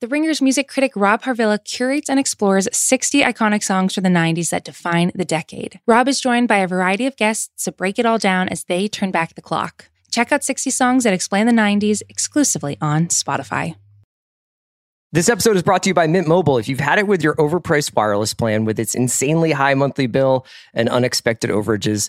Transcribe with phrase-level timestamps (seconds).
[0.00, 4.48] The Ringer's music critic Rob Harvilla curates and explores 60 iconic songs from the 90s
[4.48, 5.78] that define the decade.
[5.86, 8.88] Rob is joined by a variety of guests to break it all down as they
[8.88, 9.90] turn back the clock.
[10.10, 13.74] Check out 60 Songs That Explain the 90s exclusively on Spotify.
[15.12, 16.56] This episode is brought to you by Mint Mobile.
[16.56, 20.46] If you've had it with your overpriced wireless plan with its insanely high monthly bill
[20.72, 22.08] and unexpected overages,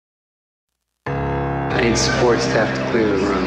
[1.71, 3.45] I need support staff to clear the room.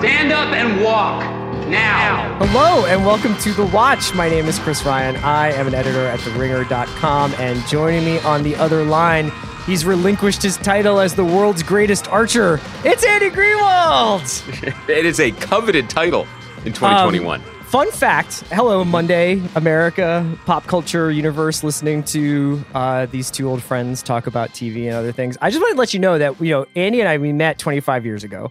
[0.00, 1.22] Stand up and walk
[1.68, 2.36] now.
[2.44, 4.12] Hello and welcome to The Watch.
[4.14, 5.14] My name is Chris Ryan.
[5.18, 9.30] I am an editor at TheRinger.com, and joining me on the other line,
[9.64, 12.60] he's relinquished his title as the world's greatest archer.
[12.84, 14.88] It's Andy Greenwald.
[14.88, 16.26] it is a coveted title
[16.64, 17.40] in 2021.
[17.40, 23.62] Um, fun fact hello monday america pop culture universe listening to uh, these two old
[23.62, 26.40] friends talk about tv and other things i just wanted to let you know that
[26.40, 28.50] you know andy and i we met 25 years ago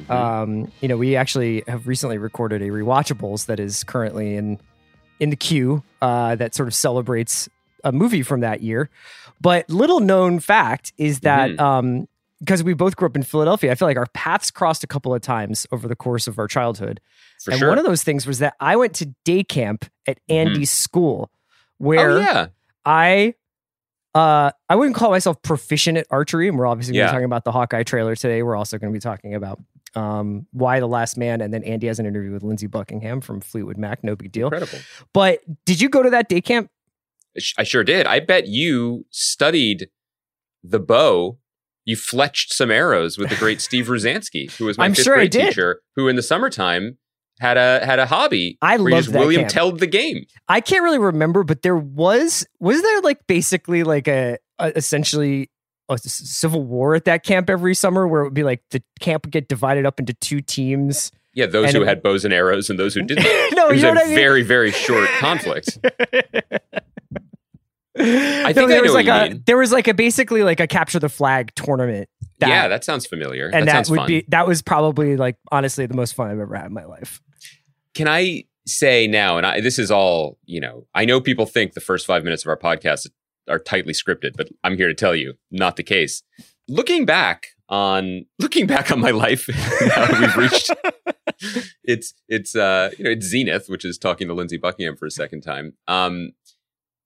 [0.00, 0.10] mm-hmm.
[0.10, 4.58] um, you know we actually have recently recorded a rewatchables that is currently in
[5.20, 7.48] in the queue uh, that sort of celebrates
[7.84, 8.90] a movie from that year
[9.40, 11.64] but little known fact is that mm-hmm.
[11.64, 12.08] um,
[12.40, 15.14] because we both grew up in Philadelphia, I feel like our paths crossed a couple
[15.14, 17.00] of times over the course of our childhood.
[17.46, 17.68] For and sure.
[17.68, 20.82] one of those things was that I went to day camp at Andy's mm-hmm.
[20.82, 21.30] school,
[21.78, 22.46] where oh, yeah.
[22.84, 23.34] I
[24.16, 27.24] uh, I wouldn't call myself proficient at archery, and we're obviously going to be talking
[27.24, 28.42] about the Hawkeye trailer today.
[28.42, 29.60] We're also going to be talking about
[29.94, 33.40] um, Y the Last Man, and then Andy has an interview with Lindsey Buckingham from
[33.40, 34.02] Fleetwood Mac.
[34.02, 34.48] No big deal.
[34.48, 34.78] Incredible.
[35.12, 36.68] But did you go to that day camp?
[37.56, 38.08] I sure did.
[38.08, 39.88] I bet you studied
[40.64, 41.38] the bow
[41.86, 45.14] you fletched some arrows with the great Steve Rosansky, who was my I'm fifth sure
[45.14, 46.98] grade teacher, who in the summertime
[47.38, 48.58] had a had a hobby.
[48.62, 49.52] I love that William camp.
[49.52, 50.26] Telled the game.
[50.48, 55.50] I can't really remember, but there was was there like basically like a, a essentially
[55.88, 59.26] a civil war at that camp every summer, where it would be like the camp
[59.26, 61.12] would get divided up into two teams.
[61.34, 63.24] Yeah, those who it, had bows and arrows and those who didn't.
[63.54, 64.14] no, it was you know a what I mean?
[64.14, 65.78] very very short conflict.
[67.98, 69.42] I think no, there I was like a mean.
[69.46, 72.08] there was like a basically like a capture the flag tournament.
[72.38, 73.46] That, yeah, that sounds familiar.
[73.46, 74.06] And that, that would fun.
[74.08, 77.22] be that was probably like honestly the most fun I've ever had in my life.
[77.94, 80.86] Can I say now, and I, this is all you know.
[80.94, 83.08] I know people think the first five minutes of our podcast
[83.48, 86.22] are tightly scripted, but I'm here to tell you, not the case.
[86.68, 89.46] Looking back on looking back on my life,
[90.20, 90.70] we've reached
[91.84, 95.10] it's it's uh you know it's zenith, which is talking to Lindsey Buckingham for a
[95.10, 95.74] second time.
[95.88, 96.32] Um,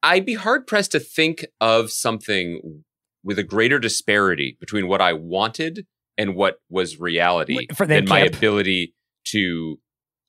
[0.03, 2.85] I'd be hard pressed to think of something
[3.23, 5.87] with a greater disparity between what I wanted
[6.17, 8.95] and what was reality For than that my ability
[9.27, 9.79] to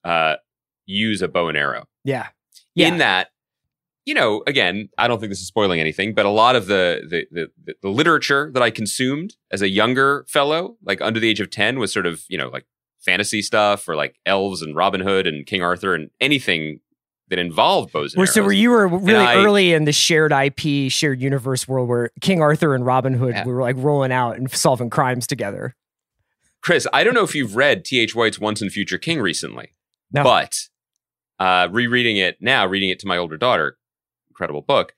[0.03, 0.35] uh,
[0.85, 1.85] use a bow and arrow.
[2.03, 2.27] Yeah.
[2.75, 2.87] Yeah.
[2.87, 3.29] In that,
[4.05, 7.01] you know, again, I don't think this is spoiling anything, but a lot of the
[7.07, 7.25] the,
[7.65, 11.49] the the literature that I consumed as a younger fellow, like under the age of
[11.49, 12.65] ten, was sort of you know like
[12.99, 16.79] fantasy stuff or like elves and Robin Hood and King Arthur and anything
[17.31, 18.33] that involved bows and Well, arrows.
[18.35, 22.11] so were you were really I- early in the shared IP, shared universe world where
[22.21, 23.45] King Arthur and Robin Hood Yeah.
[23.45, 25.75] were like rolling out and solving crimes together.
[26.61, 28.13] Chris, I don't know if you've read T.H.
[28.15, 29.73] White's Once and Future King recently,
[30.11, 30.23] No.
[30.23, 30.67] but
[31.39, 33.77] uh, rereading it now, reading it to my older daughter,
[34.29, 34.93] incredible book.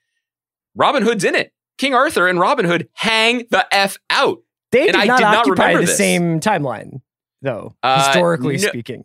[0.74, 1.52] Robin Hood's in it.
[1.78, 4.42] King Arthur and Robin Hood hang the F out.
[4.72, 5.96] They And did I not did not occupy remember the this.
[5.96, 7.00] same timeline,
[7.42, 9.04] though, Uh, historically no- speaking.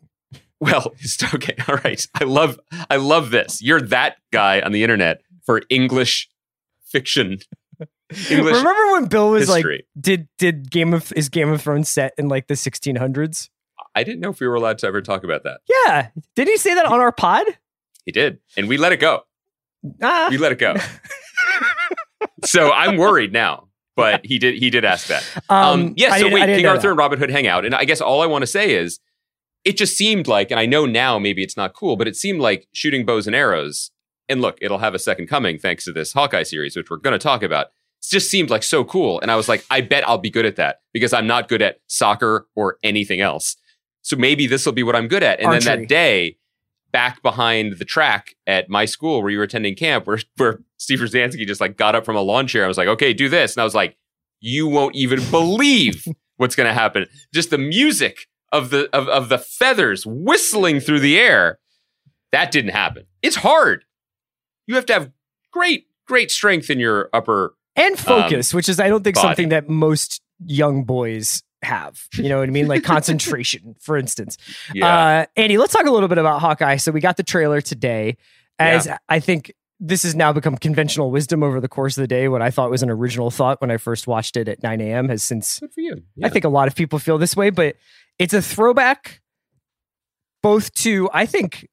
[0.60, 1.56] Well, it's okay.
[1.68, 2.06] All right.
[2.20, 2.60] I love
[2.90, 3.62] I love this.
[3.62, 6.30] You're that guy on the internet for English
[6.86, 7.38] fiction
[8.30, 9.66] English Remember when Bill was like,
[10.00, 13.50] did did Game of is Game of Thrones set in like the 1600s?
[13.96, 15.62] I didn't know if we were allowed to ever talk about that.
[15.68, 17.46] Yeah, did he say that on our pod?
[18.06, 19.22] He did, and we let it go.
[20.02, 20.76] Ah, We let it go.
[22.46, 23.68] so I'm worried now.
[23.96, 24.56] But he did.
[24.56, 25.24] He did ask that.
[25.50, 26.16] Um, yeah.
[26.18, 26.90] So wait, King Arthur that.
[26.90, 29.00] and Robin Hood hang out, and I guess all I want to say is,
[29.70, 32.42] it just seemed like, and I know now maybe it's not cool, but it seemed
[32.42, 33.92] like shooting bows and arrows.
[34.28, 37.12] And look, it'll have a second coming thanks to this Hawkeye series, which we're going
[37.12, 37.68] to talk about.
[37.68, 40.48] It just seemed like so cool, and I was like, I bet I'll be good
[40.48, 43.58] at that because I'm not good at soccer or anything else.
[44.02, 45.40] So maybe this will be what I'm good at.
[45.40, 46.38] And then that day,
[46.92, 50.98] back behind the track at my school where you were attending camp, where where Steve
[50.98, 53.56] Rosansky just like got up from a lawn chair and was like, "Okay, do this,"
[53.56, 53.98] and I was like,
[54.40, 56.08] "You won't even believe
[56.38, 61.00] what's going to happen." Just the music of the of of the feathers whistling through
[61.00, 61.60] the air.
[62.32, 63.06] That didn't happen.
[63.22, 63.84] It's hard.
[64.68, 65.12] You have to have
[65.52, 67.56] great great strength in your upper.
[67.76, 69.28] and focus, which is I don't think body.
[69.28, 72.02] something that most young boys have.
[72.14, 72.68] You know what I mean?
[72.68, 74.38] Like concentration, for instance.
[74.74, 74.88] Yeah.
[74.88, 76.78] Uh, Andy, let's talk a little bit about Hawkeye.
[76.78, 78.18] So we got the trailer today,
[78.58, 82.28] as I think this has now become conventional wisdom over the course of the day.
[82.28, 85.10] What I thought was an original thought when I first watched it at 9 a.m.
[85.10, 86.04] has since Good for you.
[86.24, 87.76] I think a lot of people feel this way, but
[88.20, 89.22] it's a throwback
[90.44, 91.68] both to I think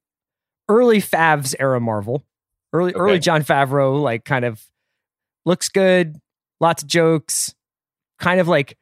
[0.69, 2.25] early Favs era Marvel,
[2.72, 4.62] early early Jon Favreau, like kind of
[5.44, 6.16] looks good,
[6.60, 7.54] lots of jokes,
[8.19, 8.78] kind of like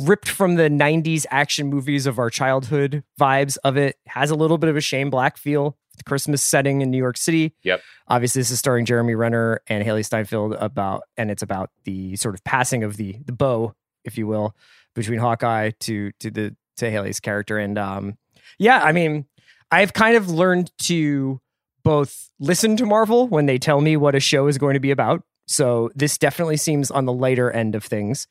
[0.00, 4.58] ripped from the 90s action movies of our childhood vibes of it has a little
[4.58, 7.52] bit of a Shane Black feel the Christmas setting in New York City.
[7.64, 7.82] Yep.
[8.06, 12.34] Obviously, this is starring Jeremy Renner and Hailee Steinfeld about, and it's about the sort
[12.34, 13.74] of passing of the the bow,
[14.04, 14.54] if you will,
[14.94, 17.58] between Hawkeye to to the to Hailee's character.
[17.58, 18.16] And um,
[18.58, 19.26] yeah, I mean,
[19.70, 21.40] I've kind of learned to
[21.84, 24.90] both listen to Marvel when they tell me what a show is going to be
[24.90, 25.22] about.
[25.46, 28.26] So this definitely seems on the lighter end of things.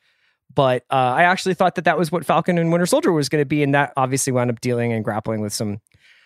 [0.54, 3.42] But uh, I actually thought that that was what Falcon and Winter Soldier was going
[3.42, 5.82] to be, and that obviously wound up dealing and grappling with some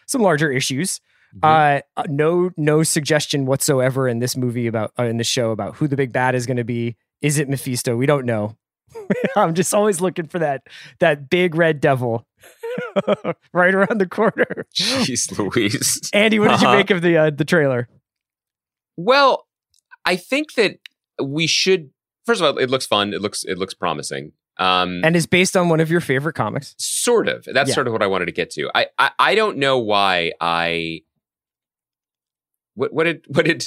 [0.07, 1.01] some larger issues.
[1.41, 5.75] Uh, uh, no, no suggestion whatsoever in this movie about uh, in the show about
[5.75, 6.97] who the big bad is going to be.
[7.21, 7.95] Is it Mephisto?
[7.95, 8.57] We don't know.
[9.35, 10.63] I'm just always looking for that
[10.99, 12.25] that big red devil
[13.53, 14.65] right around the corner.
[14.75, 16.09] Jeez Louise.
[16.13, 16.77] Andy, what did you Uh-huh.
[16.77, 17.87] make of the uh, the trailer?
[18.97, 19.47] Well,
[20.05, 20.77] I think that
[21.23, 21.91] we should.
[22.25, 23.13] First of all, it looks fun.
[23.13, 24.33] It looks it looks promising.
[24.57, 26.75] Um, And is based on one of your favorite comics.
[26.77, 27.45] sort of.
[27.45, 27.75] That's Yeah.
[27.75, 28.69] sort of what I wanted to get to.
[28.75, 31.01] I, I I don't know why I.
[32.75, 33.65] What what did what did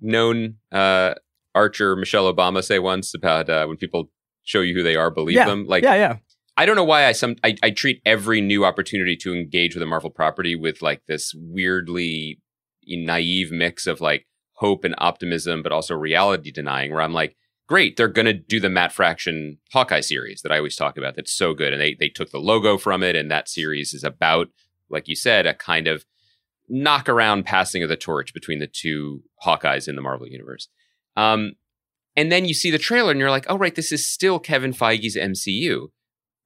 [0.00, 1.14] known uh,
[1.54, 4.10] Archer Michelle Obama say once about uh, when people
[4.44, 5.46] show you who they are, believe Yeah.
[5.46, 5.66] them?
[5.66, 6.16] Like yeah, yeah.
[6.56, 9.82] I don't know why I some I, I treat every new opportunity to engage with
[9.82, 12.40] a Marvel property with like this weirdly
[12.86, 16.92] naive mix of like hope and optimism, but also reality denying.
[16.92, 17.36] Where I'm like,
[17.68, 21.16] great, they're gonna do the Matt Fraction Hawkeye series that I always talk about.
[21.16, 24.04] That's so good, and they they took the logo from it, and that series is
[24.04, 24.48] about,
[24.90, 26.04] like you said, a kind of
[26.68, 30.68] knock around passing of the torch between the two Hawkeyes in the Marvel universe.
[31.16, 31.52] Um,
[32.16, 34.72] and then you see the trailer, and you're like, oh right, this is still Kevin
[34.72, 35.88] Feige's MCU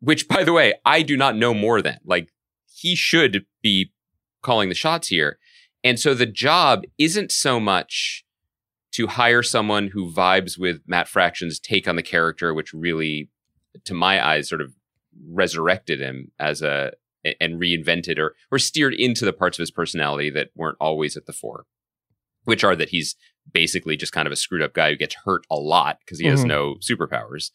[0.01, 1.99] which by the way, I do not know more than.
[2.05, 2.33] Like
[2.73, 3.93] he should be
[4.43, 5.39] calling the shots here.
[5.83, 8.25] And so the job isn't so much
[8.93, 13.31] to hire someone who vibes with Matt Fraction's take on the character, which really,
[13.85, 14.75] to my eyes, sort of
[15.29, 16.93] resurrected him as a
[17.41, 21.27] and reinvented or or steered into the parts of his personality that weren't always at
[21.27, 21.67] the fore,
[22.45, 23.17] which are that he's
[23.53, 26.27] basically just kind of a screwed up guy who gets hurt a lot because he
[26.27, 26.49] has Mhm.
[26.49, 27.51] no superpowers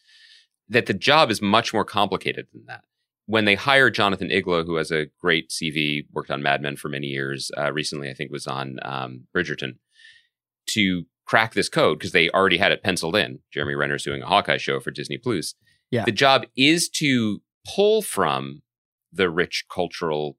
[0.69, 2.83] that the job is much more complicated than that.
[3.25, 6.89] When they hired Jonathan Igla, who has a great CV, worked on Mad Men for
[6.89, 9.77] many years, uh, recently I think was on um, Bridgerton,
[10.69, 13.39] to crack this code because they already had it penciled in.
[13.53, 15.55] Jeremy Renner's doing a Hawkeye show for Disney Plus.
[15.91, 16.03] Yeah.
[16.05, 17.41] The job is to
[17.75, 18.61] pull from
[19.13, 20.37] the rich cultural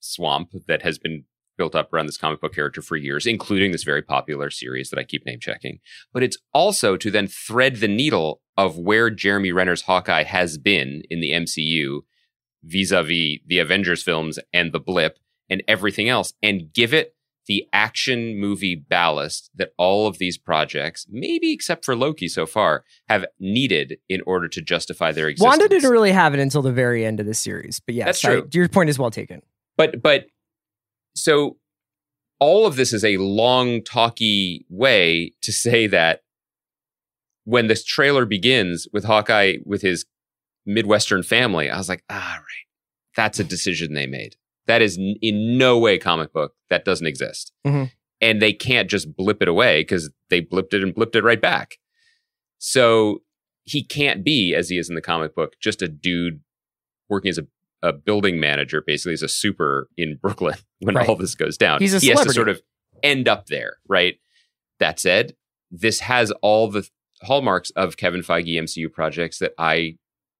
[0.00, 1.24] swamp that has been
[1.56, 4.98] built up around this comic book character for years, including this very popular series that
[4.98, 5.78] I keep name checking.
[6.12, 11.02] But it's also to then thread the needle of where Jeremy Renner's Hawkeye has been
[11.10, 12.00] in the MCU
[12.62, 15.18] vis-a-vis the Avengers films and the blip
[15.50, 17.14] and everything else and give it
[17.46, 22.84] the action movie ballast that all of these projects, maybe except for Loki so far,
[23.08, 25.50] have needed in order to justify their existence.
[25.58, 28.24] Wanda didn't really have it until the very end of the series, but yes, That's
[28.24, 28.48] I- true.
[28.54, 29.42] your point is well taken.
[29.76, 30.24] but but
[31.14, 31.56] so
[32.40, 36.22] all of this is a long talky way to say that
[37.44, 40.04] when this trailer begins with Hawkeye with his
[40.66, 42.66] Midwestern family, I was like, ah, right.
[43.16, 44.36] That's a decision they made.
[44.66, 46.54] That is in no way comic book.
[46.70, 47.52] That doesn't exist.
[47.66, 47.92] Mhm.
[48.20, 51.40] And they can't just blip it away because they blipped it and blipped it right
[51.40, 51.78] back.
[52.58, 53.22] So
[53.64, 56.40] he can't be, as he is in the comic book, just a dude
[57.08, 57.46] working as a,
[57.84, 61.08] a building manager, basically is a super in Brooklyn when Right.
[61.08, 61.80] all this goes down.
[61.80, 62.60] He's a he has to sort of
[63.02, 64.14] end up there, right?
[64.80, 65.34] That said,
[65.70, 66.88] this has all the
[67.22, 69.96] hallmarks of Kevin Feige MCU projects that I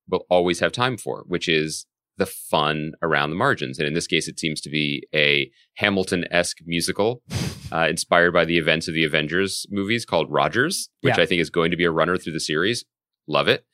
[0.09, 1.87] will always have time for, which is
[2.17, 3.79] the fun around the margins.
[3.79, 7.23] And in this case, it seems to be a Hamilton esque musical
[7.73, 11.23] uh, inspired by the events of the Avengers movies called Rogers, which Yeah.
[11.23, 12.85] I think is going to be a runner through the series.
[13.27, 13.65] Love it.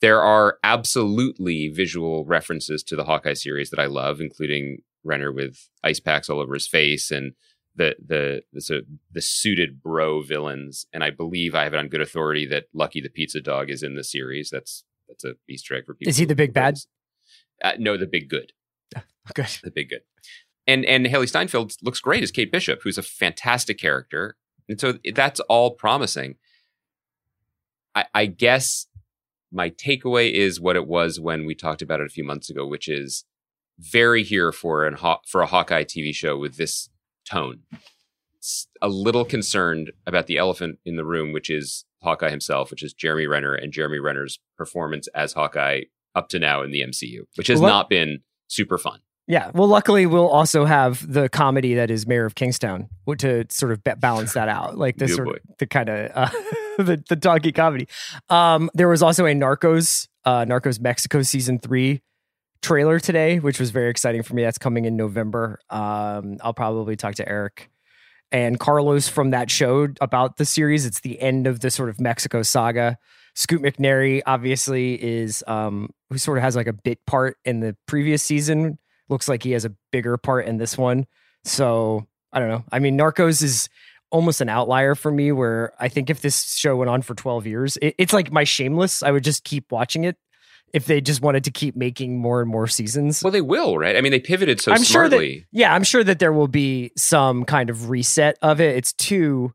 [0.00, 5.68] There are absolutely visual references to the Hawkeye series that I love, including Renner with
[5.82, 7.32] ice packs all over his face and
[7.74, 10.86] the the the, the suited bro villains.
[10.92, 13.82] And I believe I have it on good authority that Lucky the Pizza Dog is
[13.82, 14.50] in the series.
[14.50, 16.10] That's that's a Easter egg for people.
[16.10, 16.78] Is he the big bad?
[17.62, 18.52] Uh, no, the big good
[19.34, 19.48] Good.
[19.62, 20.02] the big good.
[20.66, 24.36] And and Hailee Steinfeld looks great as Kate Bishop, who's a fantastic character.
[24.68, 26.36] And so that's all promising.
[27.94, 28.86] I, I guess
[29.52, 32.66] my takeaway is what it was when we talked about it a few months ago,
[32.66, 33.24] which is
[33.78, 34.96] very here for an
[35.28, 36.88] for a Hawkeye TV show with this
[37.28, 37.60] tone.
[38.42, 42.82] S- A little concerned about the elephant in the room, which is Hawkeye himself, which
[42.82, 45.82] is Jeremy Renner and Jeremy Renner's performance as Hawkeye
[46.14, 49.00] up to now in the MCU, which has Well, not been super fun.
[49.28, 49.50] Yeah.
[49.52, 52.88] Well, luckily, we'll also have the comedy that is Mayor of Kingstown
[53.18, 56.30] to sort of balance that out, like the sort of the kind of uh,
[56.84, 57.88] the the comedy.
[58.28, 62.02] Um, there was also a Narcos, uh, Narcos Mexico season three
[62.62, 64.42] trailer today, which was very exciting for me.
[64.42, 65.60] That's coming in November.
[65.70, 67.70] Um, I'll probably talk to Eric
[68.32, 70.84] and Carlos from that show about the series.
[70.84, 72.98] It's the end of the sort of Mexico saga.
[73.34, 77.76] Scoot McNairy obviously is um, who sort of has like a bit part in the
[77.86, 78.78] previous season.
[79.08, 81.06] Looks like he has a bigger part in this one.
[81.44, 82.64] So I don't know.
[82.72, 83.68] I mean, Narcos is
[84.10, 85.32] almost an outlier for me.
[85.32, 88.44] Where I think if this show went on for twelve years, it, it's like my
[88.44, 89.02] Shameless.
[89.02, 90.16] I would just keep watching it
[90.72, 93.22] if they just wanted to keep making more and more seasons.
[93.22, 93.96] Well, they will, right?
[93.96, 95.16] I mean, they pivoted so I'm sure that-
[95.52, 98.76] Yeah, I'm sure that there will be some kind of reset of it.
[98.76, 99.52] It's too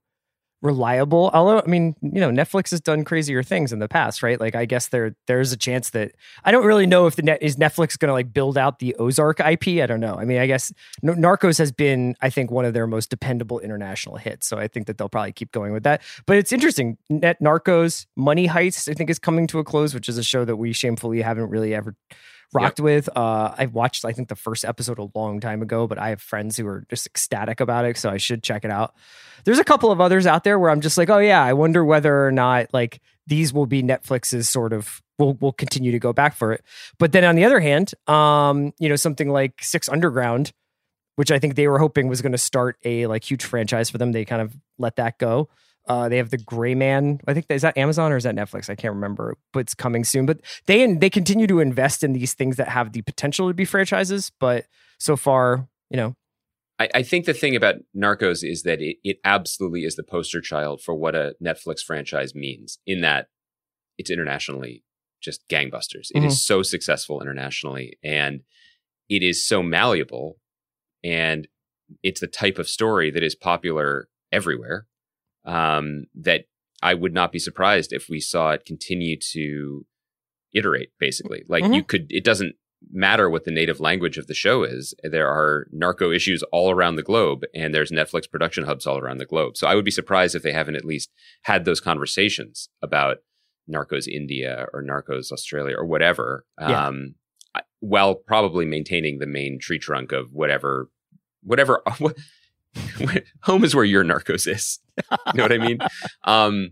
[0.61, 1.31] reliable.
[1.33, 4.39] Although, I mean, you know, Netflix has done crazier things in the past, right?
[4.39, 6.11] Like, I guess there there's a chance that
[6.43, 8.95] I don't really know if the net is Netflix going to like build out the
[8.95, 9.81] Ozark IP.
[9.81, 10.15] I don't know.
[10.15, 10.71] I mean, I guess
[11.03, 14.47] Narcos has been, I think, one of their most dependable international hits.
[14.47, 16.01] So I think that they'll probably keep going with that.
[16.25, 16.97] But it's interesting.
[17.09, 20.45] Net Narcos, Money Heist, I think, is coming to a close, which is a show
[20.45, 21.95] that we shamefully haven't really ever
[22.53, 23.09] rocked with.
[23.15, 26.21] Uh, I watched, I think, the first episode a long time ago, but I have
[26.21, 28.93] friends who are just ecstatic about it, so I should check it out.
[29.43, 31.83] There's a couple of others out there where I'm just like, oh yeah, I wonder
[31.83, 35.01] whether or not like these will be Netflix's sort of.
[35.17, 36.63] We'll, we'll continue to go back for it.
[36.97, 40.51] But then on the other hand, um, you know, something like Six Underground,
[41.15, 43.99] which I think they were hoping was going to start a like huge franchise for
[43.99, 44.13] them.
[44.13, 45.47] They kind of let that go.
[45.91, 47.19] Uh, they have the Gray Man.
[47.27, 48.69] I think is that Amazon or is that Netflix?
[48.69, 50.25] I can't remember, but it's coming soon.
[50.25, 53.65] But they they continue to invest in these things that have the potential to be
[53.65, 54.31] franchises.
[54.39, 54.67] But
[54.99, 56.15] so far, you know,
[56.79, 60.39] I, I think the thing about Narcos is that it, it absolutely is the poster
[60.39, 63.27] child for what a Netflix franchise means, in that
[63.97, 64.85] it's internationally
[65.21, 66.07] just gangbusters.
[66.15, 68.43] It is so successful internationally and
[69.09, 70.37] it is so malleable
[71.03, 71.49] and
[72.01, 74.87] it's the type of story that is popular everywhere
[75.45, 76.45] um, that
[76.83, 79.85] I would not be surprised if we saw it continue to
[80.53, 81.43] iterate basically.
[81.47, 82.55] Like you could it doesn't
[82.91, 86.95] matter what the native language of the show is there are narco issues all around
[86.95, 89.55] the globe and there's netflix production hubs all around the globe.
[89.55, 91.11] So i would be surprised if they haven't at least
[91.43, 93.17] had those conversations about
[93.69, 96.87] narcos india or narcos australia or whatever Yeah.
[96.87, 97.15] um
[97.81, 100.89] while probably maintaining the main tree trunk of whatever
[101.43, 101.83] whatever
[103.43, 104.79] home is where your narcos is
[105.11, 105.77] you know what i mean
[106.25, 106.71] um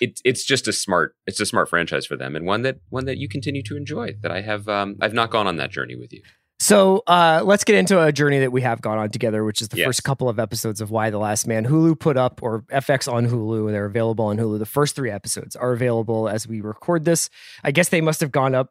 [0.00, 3.04] it, it's just a smart it's a smart franchise for them and one that one
[3.06, 5.96] that you continue to enjoy that i have um i've not gone on that journey
[5.96, 6.22] with you
[6.60, 9.68] So uh, let's get into a journey that we have gone on together, which is
[9.68, 9.86] the Yes.
[9.86, 11.66] first couple of episodes of Y the Last Man.
[11.66, 14.60] Hulu put up, or FX on Hulu, they're available on Hulu.
[14.60, 17.28] The first three episodes are available as we record this.
[17.64, 18.70] I guess they must have gone up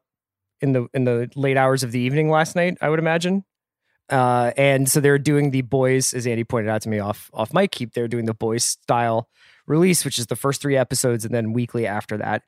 [0.62, 2.78] in the in the late hours of the evening last night.
[2.82, 3.44] I would imagine.
[4.10, 7.53] Uh, and so they're doing the boys, as Andy pointed out to me off off
[7.53, 7.72] mic.
[7.72, 9.29] Keep they're doing the boys style
[9.65, 12.43] release, which is the first three episodes, and then weekly after that.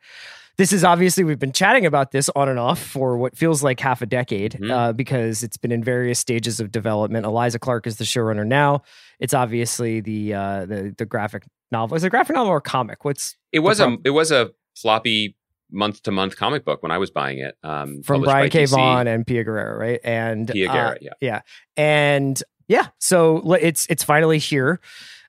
[0.57, 3.79] This is obviously we've been chatting about this on and off for what feels like
[3.81, 4.71] half a decade Mhm.
[4.71, 7.25] uh, because it's been in various stages of development.
[7.25, 8.81] Eliza Clark is the showrunner now.
[9.19, 11.95] It's obviously the uh, the the graphic novel.
[11.97, 13.03] Is it a graphic novel or comic?
[13.05, 15.35] What's it was a it was a floppy
[15.75, 18.65] month to month comic book when i was buying it um from Brian K.
[18.65, 19.99] Vaughan and Pia Guerrero, right?
[20.03, 21.11] And Pia uh, yeah.
[21.21, 21.41] yeah,
[21.77, 22.87] and yeah.
[22.99, 24.79] So it's it's finally here.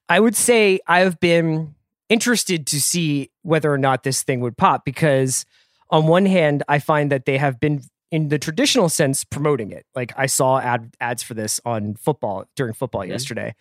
[0.08, 1.74] I would say I've been
[2.08, 5.44] interested to see whether or not this thing would pop because
[5.90, 9.84] on one hand, I find that they have been in the traditional sense promoting it.
[9.94, 13.08] Like I saw ad ads for this on football during football Mhm.
[13.08, 13.54] yesterday.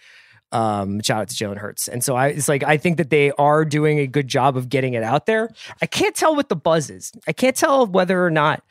[0.51, 1.87] Um, shout out to Jalen Hurts.
[1.87, 4.69] And so I it's like I think that they are doing a good job of
[4.69, 5.49] getting it out there.
[5.81, 7.11] I can't tell what the buzz is.
[7.27, 8.63] I can't tell whether or not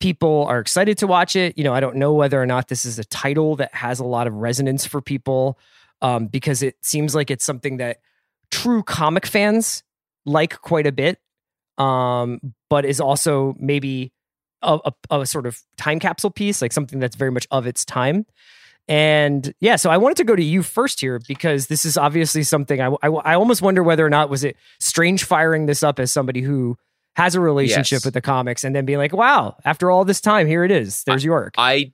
[0.00, 1.56] people are excited to watch it.
[1.56, 4.04] You know, I don't know whether or not this is a title that has a
[4.04, 5.58] lot of resonance for people.
[6.02, 7.98] Um, because it seems like it's something that
[8.50, 9.82] true comic fans
[10.24, 11.18] like quite a bit.
[11.76, 14.12] Um, but is also maybe
[14.62, 14.78] a,
[15.10, 18.26] a, a sort of time capsule piece, like something that's very much of its time.
[18.90, 22.42] And yeah, so I wanted to go to you first here because this is obviously
[22.42, 26.00] something I, I, I almost wonder whether or not was it strange firing this up
[26.00, 26.76] as somebody who
[27.14, 28.04] has a relationship Yes.
[28.04, 31.04] with the comics and then being like, wow, after all this time, here it is.
[31.04, 31.54] There's York.
[31.56, 31.92] I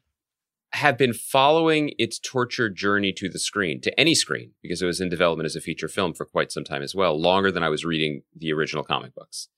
[0.73, 5.01] have been following its torture journey to the screen, to any screen, because it was
[5.01, 7.69] in development as a feature film for quite some time as well, longer than I
[7.69, 9.49] was reading the original comic books.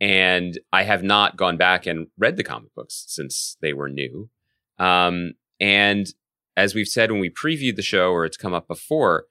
[0.00, 4.30] And I have not gone back and read the comic books since they were new.
[4.78, 6.06] Um, and
[6.58, 9.26] as we've said when we previewed the show or it's come up before,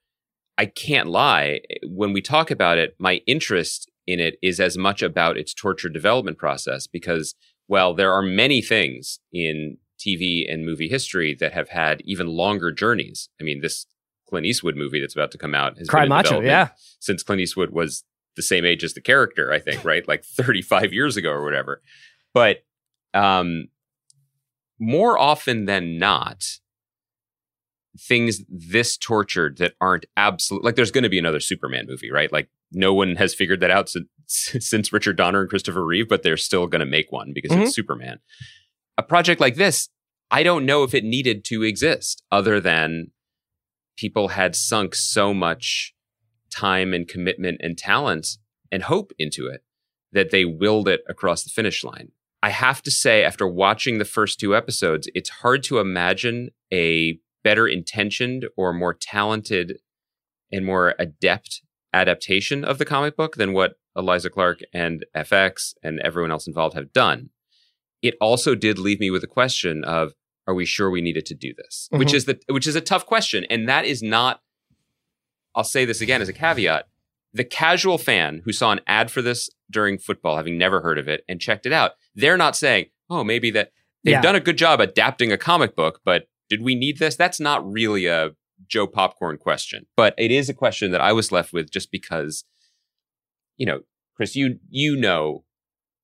[0.58, 1.60] I can't lie.
[1.86, 5.90] When we talk about it, my interest in it is as much about its torture
[5.90, 7.36] development process because,
[7.68, 12.72] well, there are many things in TV and movie history that have had even longer
[12.72, 13.28] journeys.
[13.42, 13.86] I mean, this
[14.30, 16.70] Clint Eastwood movie that's about to come out has Cry been in Macho, development yeah.
[17.00, 18.06] since Clint Eastwood was
[18.38, 20.08] the same age as the character, I think, right?
[20.08, 21.82] Like 35 years ago or whatever.
[22.34, 22.64] But
[23.14, 23.68] um,
[24.80, 26.60] more often than not,
[28.00, 32.32] things this tortured that aren't absolute, like there's going to be another Superman movie, right?
[32.32, 36.24] Like no one has figured that out since, since Richard Donner and Christopher Reeve, but
[36.24, 37.64] they're still going to make one because Mhm.
[37.64, 38.20] it's Superman.
[38.98, 39.90] A project like this,
[40.32, 43.12] I don't know if it needed to exist other than
[43.98, 45.94] people had sunk so much
[46.50, 48.28] time and commitment and talent
[48.72, 49.64] and hope into it
[50.12, 52.12] that they willed it across the finish line.
[52.44, 57.20] I have to say, after watching the first two episodes, it's hard to imagine a
[57.48, 59.80] better intentioned or more talented
[60.52, 61.62] and more adept
[61.94, 66.76] adaptation of the comic book than what Eliza Clark and FX and everyone else involved
[66.76, 67.30] have done.
[68.02, 70.12] It also did leave me with a question of
[70.46, 71.88] are we sure we needed to do this?
[71.92, 72.14] Which Mhm.
[72.16, 74.42] is the which is a tough question and that is not
[75.56, 76.88] I'll say this again as a caveat.
[77.34, 81.08] The casual fan who saw an ad for this during football, having never heard of
[81.08, 83.72] it, and checked it out, they're not saying, oh, maybe that
[84.04, 84.22] they've Yeah.
[84.22, 87.16] done a good job adapting a comic book, but did we need this?
[87.16, 88.32] That's not really a
[88.68, 89.86] Joe Popcorn question.
[89.96, 92.44] But it is a question that I was left with just because,
[93.58, 93.82] you know,
[94.16, 95.44] Chris, you you know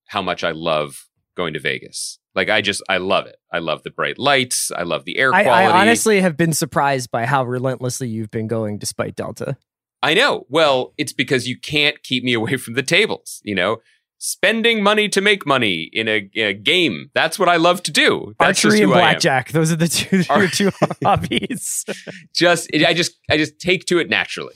[0.07, 2.19] how much I love going to Vegas.
[2.35, 3.37] Like I just I love it.
[3.51, 4.71] I love the bright lights.
[4.75, 5.67] I love the air I, quality.
[5.67, 9.57] I honestly have been surprised by how relentlessly you've been going despite Delta.
[10.01, 10.45] I know.
[10.49, 13.77] Well, it's because you can't keep me away from the tables, you know?
[14.25, 17.09] Spending money to make money in a, in a game.
[17.13, 18.33] That's what I love to do.
[18.39, 19.03] That's Archery and who I am.
[19.03, 19.51] blackjack.
[19.51, 20.71] Those are the two, Ar- two
[21.03, 21.83] hobbies.
[22.33, 24.53] Just it, I just I just take to it naturally.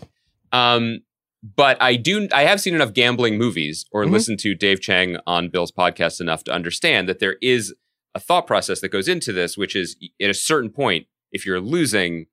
[0.54, 1.00] Um
[1.44, 4.12] but I do I have seen enough gambling movies or Mhm.
[4.12, 7.76] listened to Dave Chang on Bill's podcast enough to understand that there is
[8.16, 11.60] a thought process that goes into this which is at a certain point if you're
[11.60, 12.28] losing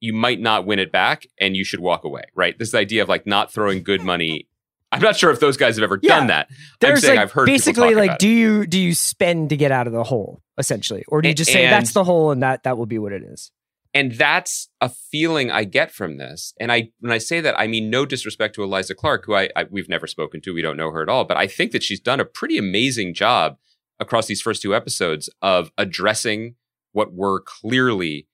[0.00, 2.58] you might not win it back and you should walk away, right?
[2.58, 4.48] This idea of like not throwing good money.
[4.92, 6.18] I'm not sure if those guys have ever Yeah.
[6.18, 6.48] done that.
[6.84, 9.86] I'm saying like I've heard basically like do you do you spend to get out
[9.86, 12.76] of the hole essentially, or do you just say that's the hole and that that
[12.78, 13.50] will be what it is?
[13.94, 16.54] and that's a feeling I get from this.
[16.58, 19.50] And I, when I say that, I mean no disrespect to Eliza Clark, who I,
[19.54, 21.82] I we've never spoken to, we don't know her at all, but I think that
[21.82, 23.58] she's done a pretty amazing job
[24.00, 26.54] across these first two episodes of addressing
[26.92, 28.28] what were clearly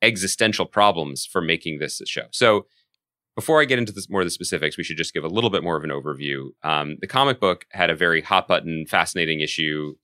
[0.00, 2.26] existential problems for making this a show.
[2.30, 2.66] So.
[3.38, 5.48] Before I get into this more of the specifics, we should just give a little
[5.48, 6.48] bit more of an overview.
[6.64, 9.94] Um, the comic book had a very hot button, fascinating issue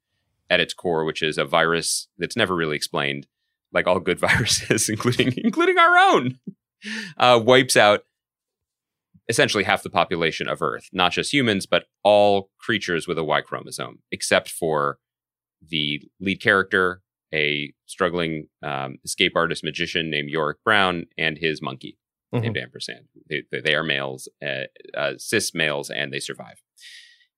[0.48, 3.26] at its core, which is a virus that's never really explained
[3.72, 6.38] like all good viruses, including including our own,
[7.16, 8.04] uh, wipes out
[9.28, 13.40] essentially half the population of Earth, not just humans, but all creatures with a Y
[13.40, 14.98] chromosome, except for
[15.60, 21.98] the lead character, a struggling um, escape artist magician named Yorick Brown, and his monkey
[22.42, 23.06] named Ampersand.
[23.28, 24.64] They, they, they are males, uh,
[24.96, 26.62] uh, cis males, and they survive.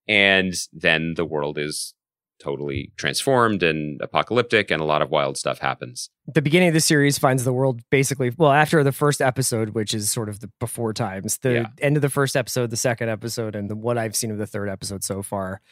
[0.08, 1.94] And then the world is
[2.38, 6.10] totally transformed and apocalyptic, and a lot of wild stuff happens.
[6.32, 9.94] the beginning of the series finds the world basically well after the first episode which
[9.94, 11.66] is sort of the before times the Yeah.
[11.80, 14.46] end of the first episode the second episode and the, what i've seen of the
[14.46, 15.62] third episode so far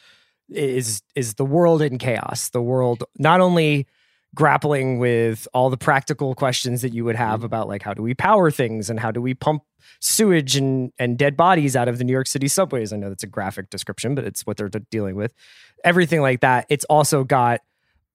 [0.49, 3.85] is is the world in chaos the world not only
[4.35, 7.45] grappling with all the practical questions that you would have Mm-hmm.
[7.45, 9.63] about like how do we power things and how do we pump
[10.01, 12.91] sewage and and dead bodies out of the New York City subways.
[12.93, 15.33] I know that's a graphic description, but it's what they're de- dealing with.
[15.83, 16.65] Everything like that.
[16.69, 17.61] It's also got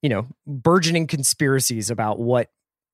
[0.03, 2.51] you know burgeoning conspiracies about what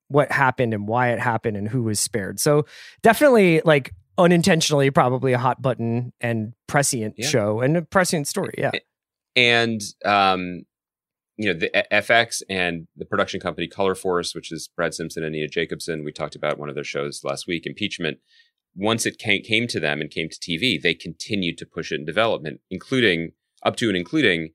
[0.09, 2.39] what happened and why it happened and who was spared.
[2.39, 2.65] So
[3.03, 7.27] definitely like unintentionally probably a hot button and prescient Yeah.
[7.27, 8.53] show and a prescient story.
[8.57, 8.71] Yeah.
[9.35, 10.63] and um,
[11.37, 15.33] you know the FX and the production company Color Force, which is Brad Simpson and
[15.33, 16.03] Nina Jacobson.
[16.03, 18.17] We talked about one of their shows last week, Impeachment.
[18.75, 21.95] Once it came, came to them and came to TV, they continued to push it
[21.95, 23.31] in development, including
[23.63, 24.49] up to and including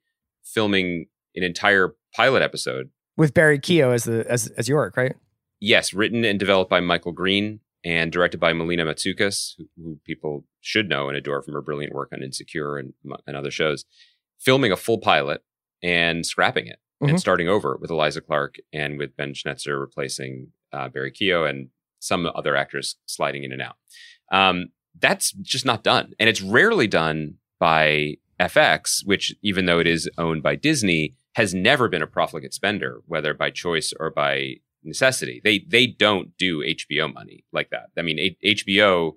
[0.44, 2.90] filming an entire pilot episode.
[3.16, 5.14] With Barry Keogh as the as as Yorick, right?
[5.60, 10.44] Yes, written and developed by Michael Green and directed by Melina Matsoukas, who, who people
[10.60, 12.94] should know and adore from her brilliant work on Insecure and,
[13.26, 13.84] and other shows.
[14.38, 15.42] Filming a full pilot
[15.82, 17.10] and scrapping it Mhm.
[17.10, 21.68] and starting over with Eliza Clark and with Ben Schnetzer replacing uh, Barry Keogh and
[21.98, 23.76] some other actors sliding in and out.
[24.32, 24.68] Um,
[24.98, 26.12] that's just not done.
[26.18, 31.54] And it's rarely done by FX, which, even though it is owned by Disney, has
[31.54, 35.40] never been a profligate spender, whether by choice or by necessity.
[35.44, 37.90] They they don't do HBO money like that.
[37.96, 39.16] I mean, A- HBO.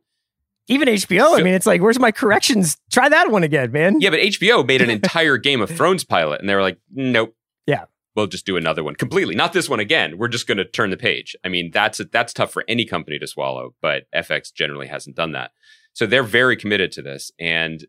[0.67, 1.39] Even HBO.
[1.39, 2.78] I mean, it's like, where's my corrections?
[2.91, 4.01] Try that one again, man.
[4.01, 7.36] Yeah, but HBO made an entire Game of Thrones pilot, and they were like, nope.
[7.67, 7.86] Yeah.
[8.15, 9.36] We'll just do another one completely.
[9.36, 10.17] Not this one again.
[10.17, 11.36] We're just going to turn the page.
[11.43, 15.34] I mean, that's that's tough for any company to swallow, but FX generally hasn't done
[15.34, 15.51] that.
[15.91, 17.86] So they're very committed to this and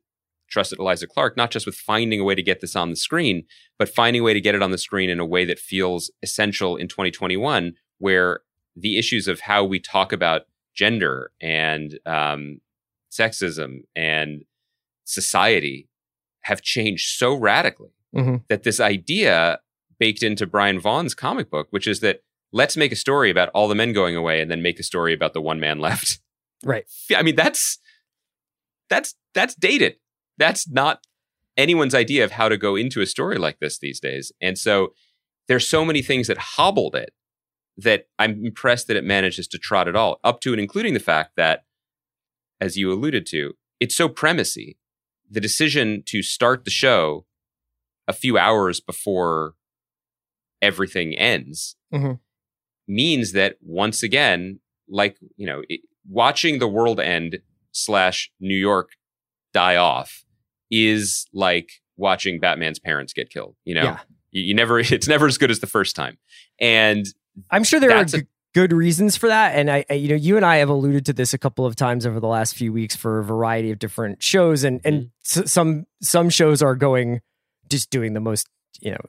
[0.49, 3.45] trusted Eliza Clark, not just with finding a way to get this on the screen,
[3.79, 6.11] but finding a way to get it on the screen in a way that feels
[6.23, 8.41] essential in 2021, where
[8.75, 10.43] the issues of how we talk about
[10.75, 12.61] gender and um,
[13.11, 14.45] sexism and
[15.05, 15.89] society
[16.43, 18.45] have changed so radically Mhm.
[18.49, 19.61] that this idea
[19.99, 23.69] baked into Brian Vaughan's comic book, which is that let's make a story about all
[23.69, 26.21] the men going away and then make a story about the one man left.
[26.65, 26.85] Right.
[27.15, 27.79] I mean that's
[28.89, 29.97] that's that's dated.
[30.39, 31.05] That's not
[31.57, 34.33] anyone's idea of how to go into a story like this these days.
[34.41, 34.95] And so
[35.49, 37.13] there's so many things that hobbled it
[37.79, 41.01] that I'm impressed that it manages to trot it all up to and including the
[41.01, 41.65] fact that,
[42.61, 44.77] as you alluded to, it's so premisey.
[45.31, 47.27] The decision to start the show
[48.09, 49.55] a few hours before
[50.63, 52.21] everything ends Mhm.
[52.89, 57.41] means that once again, like, you know, it, watching the world end
[57.73, 58.91] slash New York
[59.53, 60.25] die off
[60.71, 63.57] is like watching Batman's parents get killed.
[63.65, 64.01] You know, Yeah.
[64.31, 66.19] you, you never, it's never as good as the first time.
[66.61, 67.07] And
[67.51, 69.55] I'm sure there are That's a- g- good reasons for that.
[69.55, 71.77] And I, I, you know, you and I have alluded to this a couple of
[71.77, 75.41] times over the last few weeks for a variety of different shows, and and mm-hmm.
[75.43, 77.21] s- some some shows are going
[77.69, 78.49] just doing the most,
[78.81, 79.05] you know,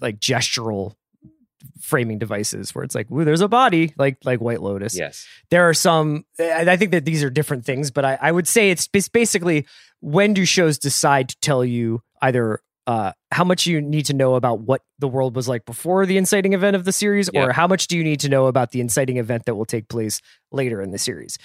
[0.00, 0.94] like gestural
[1.82, 4.96] framing devices where it's like, "Ooh, there's a body," like like White Lotus.
[4.96, 8.48] yes, there are some i think that these are different things but i, I would
[8.48, 9.66] say it's, it's basically
[10.00, 14.34] when do shows decide to tell you either uh, how much you need to know
[14.34, 17.66] about what the world was like before the inciting event of the series or how
[17.72, 20.82] much do you need to know about the inciting event that will take place later
[20.82, 21.38] in the series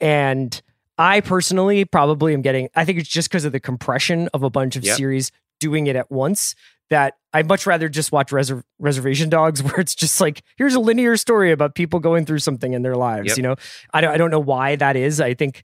[0.00, 0.62] and
[0.98, 4.50] i personally probably am getting i think it's just because of the compression of a
[4.50, 4.96] bunch of Yep.
[4.96, 6.54] series doing it at once
[6.90, 10.80] that I'd much rather just watch Reser- Reservation Dogs, where it's just like here's a
[10.80, 13.28] linear story about people going through something in their lives.
[13.28, 13.36] Yep.
[13.36, 13.54] You know,
[13.94, 15.20] I don't, I don't know why that is.
[15.20, 15.62] I think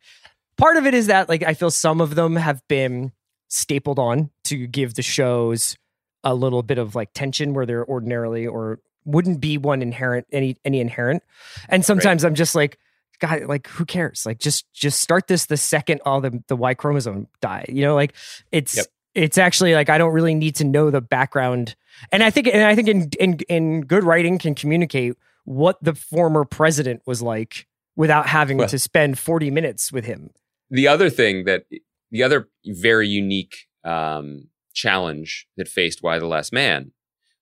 [0.56, 3.10] part of it is that like I feel some of them have been
[3.48, 5.76] stapled on to give the shows
[6.24, 10.56] a little bit of like tension where they're ordinarily or wouldn't be one inherent any
[10.64, 11.22] any inherent.
[11.68, 12.78] And sometimes I'm just like
[13.20, 14.26] God, like who cares?
[14.26, 17.64] Like just just start this the second all the the Y chromosome die.
[17.68, 18.14] You know, like
[18.52, 18.86] it's Yep.
[19.14, 21.76] it's actually like I don't really need to know the background.
[22.12, 25.94] And I think and I think in in in good writing can communicate what the
[25.94, 30.30] former president was like without having Well- to spend 40 minutes with him.
[30.68, 31.64] the other thing that
[32.10, 36.92] the other very unique um, challenge that faced Y the Last Man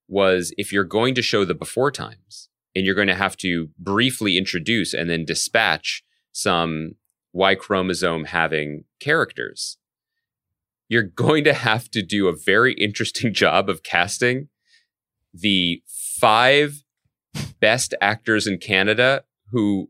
[0.08, 3.70] was if you're going to show the before times and you're going to have to
[3.78, 6.92] briefly introduce and then dispatch some
[7.32, 9.78] Y chromosome having characters,
[10.88, 14.48] you're going to have to do a very interesting job of casting
[15.32, 15.82] the
[16.20, 16.84] five
[17.60, 19.88] best actors in Canada who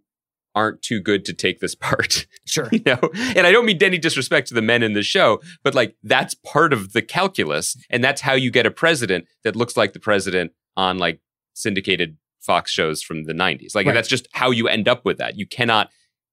[0.54, 2.26] aren't too good to take this part.
[2.46, 2.68] Sure.
[2.70, 2.98] you know
[3.34, 6.34] and i don't mean any disrespect to the men in the show but like that's
[6.34, 9.98] part of the calculus and that's how you get a president that looks like the
[9.98, 11.20] president on like
[11.54, 13.94] syndicated fox shows from the 90s like Right.
[13.94, 15.88] that's just how you end up with that you cannot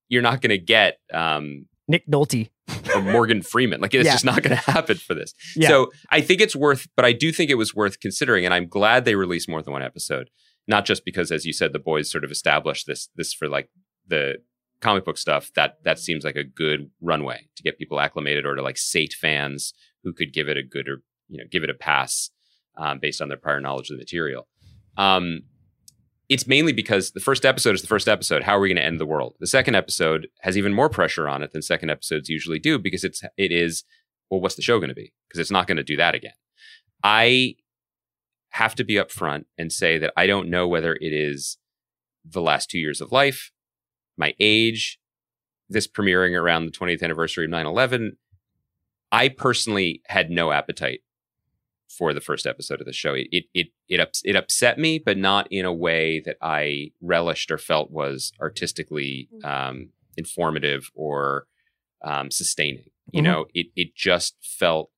[0.09, 2.49] you're not going to get um Nick Nolte.
[2.93, 4.11] or morgan freeman like it's Yeah.
[4.11, 5.69] just not going to happen for this Yeah.
[5.69, 8.67] so i think it's worth but i do think it was worth considering and i'm
[8.67, 10.29] glad they released more than one episode
[10.67, 13.67] not just because, as you said, the boys sort of established this this for like
[14.07, 14.35] the
[14.81, 15.51] comic book stuff.
[15.55, 19.13] That that seems like a good runway to get people acclimated, or to like sate
[19.13, 22.29] fans who could give it a good or you know give it a pass
[22.77, 24.47] um, based on their prior knowledge of the material.
[24.97, 25.41] Um,
[26.29, 28.43] it's mainly because the first episode is the first episode.
[28.43, 29.35] How are we going to end the world?
[29.39, 33.03] The second episode has even more pressure on it than second episodes usually do because
[33.03, 33.83] it's it is
[34.29, 35.13] well, what's the show going to be?
[35.27, 36.33] Because it's not going to do that again.
[37.03, 37.55] I
[38.51, 41.57] have to be upfront and say that I don't know whether it is
[42.23, 43.50] the last two years of life,
[44.21, 44.99] my age,
[45.67, 48.17] this premiering around the 20th anniversary of 9 11.
[49.11, 51.01] I personally had no appetite
[51.89, 53.13] for the first episode of the show.
[53.13, 56.91] It it it it, ups, it upset me, but not in a way that I
[57.01, 59.45] relished or felt was artistically mm.
[59.45, 61.47] um, informative or
[62.03, 62.85] um, sustaining.
[63.11, 63.31] You mm-hmm.
[63.31, 64.89] know, it it just felt.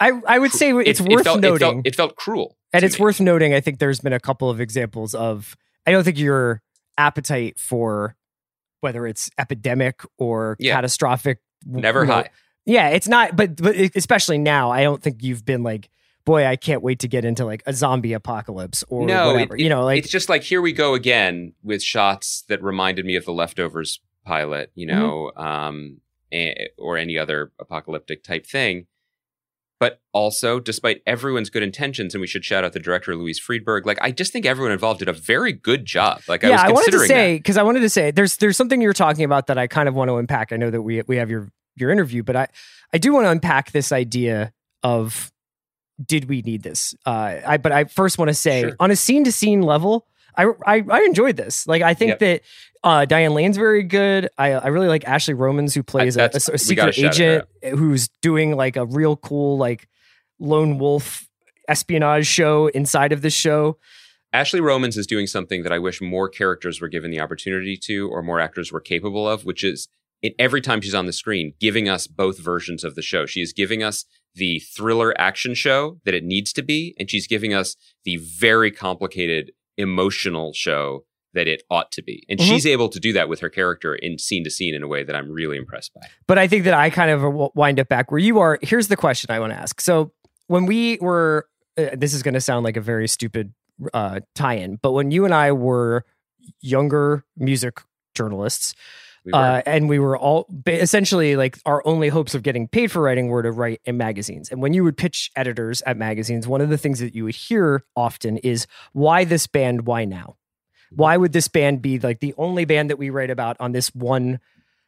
[0.00, 1.54] I I would say it's it, worth it felt, noting.
[1.54, 3.04] It felt, it felt cruel, and it's me.
[3.04, 3.54] worth noting.
[3.54, 5.56] I think there's been a couple of examples of.
[5.86, 6.62] I don't think your
[6.98, 8.16] appetite for
[8.80, 10.74] whether it's epidemic or yeah.
[10.74, 12.22] catastrophic never high.
[12.22, 12.28] Know,
[12.66, 13.36] yeah, it's not.
[13.36, 15.90] But but especially now, I don't think you've been like
[16.24, 19.56] boy, I can't wait to get into like a zombie apocalypse or no, whatever.
[19.56, 23.04] It, you know, like it's just like here we go again with shots that reminded
[23.04, 24.98] me of the leftovers pilot, you mm-hmm.
[24.98, 25.42] know, mm-hmm.
[25.42, 28.86] um, or any other apocalyptic type thing.
[29.80, 33.86] But also, despite everyone's good intentions, and we should shout out the director Louise Friedberg.
[33.86, 36.20] Like, I just think everyone involved did a very good job.
[36.28, 38.82] Like, yeah, I, I wanted to say because I wanted to say there's there's something
[38.82, 40.52] you're talking about that I kind of want to unpack.
[40.52, 42.48] I know that we we have your your interview, but I
[42.92, 45.32] I do want to unpack this idea of
[46.04, 46.94] did we need this?
[47.06, 48.76] Uh, I but I first want to say sure.
[48.78, 51.66] on a scene to scene level, I, I, I enjoyed this.
[51.66, 52.18] Like I think yep.
[52.20, 52.42] that
[52.82, 54.28] uh, Diane Lane's very good.
[54.38, 58.08] I I really like Ashley Romans who plays I, a, a, a, secret agent who's
[58.22, 59.88] doing like a real cool like
[60.38, 61.28] lone wolf
[61.68, 63.78] espionage show inside of this show.
[64.32, 68.08] Ashley Romans is doing something that I wish more characters were given the opportunity to,
[68.08, 69.88] or more actors were capable of, which is
[70.22, 73.26] in every time she's on the screen, giving us both versions of the show.
[73.26, 77.26] She is giving us the thriller action show that it needs to be, and she's
[77.26, 82.24] giving us the very complicated emotional show that it ought to be.
[82.28, 82.48] And mm-hmm.
[82.48, 85.04] she's able to do that with her character in scene to scene in a way
[85.04, 86.02] that I'm really impressed by.
[86.26, 88.58] But I think that I kind of wind up back where you are.
[88.62, 89.80] Here's the question I want to ask.
[89.80, 90.12] So
[90.48, 93.52] when we were, uh, this is going to sound like a very stupid
[93.94, 96.04] uh, tie in, but when you and I were
[96.60, 97.80] younger music
[98.14, 98.74] journalists,
[99.24, 103.02] we uh, and we were all essentially like our only hopes of getting paid for
[103.02, 104.50] writing were to write in magazines.
[104.50, 107.34] And when you would pitch editors at magazines, one of the things that you would
[107.34, 109.86] hear often is why this band?
[109.86, 110.36] Why now?
[110.90, 113.94] Why would this band be like the only band that we write about on this
[113.94, 114.40] one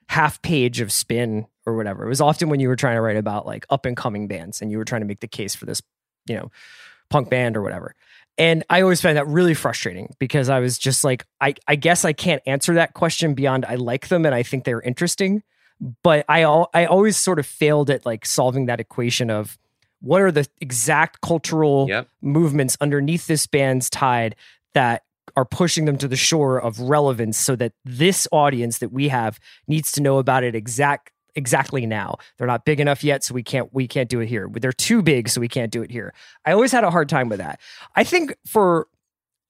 [0.08, 2.04] half page of spin or whatever?
[2.04, 4.62] It was often when you were trying to write about like up and coming bands
[4.62, 5.82] and you were trying to make the case for this,
[6.26, 6.50] you know,
[7.10, 7.94] punk band or whatever.
[8.38, 12.04] And I always find that really frustrating because I was just like, I, I guess
[12.04, 15.42] I can't answer that question beyond I like them and I think they're interesting.
[16.02, 19.58] But I, I always sort of failed at like solving that equation of
[20.00, 22.08] what are the exact cultural yep.
[22.20, 24.34] movements underneath this band's tide
[24.74, 25.02] that
[25.36, 29.38] are pushing them to the shore of relevance so that this audience that we have
[29.66, 32.16] needs to know about it exact exactly now.
[32.36, 34.48] They're not big enough yet, so we can't we can't do it here.
[34.52, 36.14] They're too big, so we can't do it here.
[36.44, 37.60] I always had a hard time with that.
[37.96, 38.88] I think for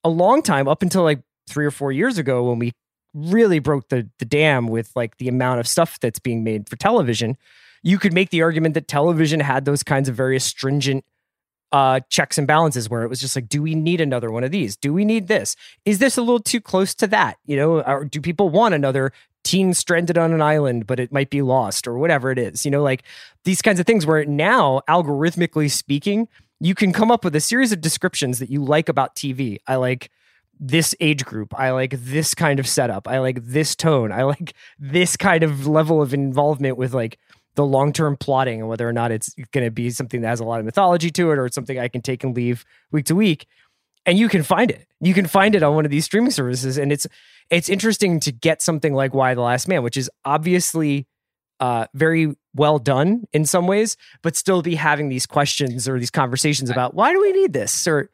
[0.03, 2.73] a long time, up until like three or four years ago, when we
[3.13, 6.75] really broke the the dam with like the amount of stuff that's being made for
[6.75, 7.37] television,
[7.83, 11.03] you could make the argument that television had those kinds of very stringent
[11.73, 14.51] uh, checks and balances where it was just like, do we need another one of
[14.51, 14.77] these?
[14.77, 15.55] Do we need this?
[15.85, 17.37] Is this a little too close to that?
[17.45, 19.11] You know, or do people want another
[19.43, 22.65] teen stranded on an island, but it might be lost or whatever it is.
[22.65, 23.03] You know, like
[23.43, 26.27] these kinds of things where now, algorithmically speaking,
[26.59, 29.57] you can come up with a series of descriptions that you like about TV.
[29.67, 30.09] I like
[30.59, 31.57] this age group.
[31.57, 33.07] I like this kind of setup.
[33.07, 34.11] I like this tone.
[34.11, 37.19] I like this kind of level of involvement with like
[37.55, 40.39] the long term plotting and whether or not it's going to be something that has
[40.39, 43.05] a lot of mythology to it or it's something I can take and leave week
[43.05, 43.47] to week.
[44.05, 44.87] And you can find it.
[44.99, 46.77] You can find it on one of these streaming services.
[46.77, 47.07] And it's
[47.49, 51.07] it's interesting to get something like Y the Last Man, which is obviously
[51.59, 56.11] uh, very well done in some ways, but still be having these questions or these
[56.11, 57.87] conversations about why do we need this?
[57.87, 58.09] Or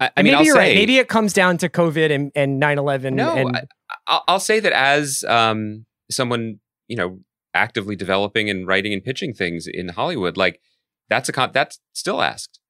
[0.00, 0.74] I, I mean, maybe I'll you're say, right.
[0.74, 3.12] Maybe it comes down to COVID and, and 9-11.
[3.12, 3.68] No, and,
[4.06, 7.20] I, will say that as um, someone, you know,
[7.54, 10.60] actively developing and writing and pitching things in Hollywood, like
[11.08, 12.60] that's a con- that's still asked.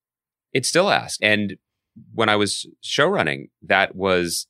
[0.52, 1.20] It's still asked.
[1.22, 1.56] And
[2.14, 4.46] when I was show running, that was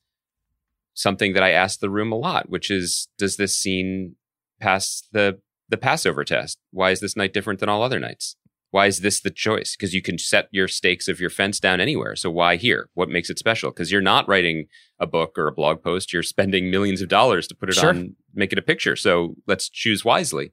[0.95, 4.17] something that I asked the room a lot, which is, does this scene
[4.61, 6.59] pass the the Passover test?
[6.73, 8.35] Why is this night different than all other nights?
[8.73, 9.77] Why is this the choice?
[9.77, 12.17] Because you can set your stakes of your fence down anywhere.
[12.17, 12.89] So why here?
[12.95, 13.71] What makes it special?
[13.71, 14.67] Because you're not writing
[14.99, 16.13] a book or a blog post.
[16.13, 17.91] You're spending millions of dollars to put it Sure.
[17.91, 18.97] on, make it a picture.
[18.97, 20.53] So let's choose wisely.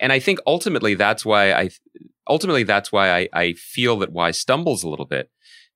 [0.00, 1.70] And I think ultimately that's why I
[2.28, 5.30] ultimately that's why I, I feel that why stumbles a little bit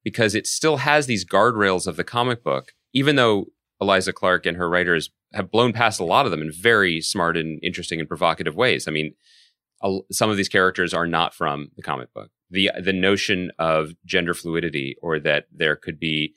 [0.05, 3.47] because it still has these guardrails of the comic book, even though
[3.81, 7.37] Eliza Clark and her writers have blown past a lot of them in very smart
[7.37, 8.87] and interesting and provocative ways.
[8.87, 9.15] I mean,
[9.83, 12.31] a- some of these characters are not from the comic book.
[12.51, 16.35] The the notion of gender fluidity or that there could be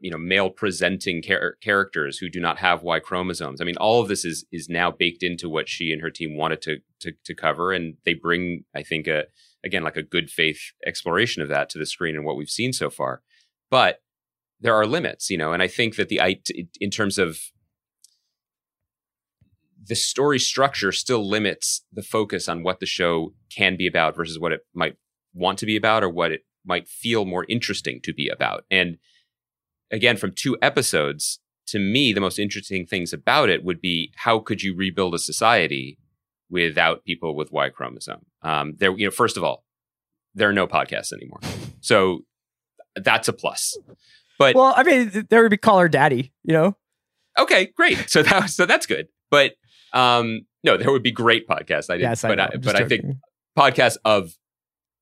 [0.00, 3.60] you know male presenting char- characters who do not have Y chromosomes.
[3.60, 6.36] I mean, all of this is is now baked into what she and her team
[6.36, 9.24] wanted to to, to cover, and they bring, I think, a
[9.64, 12.72] again like a good faith exploration of that to the screen and what we've seen
[12.72, 13.22] so far.
[13.70, 14.00] But
[14.60, 16.40] there are limits, you know, and I think that the I
[16.80, 17.38] in terms of
[19.84, 24.38] the story structure still limits the focus on what the show can be about versus
[24.38, 24.96] what it might
[25.34, 28.64] want to be about or what it might feel more interesting to be about.
[28.70, 28.98] And
[29.90, 34.38] again, from two episodes, to me, the most interesting things about it would be how
[34.38, 35.98] could you rebuild a society
[36.52, 38.24] without people with Y chromosome?
[38.42, 39.64] Um, there, you know, first of all,
[40.34, 41.40] there are no podcasts anymore,
[41.80, 42.20] so
[42.94, 43.76] that's a plus.
[44.38, 46.76] But Well, I mean, there would be Call Her Daddy, you know?
[47.38, 48.08] okay, great.
[48.10, 49.08] So that so that's good.
[49.30, 49.54] But
[49.92, 51.90] um, no, there would be great podcasts.
[51.90, 52.48] I didn't, Yes, I but know.
[52.52, 53.04] I, but I think
[53.58, 54.32] podcasts of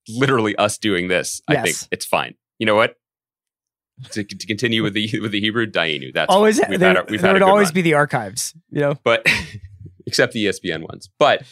[0.09, 2.35] literally us doing this, I think it's fine.
[2.59, 2.95] You know what?
[4.13, 7.05] To, to continue with the with the Hebrew Dayenu, that's always we've there, had a,
[7.11, 7.75] we've there had a would always run.
[7.75, 8.95] be the archives, you know?
[9.05, 9.27] but
[10.11, 11.09] except the ESPN ones.
[11.21, 11.45] But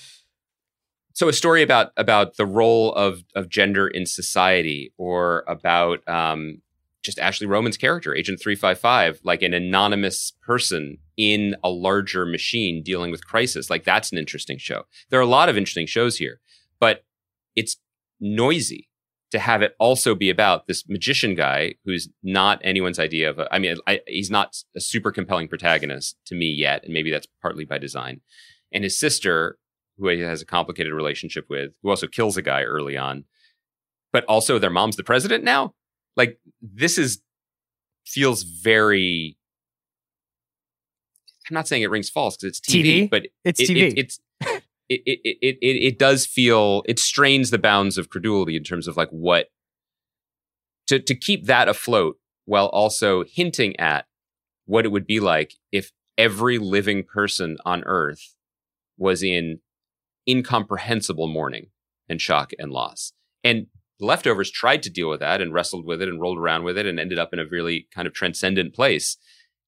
[1.12, 6.60] so a story about about the role of of gender in society, or about um,
[7.02, 12.26] just Ashley Romans' character, Agent Three Five Five, like an anonymous person in a larger
[12.26, 13.70] machine dealing with crisis.
[13.70, 14.82] Like that's an interesting show.
[15.10, 16.40] There are a lot of interesting shows here,
[16.80, 17.04] but
[17.54, 17.76] it's
[18.20, 18.87] noisy
[19.30, 23.52] to have it also be about this magician guy who's not anyone's idea of a,
[23.54, 26.82] I mean, I, he's not a super compelling protagonist to me yet.
[26.84, 28.22] And maybe that's partly by design.
[28.72, 29.58] And his sister,
[29.98, 33.24] who he has a complicated relationship with, who also kills a guy early on,
[34.12, 35.74] but also their mom's the president now.
[36.16, 37.20] Like this is,
[38.06, 39.36] feels very,
[41.50, 43.10] I'm not saying it rings false because it's TV, TV?
[43.10, 43.76] but It's it- TV.
[43.92, 44.20] it- it's
[44.88, 48.96] it, it, it, it, does feel it strains the bounds of credulity in terms of
[48.96, 49.48] like what
[50.86, 54.06] to to keep that afloat while also hinting at
[54.64, 58.34] what it would be like if every living person on earth
[58.96, 59.60] was in
[60.28, 61.68] incomprehensible mourning
[62.08, 63.12] and shock and loss.
[63.44, 63.66] And
[64.00, 66.86] leftovers tried to deal with that and wrestled with it and rolled around with it
[66.86, 69.16] and ended up in a really kind of transcendent place.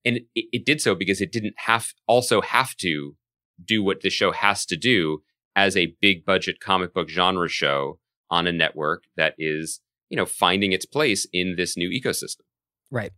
[0.05, 3.17] And it, it did so because it didn't have also have to
[3.65, 5.23] do what this show has to do
[5.57, 7.99] as a big budget comic book genre show
[8.31, 12.43] on a network that is, you know, finding its place in this new ecosystem.
[12.91, 13.13] Right.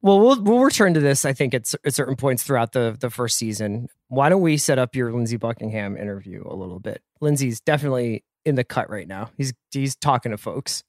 [0.00, 1.24] Well, we'll we'll return to this.
[1.24, 3.88] I think at, at certain points throughout the the first season.
[4.08, 7.02] Why don't we set up your Lindsey Buckingham interview a little bit?
[7.22, 9.30] Lindsey's definitely in the cut right now.
[9.38, 10.84] He's he's talking to folks.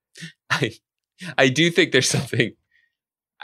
[0.50, 0.72] I
[1.38, 2.52] I do think there's something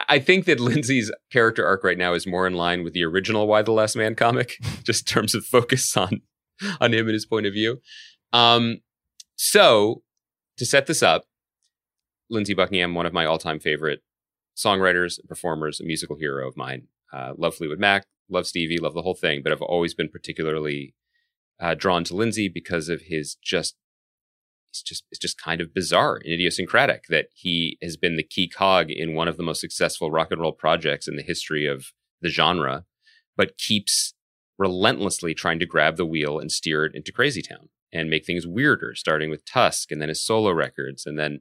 [0.09, 3.47] I think that Lindsey's character arc right now is more in line with the original
[3.47, 6.23] Y the Last Man comic, just in terms of focus on
[6.81, 7.81] on him and his point of view.
[8.33, 8.79] Um,
[9.37, 10.03] so
[10.59, 11.25] to set this up,
[12.31, 14.01] Lindsey Buckingham, one of my all-time favorite
[14.57, 16.87] songwriters, performers, a musical hero of mine.
[17.13, 20.95] Uh, love Fleetwood Mac, love Stevie, love the whole thing, but I've always been particularly
[21.61, 23.77] uh, drawn to Lindsey because of his just
[24.73, 28.49] it's just it's just kind of bizarre and idiosyncratic that he has been the key
[28.49, 31.93] cog in one of the most successful rock and roll projects in the history of
[32.23, 32.85] the genre,
[33.37, 34.15] but keeps
[34.59, 38.47] relentlessly trying to grab the wheel and steer it into Crazy Town and make things
[38.47, 41.41] weirder, starting with Tusk and then his solo records and then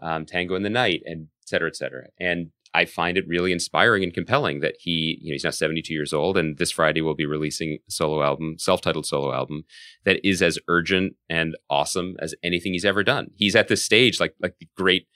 [0.00, 2.06] um, Tango in the Night and et cetera, et cetera.
[2.18, 5.92] And I find it really inspiring and compelling that he, you know, he's now 72
[5.92, 9.64] years old and this Friday will be releasing a solo album, self-titled solo album
[10.04, 13.30] that is as urgent and awesome as anything he's ever done.
[13.34, 15.08] He's at this stage like like the great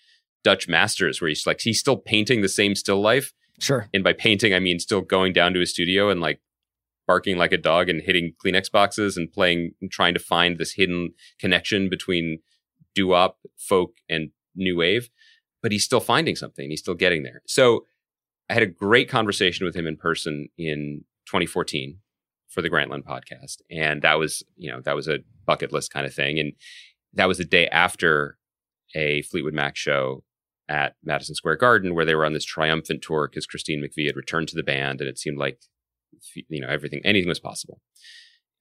[0.42, 3.32] Dutch masters where he's like he's still painting the same still life.
[3.60, 3.88] Sure.
[3.94, 6.40] And by painting I mean still going down to his studio and like
[7.06, 10.72] barking like a dog and hitting Kleenex boxes and playing and trying to find this
[10.72, 12.38] hidden connection between
[12.94, 15.10] doo-wop, folk and new wave.
[15.64, 16.68] But he's still finding something.
[16.68, 17.40] He's still getting there.
[17.46, 17.86] So
[18.50, 22.00] I had a great conversation with him in person in 2014
[22.48, 23.62] for the Grantland podcast.
[23.70, 26.38] And that was, you know, that was a bucket list kind of thing.
[26.38, 26.52] And
[27.14, 28.36] that was the day after
[28.94, 30.22] a Fleetwood Mac show
[30.68, 34.16] at Madison Square Garden where they were on this triumphant tour because Christine McVie had
[34.16, 35.58] returned to the band and it seemed like,
[36.48, 37.80] you know, everything, anything was possible.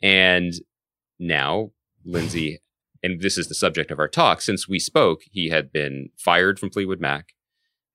[0.02, 0.54] And
[1.20, 1.72] now
[2.06, 2.62] Lindsey
[3.04, 6.58] and this is the subject of our talk, since we spoke, he had been fired
[6.58, 7.34] from Fleetwood Mac,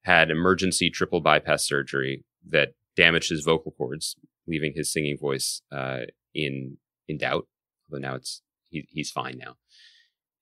[0.04, 6.00] had emergency triple bypass surgery that damaged his vocal cords, leaving his singing voice uh,
[6.34, 6.76] in
[7.08, 7.46] in doubt.
[7.90, 9.56] Although now it's he, he's fine now,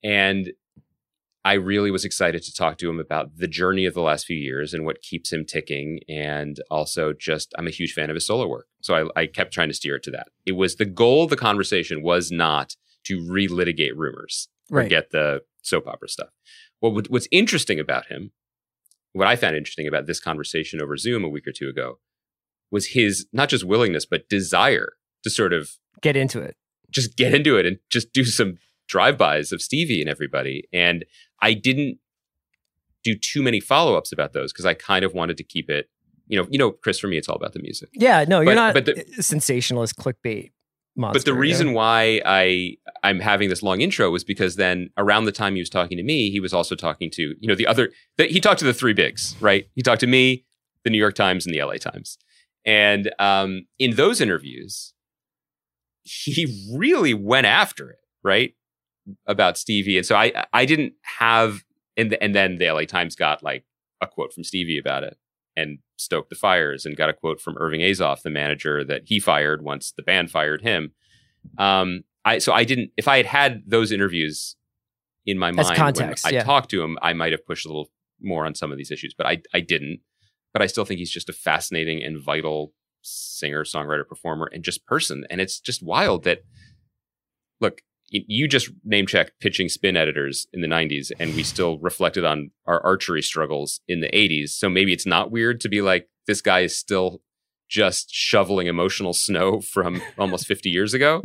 [0.02, 0.50] and
[1.44, 4.36] I really was excited to talk to him about the journey of the last few
[4.36, 6.00] years and what keeps him ticking.
[6.08, 8.66] And also, just I'm a huge fan of his solo work.
[8.80, 10.26] So I, I kept trying to steer it to that.
[10.44, 14.88] It was the goal of the conversation was not to relitigate rumors or Right.
[14.90, 16.30] get the soap opera stuff.
[16.80, 18.32] What what's interesting about him,
[19.12, 21.98] what I found interesting about this conversation over Zoom a week or two ago,
[22.70, 24.92] was his not just willingness but desire
[25.22, 25.70] to sort of
[26.02, 26.56] Get into it.
[26.90, 28.58] just get into it and just do some
[28.88, 30.68] drive-bys of Stevie and everybody.
[30.72, 31.04] And
[31.42, 31.98] I didn't
[33.02, 35.88] do too many follow-ups about those because I kind of wanted to keep it,
[36.28, 37.88] you know, you know, Chris, for me, it's all about the music.
[37.94, 40.50] Yeah, no, you're But- not but the- sensationalist clickbait
[40.96, 41.18] monster.
[41.18, 41.40] but the yeah.
[41.40, 45.60] reason why I I'm having this long intro was because then around the time he
[45.60, 48.40] was talking to me, he was also talking to you know the other the, he
[48.40, 49.66] talked to the three bigs, right?
[49.74, 50.44] He talked to me,
[50.84, 52.18] the New York Times, and the LA Times,
[52.64, 54.92] and um, in those interviews,
[56.02, 58.54] he really went after it, right?
[59.26, 61.62] About Stevie, and so I I didn't have
[61.96, 63.64] and the, and then the LA Times got like
[64.00, 65.16] a quote from Stevie about it
[65.56, 69.18] and stoked the fires and got a quote from Irving Azoff, the manager that he
[69.18, 70.92] fired once the band fired him.
[71.58, 72.90] Um, I so I didn't.
[72.96, 74.56] If I had had those interviews
[75.24, 76.44] in my As mind context, when I yeah.
[76.44, 77.90] talked to him, I might have pushed a little
[78.20, 80.00] more on some of these issues, but I I didn't.
[80.52, 84.86] But I still think he's just a fascinating and vital singer, songwriter, performer, and just
[84.86, 85.24] person.
[85.30, 86.44] And it's just wild that
[87.60, 87.82] look.
[88.08, 92.50] You just name check pitching spin editors in the 90s, and we still reflected on
[92.66, 94.50] our archery struggles in the 80s.
[94.50, 97.20] So maybe it's not weird to be like, this guy is still
[97.68, 101.22] just shoveling emotional snow from almost 50 years ago.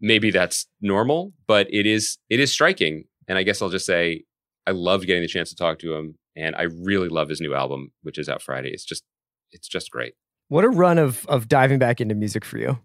[0.00, 3.04] Maybe that's normal, but it is it is striking.
[3.26, 4.24] And I guess I'll just say
[4.66, 7.54] I loved getting the chance to talk to him, and I really love his new
[7.54, 8.70] album, which is out Friday.
[8.70, 9.02] It's just
[9.50, 10.14] it's just great.
[10.48, 12.78] What a run of of diving back into music for you.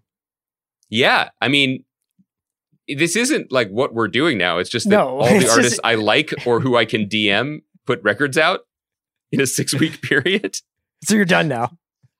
[0.90, 1.84] Yeah, I mean,
[2.88, 4.58] this isn't like what we're doing now.
[4.58, 7.06] It's just that No, all the it's just- artists I like or who I can
[7.08, 8.60] DM put records out
[9.32, 10.56] in a six week period.
[11.04, 11.76] So you're done now.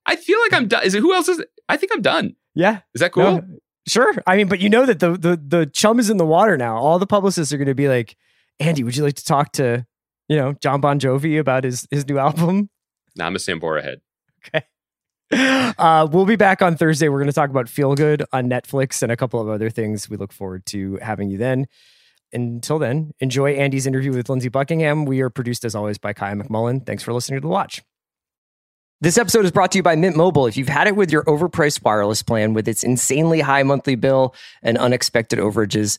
[0.07, 0.85] I feel like I'm done.
[0.85, 1.39] Is it who else is?
[1.39, 1.49] It?
[1.69, 2.37] I think I'm done.
[2.55, 2.81] Yeah.
[2.95, 3.25] Is that cool?
[3.25, 3.43] No,
[3.89, 4.13] sure.
[4.27, 6.77] I mean, but you know that the the the chum is in the water now.
[6.77, 8.17] All the publicists are going to be like,
[8.61, 9.87] Andy, would you like to talk to,
[10.29, 12.69] you know, Jon Bon Jovi about his his new album?
[13.17, 14.65] Nah, I'm a Sambora head.
[15.33, 17.09] Uh, we'll be back on Thursday.
[17.09, 20.09] We're going to talk about Feel Good on Netflix and a couple of other things.
[20.09, 21.67] We look forward to having you then.
[22.33, 25.05] Until then, enjoy Andy's interview with Lindsey Buckingham.
[25.05, 26.85] We are produced as always by Kaya McMullen.
[26.85, 27.83] Thanks for listening to The Watch.
[29.01, 30.47] This episode is brought to you by Mint Mobile.
[30.47, 34.35] If you've had it with your overpriced wireless plan with its insanely high monthly bill
[34.63, 35.99] and unexpected overages,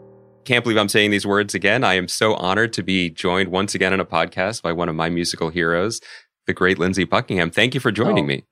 [0.45, 1.83] can't believe I'm saying these words again.
[1.83, 4.95] I am so honored to be joined once again on a podcast by one of
[4.95, 6.01] my musical heroes,
[6.47, 7.51] the great Lindsey Buckingham.
[7.51, 8.27] Thank you for joining Oh.
[8.27, 8.43] me.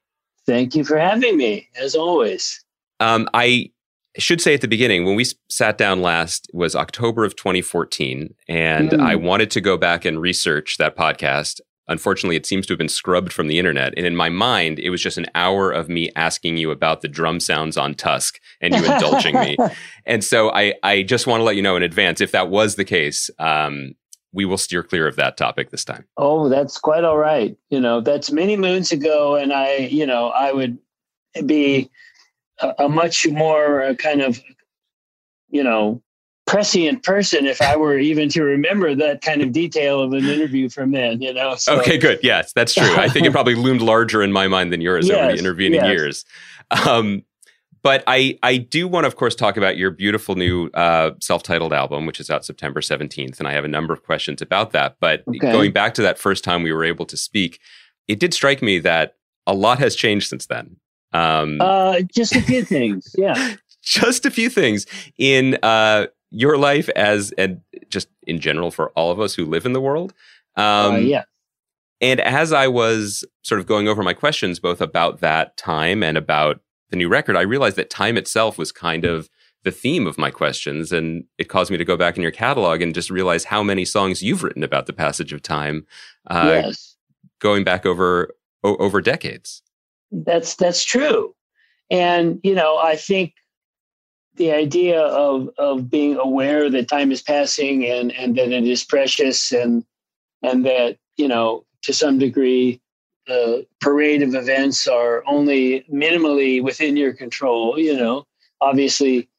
[0.46, 2.64] Thank you for having me, as always.
[3.00, 3.72] Um, I
[4.18, 8.90] should say at the beginning, when we sat down last was October of 2014, and
[8.92, 9.00] Mm.
[9.00, 11.60] I wanted to go back and research that podcast.
[11.90, 13.94] Unfortunately, it seems to have been scrubbed from the internet.
[13.98, 17.08] And in my mind, it was just an hour of me asking you about the
[17.08, 19.58] drum sounds on Tusk and you indulging me.
[20.06, 22.78] And so I, I just want to let you know in advance, if that was
[22.78, 23.94] the case, um,
[24.34, 26.06] we will steer clear of that topic this time.
[26.18, 27.56] Oh, that's quite all right.
[27.70, 30.80] You know, that's many moons ago, and I, you know, I would
[31.46, 31.92] be
[32.60, 34.42] a, a much more uh, kind of,
[35.50, 36.02] you know,
[36.50, 40.70] prescient person if I were even to remember that kind of detail of an interview
[40.70, 41.22] from then.
[41.22, 41.56] You know.
[41.56, 42.20] So, Okay, good.
[42.24, 42.94] Yes, that's true.
[42.96, 45.80] I think it probably loomed larger in my mind than yours over the Yes, intervening
[45.82, 45.88] yes.
[45.88, 46.26] years.
[46.86, 47.24] Um,
[47.82, 51.72] but I, I do want to, of course, talk about your beautiful new uh, self-titled
[51.72, 53.40] album, which is out September 17th.
[53.40, 54.98] And I have a number of questions about that.
[55.00, 55.52] But Okay.
[55.52, 57.60] going back to that first time we were able to speak,
[58.10, 59.16] it did strike me that
[59.48, 60.76] a lot has changed since then.
[61.14, 63.16] Um, Uh, just a few things.
[63.18, 63.56] Yeah.
[63.82, 64.86] just a few things
[65.18, 69.66] in uh, your life as and just in general for all of us who live
[69.66, 70.14] in the world.
[70.56, 71.24] Um, uh, yeah.
[72.02, 76.18] And as I was sort of going over my questions, both about that time and
[76.18, 79.30] about the new record, I realized that time itself was kind of
[79.64, 80.92] the theme of my questions.
[80.92, 83.84] And it caused me to go back in your catalog and just realize how many
[83.84, 85.86] songs you've written about the passage of time,
[86.30, 86.96] uh, yes.
[87.40, 89.62] going back over o- over decades.
[90.12, 91.36] That's that's true,
[91.92, 93.34] and you know I think
[94.40, 98.84] the idea of of being aware that time is passing and and that it is
[98.84, 99.86] precious and
[100.42, 102.82] and that you know to some degree
[103.28, 107.78] the parade of events are only minimally within your control.
[107.78, 108.26] You know,
[108.60, 109.30] obviously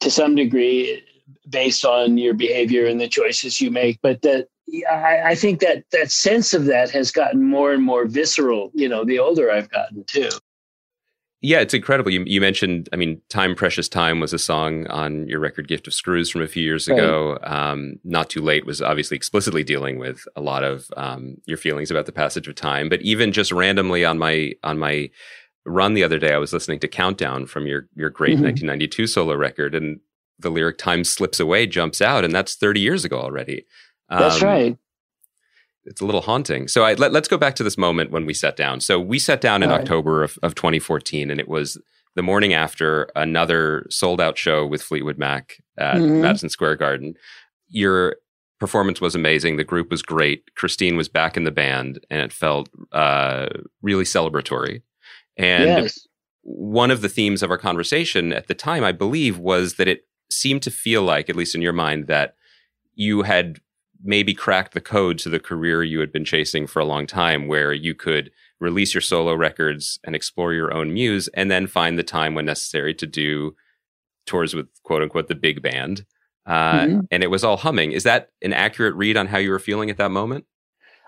[0.00, 1.02] to some degree
[1.48, 4.48] based on your behavior and the choices you make, but that.
[4.88, 8.70] I, I think that that sense of that has gotten more and more visceral.
[8.72, 10.30] You know, the older I've gotten too.
[11.42, 12.10] Yeah, it's incredible.
[12.10, 15.86] You, you mentioned, I mean, Time Precious Time was a song on your record Gift
[15.86, 16.98] of Screws from a few years Right.
[16.98, 17.38] ago.
[17.44, 21.90] Um, Not Too Late was obviously explicitly dealing with a lot of um, your feelings
[21.90, 22.90] about the passage of time.
[22.90, 25.08] But even just randomly on my on my
[25.64, 28.42] run the other day, I was listening to Countdown from your your great Mhm.
[28.42, 30.00] 1992 solo record, and
[30.38, 33.64] the lyric "Time slips away" jumps out, and that's 30 years ago already.
[34.10, 34.76] That's Um, right.
[35.90, 36.68] It's a little haunting.
[36.68, 38.80] So I, let, us go back to this moment when we sat down.
[38.80, 39.82] So we sat down in All right.
[39.82, 41.78] October of, of 2014, and it was
[42.14, 46.22] the morning after another sold out show with Fleetwood Mac at Mhm.
[46.22, 47.14] Madison Square Garden.
[47.68, 48.16] Your
[48.60, 49.56] performance was amazing.
[49.56, 50.54] The group was great.
[50.54, 53.48] Christine was back in the band, and it felt uh,
[53.82, 54.82] really celebratory.
[55.36, 56.06] And yes.
[56.42, 60.02] one of the themes of our conversation at the time, I believe, was that it
[60.30, 62.34] seemed to feel like, at least in your mind, that
[62.94, 63.58] you had
[64.02, 67.46] maybe cracked the code to the career you had been chasing for a long time,
[67.46, 68.30] where you could
[68.60, 72.44] release your solo records and explore your own muse, and then find the time when
[72.44, 73.54] necessary to do
[74.26, 76.04] tours with quote unquote the big band.
[76.46, 77.06] Uh, Mhm.
[77.10, 77.92] And it was all humming.
[77.92, 80.46] Is that an accurate read on how you were feeling at that moment?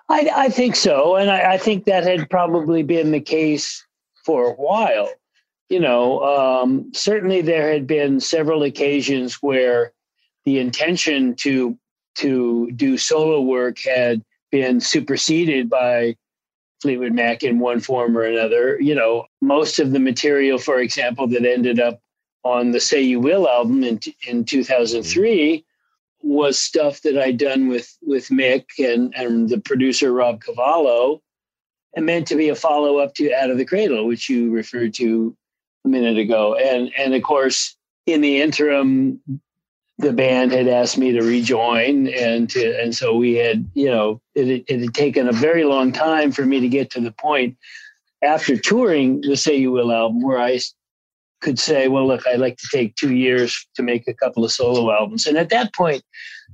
[0.08, 1.16] I, I think so.
[1.16, 3.84] And I, I think that had probably been the case
[4.24, 5.08] for a while.
[5.68, 9.92] You know, um, certainly there had been several occasions where
[10.44, 11.78] the intention to
[12.16, 16.16] to do solo work had been superseded by
[16.82, 18.78] Fleetwood Mac in one form or another.
[18.80, 22.00] You know, most of the material, for example, that ended up
[22.44, 25.64] on the Say You Will album in in 2003
[26.22, 31.22] was stuff that I'd done with with Mick and and the producer Rob Cavallo,
[31.94, 34.94] and meant to be a follow up to Out of the Cradle, which you referred
[34.94, 35.36] to
[35.84, 36.54] a minute ago.
[36.56, 39.20] And and of course, in the interim,
[39.98, 44.20] the band had asked me to rejoin, and to, and so we had you know
[44.34, 47.56] it, it had taken a very long time for me to get to the point
[48.22, 50.58] after touring the Say You Will album where I
[51.42, 54.52] could say, well, look, I'd like to take two years to make a couple of
[54.52, 55.26] solo albums.
[55.26, 56.02] And at that point,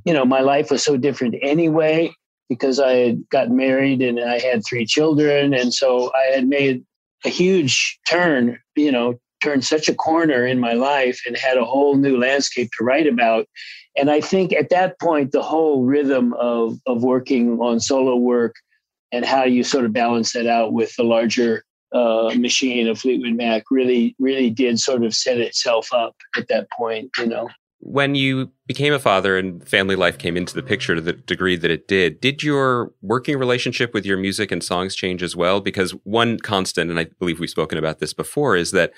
[0.05, 2.11] you know, my life was so different anyway
[2.49, 5.53] because I had gotten married and I had three children.
[5.53, 6.85] And so I had made
[7.25, 11.65] a huge turn, you know, turned such a corner in my life and had a
[11.65, 13.47] whole new landscape to write about.
[13.97, 18.55] And I think at that point, the whole rhythm of, of working on solo work
[19.13, 23.35] and how you sort of balance that out with the larger uh, machine of Fleetwood
[23.35, 27.49] Mac really, really did sort of set itself up at that point, you know.
[27.81, 31.57] When you became a father and family life came into the picture to the degree
[31.57, 35.61] that it did, did your working relationship with your music and songs change as well?
[35.61, 38.93] Because one constant, and I believe we've spoken about this before, is that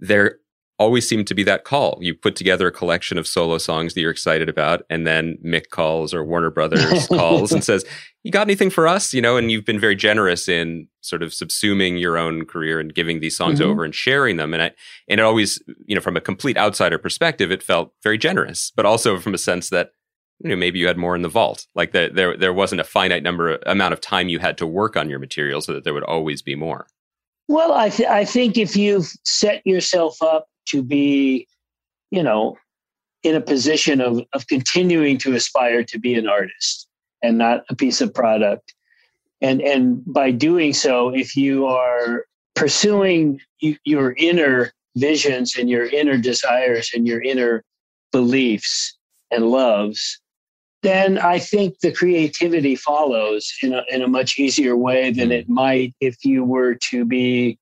[0.00, 0.38] there
[0.78, 1.98] always seemed to be that call.
[2.00, 5.70] You put together a collection of solo songs that you're excited about, and then Mick
[5.70, 7.84] calls or Warner Brothers calls and says,
[8.24, 11.30] "You got anything for us?" You know, and you've been very generous in sort of
[11.30, 13.70] subsuming your own career and giving these songs mm-hmm.
[13.70, 14.52] over and sharing them.
[14.52, 14.70] And I
[15.08, 18.84] and it always, you know, from a complete outsider perspective, it felt very generous, but
[18.84, 19.90] also from a sense that
[20.40, 22.84] you know maybe you had more in the vault like that there there wasn't a
[22.84, 25.94] finite number amount of time you had to work on your material so that there
[25.94, 26.86] would always be more
[27.52, 31.46] well i th- i think if you've set yourself up to be,
[32.10, 32.56] you know,
[33.22, 36.88] in a position of, of continuing to aspire to be an artist
[37.22, 38.74] and not a piece of product.
[39.40, 42.24] And, and by doing so, if you are
[42.54, 47.64] pursuing your inner visions and your inner desires and your inner
[48.12, 48.96] beliefs
[49.30, 50.20] and loves,
[50.82, 55.48] then I think the creativity follows in a, in a much easier way than it
[55.48, 57.58] might if you were to be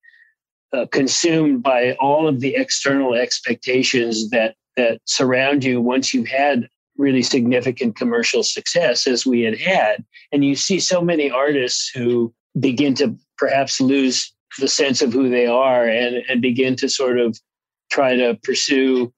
[0.72, 6.68] uh, consumed by all of the external expectations that that surround you once you've had
[6.96, 10.04] really significant commercial success as we had had.
[10.32, 15.28] And you see so many artists who begin to perhaps lose the sense of who
[15.28, 17.38] they are and, and begin to sort of
[17.90, 19.12] try to pursue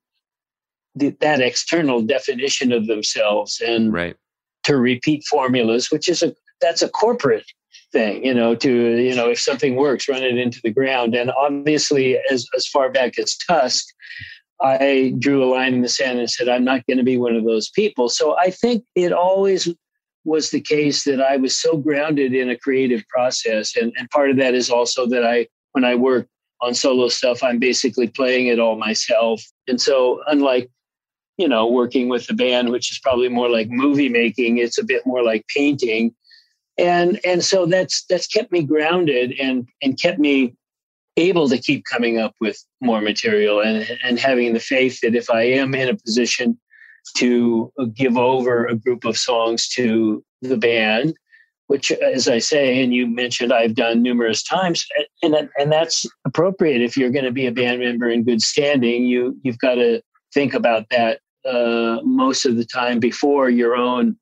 [0.95, 4.17] the, that external definition of themselves and right.
[4.65, 7.45] to repeat formulas which is a that's a corporate
[7.93, 11.15] thing, you know, to, you know, if something works, run it into the ground.
[11.15, 13.85] And obviously, as, as far back as Tusk,
[14.61, 17.37] I drew a line in the sand and said, I'm not going to be one
[17.37, 18.09] of those people.
[18.09, 19.69] So I think it always
[20.25, 23.77] was the case that I was so grounded in a creative process.
[23.77, 26.29] And, and part of that is also that I, when I work
[26.61, 29.43] on solo stuff, I'm basically playing it all myself.
[29.67, 30.71] And so, unlike
[31.43, 34.85] you know, working with the band, which is probably more like movie making, it's a
[34.85, 36.15] bit more like painting.
[36.79, 40.55] And and so that's that's kept me grounded and and kept me
[41.17, 45.29] able to keep coming up with more material and and having the faith that if
[45.31, 46.59] I am in a position
[47.17, 51.15] to give over a group of songs to the band
[51.67, 54.87] which as I say and you mentioned I've done numerous times
[55.23, 59.05] and and that's appropriate if you're going to be a band member in good standing
[59.05, 60.01] you you've got to
[60.33, 64.17] think about that uh, most of the time before your own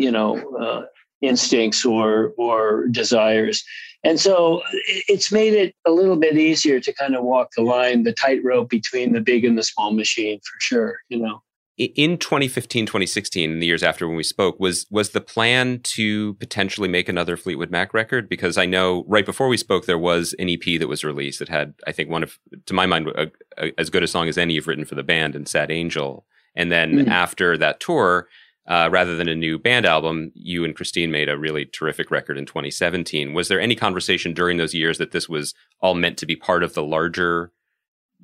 [0.00, 0.82] you know uh,
[1.20, 3.62] instincts or or desires.
[4.02, 4.62] And so
[5.08, 8.70] it's made it a little bit easier to kind of walk the line the tightrope
[8.70, 11.42] between the big and the small machine for sure you know.
[11.76, 16.88] In 2015 2016 the years after when we spoke was was the plan to potentially
[16.88, 18.28] make another fleetwood mac record?
[18.28, 21.48] Because i know right before we spoke there was an ep that was released that
[21.48, 24.38] had i think one of to my mind a, a, as good a song as
[24.38, 27.08] any you've written for the band and sad angel and then mm.
[27.08, 28.28] after that tour
[28.70, 32.38] uh, rather than a new band album, you and Christine made a really terrific record
[32.38, 33.34] in 2017.
[33.34, 36.62] Was there any conversation during those years that this was all meant to be part
[36.62, 37.50] of the larger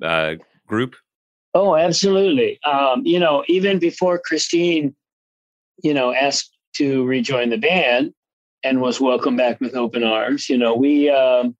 [0.01, 0.95] uh, group?
[1.53, 2.59] Oh, absolutely.
[2.63, 4.95] Um, you know, even before Christine,
[5.83, 8.13] you know, asked to rejoin the band
[8.63, 11.57] and was welcomed back with open arms, you know, we, um,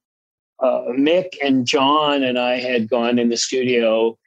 [0.59, 4.17] uh, Mick and John and I had gone in the studio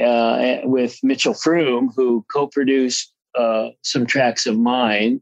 [0.00, 5.20] uh, with Mitchell Froom, who co produced uh, some tracks of mine.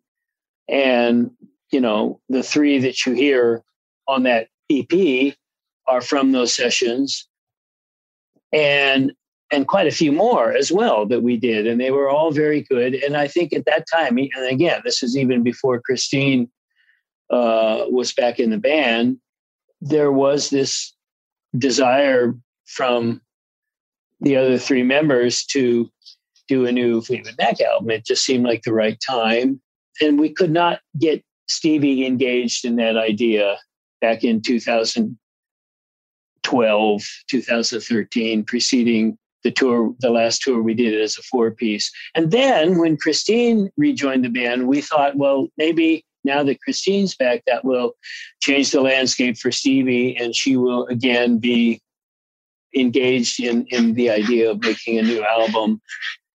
[0.68, 1.30] And,
[1.72, 3.62] you know, the three that you hear
[4.06, 5.34] on that EP
[5.86, 7.28] are from those sessions.
[8.52, 9.12] And
[9.52, 11.66] and quite a few more as well that we did.
[11.66, 12.94] And they were all very good.
[12.94, 16.48] And I think at that time, and again, this is even before Christine
[17.30, 19.18] uh, was back in the band,
[19.80, 20.94] there was this
[21.58, 22.34] desire
[22.66, 23.20] from
[24.20, 25.90] the other three members to
[26.48, 27.90] do a new Fleetwood Mac album.
[27.90, 29.60] It just seemed like the right time.
[30.00, 33.58] And we could not get Stevie engaged in that idea
[34.00, 41.50] back in 2012, 2013, preceding the tour, the last tour we did as a four
[41.50, 41.90] piece.
[42.14, 47.42] And then when Christine rejoined the band, we thought, well, maybe now that Christine's back,
[47.46, 47.94] that will
[48.42, 51.80] change the landscape for Stevie and she will again be
[52.74, 55.80] engaged in, in the idea of making a new album.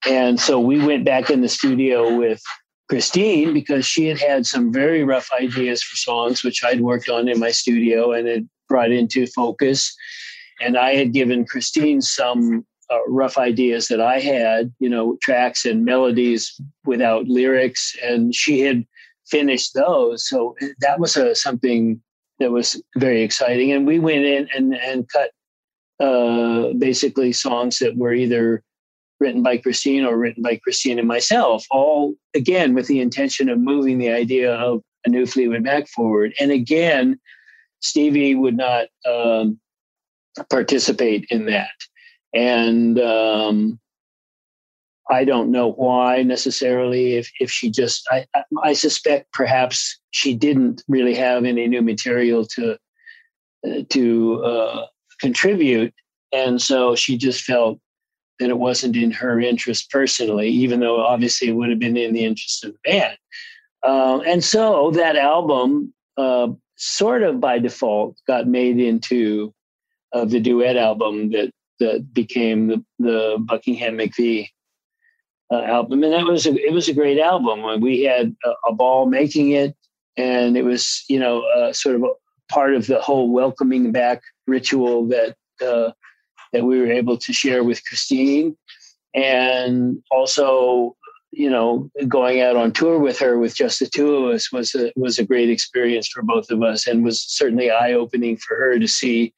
[0.08, 2.42] And so we went back in the studio with
[2.88, 7.28] Christine because she had had some very rough ideas for songs, which I'd worked on
[7.28, 9.94] in my studio and had brought into focus.
[10.60, 15.64] And I had given Christine some uh, rough ideas that I had, you know, tracks
[15.64, 18.84] and melodies without lyrics, and she had
[19.26, 20.28] finished those.
[20.28, 22.02] So that was a, something
[22.38, 23.72] that was very exciting.
[23.72, 25.30] And we went in and and cut
[26.02, 28.62] uh, basically songs that were either
[29.20, 33.58] written by Christine or written by Christine and myself, all again with the intention of
[33.58, 36.34] moving the idea of a new Fleetwood Mac forward.
[36.40, 37.20] And again,
[37.80, 39.60] Stevie would not um,
[40.50, 41.70] participate in that.
[42.34, 43.78] And um,
[45.10, 47.14] I don't know why necessarily.
[47.14, 48.26] If if she just, I
[48.62, 52.76] I suspect perhaps she didn't really have any new material to
[53.66, 54.86] uh, to uh,
[55.22, 55.94] contribute,
[56.32, 57.78] and so she just felt
[58.38, 62.12] that it wasn't in her interest personally, even though obviously it would have been in
[62.12, 63.16] the interest of the band.
[63.82, 69.54] Uh, and so that album, uh, sort of by default, got made into
[70.12, 71.50] uh, the duet album that
[71.80, 74.48] that became the, the Buckingham McVie
[75.52, 77.80] uh, album, and that was a, it was a great album.
[77.80, 79.74] We had a, a ball making it,
[80.16, 82.04] and it was you know uh, sort of
[82.48, 85.92] part of the whole welcoming back ritual that uh,
[86.52, 88.56] that we were able to share with Christine,
[89.14, 90.96] and also
[91.30, 94.74] you know going out on tour with her with just the two of us was
[94.74, 98.56] a was a great experience for both of us, and was certainly eye opening for
[98.56, 99.32] her to see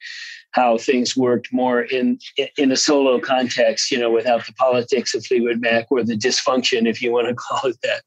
[0.55, 2.19] how things worked more in
[2.57, 6.89] in a solo context, you know, without the politics of Fleetwood Mac or the dysfunction,
[6.89, 8.03] if you want to call it that.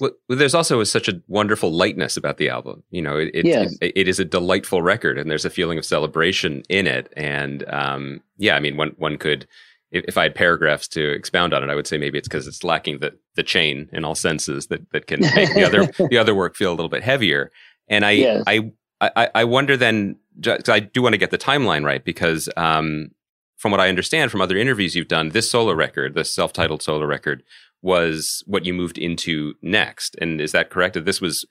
[0.00, 2.84] Well, there's also such a wonderful lightness about the album.
[2.90, 3.76] You know, it, yes.
[3.80, 7.12] it, it is a delightful record, and there's a feeling of celebration in it.
[7.16, 9.46] And um, yeah, I mean, one one could.
[9.90, 12.62] If I had paragraphs to expound on it, I would say maybe it's because it's
[12.62, 16.34] lacking the the chain in all senses that that can make the other the other
[16.34, 17.50] work feel a little bit heavier.
[17.88, 18.44] And I yes.
[18.46, 18.70] I
[19.00, 20.16] I, I wonder then,
[20.46, 23.10] I do want to get the timeline right because um,
[23.56, 26.82] from what I understand from other interviews you've done, this solo record, this self titled
[26.82, 27.42] solo record,
[27.82, 30.16] was what you moved into next.
[30.20, 30.94] And is that correct?
[30.94, 31.44] That this was,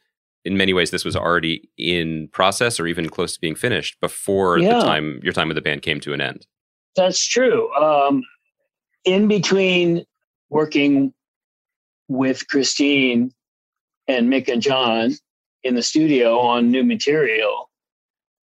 [0.43, 4.57] in many ways, this was already in process or even close to being finished before
[4.57, 4.75] yeah.
[4.75, 6.45] the time your time with the band came to an end?
[6.95, 7.73] That's true.
[7.75, 8.23] Um,
[9.05, 10.05] in between
[10.49, 11.13] working
[12.07, 13.31] with Christine
[14.07, 15.13] and Mick and John,
[15.63, 17.69] in the studio on new material.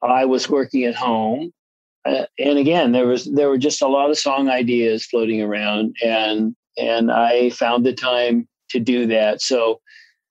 [0.03, 1.51] I was working at home,
[2.05, 5.95] uh, and again, there was there were just a lot of song ideas floating around,
[6.03, 9.41] and and I found the time to do that.
[9.41, 9.81] So,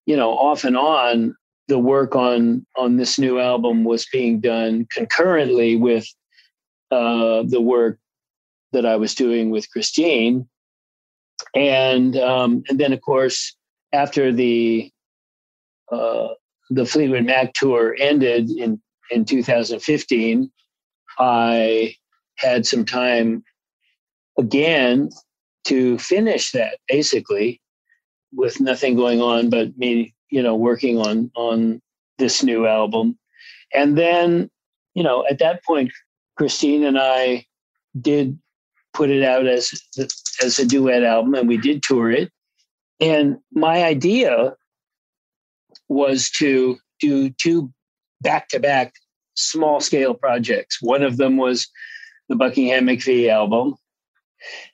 [0.06, 1.36] you know, off and on,
[1.68, 6.06] the work on on this new album was being done concurrently with
[6.90, 7.98] uh, the work
[8.72, 10.48] that I was doing with Christine,
[11.54, 13.56] and um, and then of course
[13.92, 14.90] after the
[15.92, 16.28] uh,
[16.70, 18.80] the Fleetwood Mac tour ended in,
[19.10, 20.50] in 2015,
[21.18, 21.94] I
[22.36, 23.44] had some time
[24.38, 25.10] again
[25.64, 27.60] to finish that basically
[28.32, 31.80] with nothing going on but me, you know, working on on
[32.18, 33.18] this new album.
[33.74, 34.50] And then,
[34.94, 35.92] you know, at that point,
[36.36, 37.44] Christine and I
[38.00, 38.38] did
[38.94, 39.70] put it out as
[40.42, 42.30] as a duet album and we did tour it.
[43.00, 44.54] And my idea
[45.88, 47.72] was to do two
[48.22, 48.94] back to back
[49.34, 50.80] small scale projects.
[50.80, 51.68] One of them was
[52.28, 53.74] the Buckingham McVie album,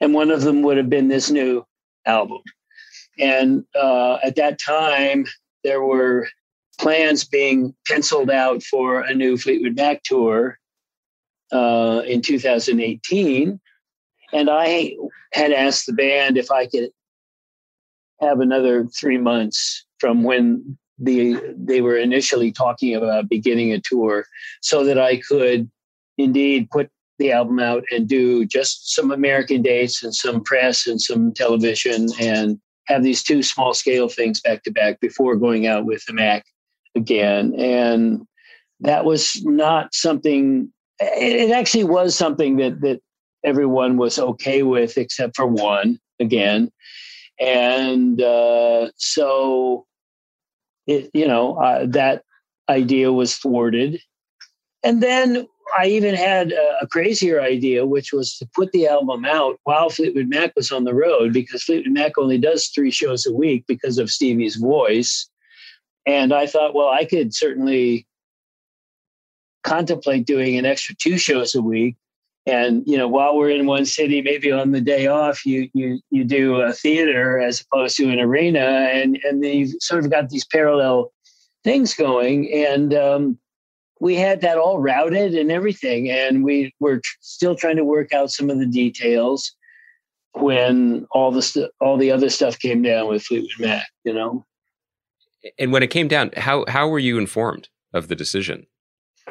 [0.01, 1.65] and one of them would have been this new
[2.05, 2.43] album.
[3.19, 5.27] And uh, at that time,
[5.65, 6.29] there were
[6.79, 10.59] plans being penciled out for a new Fleetwood Mac tour
[11.53, 13.61] uh, in 2018.
[14.33, 14.95] And I
[15.33, 16.91] had asked the band if I could
[18.21, 24.25] have another three months from when the they were initially talking about beginning a tour
[24.63, 25.71] so that I could
[26.19, 31.01] indeed put the album out and do just some American dates and some press and
[31.01, 35.85] some television and have these two small scale things back to back before going out
[35.85, 36.45] with the Mac
[36.95, 37.55] again.
[37.59, 38.27] And
[38.81, 43.01] that was not something it actually was something that that
[43.45, 46.71] everyone was okay with except for one again.
[47.39, 49.87] And uh, so
[50.87, 52.23] it, you know, uh, that
[52.69, 54.01] idea was thwarted.
[54.83, 59.25] And then I even had a, a, crazier idea, which was to put the album
[59.25, 63.27] out while Fleetwood Mac was on the road, because Fleetwood Mac only does three shows
[63.27, 65.29] a week because of Stevie's voice.
[66.07, 68.07] And I thought, well, I could certainly
[69.65, 71.97] contemplate doing an extra two shows a week
[72.47, 76.01] and you know while we're in one city maybe on the day off you you
[76.11, 78.61] you do a theater as opposed to an arena.
[78.93, 81.13] And and then you've sort of got these parallel
[81.65, 82.53] things going.
[82.53, 83.39] And um,
[84.01, 86.11] we had that all routed and everything.
[86.11, 89.53] And we were tr- still trying to work out some of the details
[90.33, 94.45] when all the st- all the other stuff came down with Fleetwood Mac you know?
[95.59, 98.67] And when it came down how how were you informed of the decision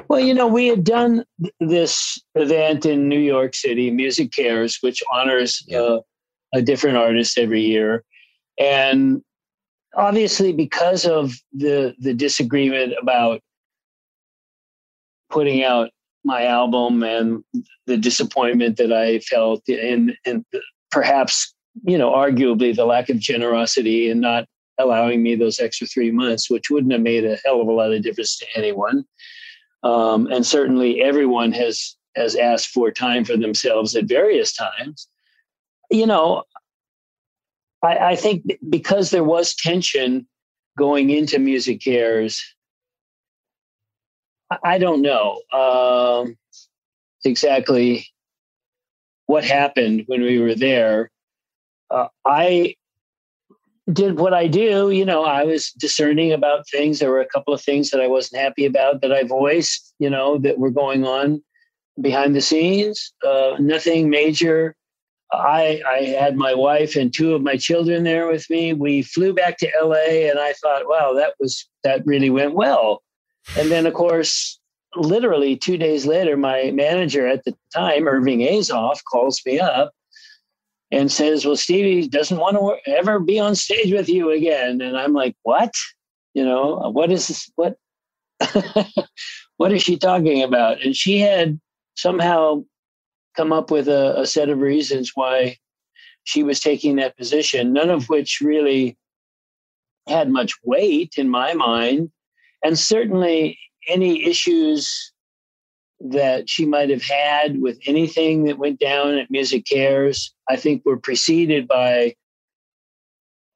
[0.08, 1.24] Well, you know, we had done
[1.60, 6.00] this event in New York City, MusiCares, which honors uh,
[6.54, 8.04] a different artist every year.
[8.60, 9.22] And
[9.96, 13.42] obviously, because of the the disagreement about
[15.30, 15.90] putting out
[16.24, 17.44] my album and
[17.86, 20.46] the disappointment that I felt, and and
[20.92, 24.46] perhaps you know, arguably the lack of generosity and not
[24.78, 27.92] allowing me those extra three months, which wouldn't have made a hell of a lot
[27.92, 29.06] of difference to anyone.
[29.86, 35.08] Um, and certainly everyone has has asked for time for themselves at various times.
[35.92, 36.44] You know,
[37.84, 40.28] I, I think because there was tension
[40.78, 42.40] going into MusiCares,
[44.64, 46.36] I, don't know um,
[47.24, 48.08] exactly
[49.28, 51.12] what happened when we were there.
[51.92, 52.76] Uh, I
[53.92, 54.90] did what I do.
[54.90, 57.00] You know, I was discerning about things.
[57.00, 60.10] There were a couple of things that I wasn't happy about that I voiced, you
[60.10, 61.44] know, that were going on
[62.02, 63.14] behind the scenes.
[63.26, 64.76] Uh, nothing major.
[65.32, 68.74] I, I had my wife and two of my children there with me.
[68.74, 73.02] We flew back to LA and I thought, wow, that was, that really went well.
[73.58, 74.60] And then, of course,
[74.96, 79.92] literally two days later, my manager at the time, Irving Azoff, calls me up
[80.96, 84.98] and says, "Well, Stevie doesn't want to ever be on stage with you again." And
[84.98, 85.74] I'm like, "What?
[86.34, 87.52] You know, what is this?
[87.56, 87.78] What?
[89.58, 91.60] what is she talking about?" And she had
[91.96, 92.64] somehow
[93.36, 95.58] come up with a, a set of reasons why
[96.24, 98.98] she was taking that position, none of which really
[100.08, 102.10] had much weight in my mind,
[102.64, 105.12] and certainly any issues
[106.00, 111.00] that she might have had with anything that went down at MusiCares, I think were
[111.00, 112.16] preceded by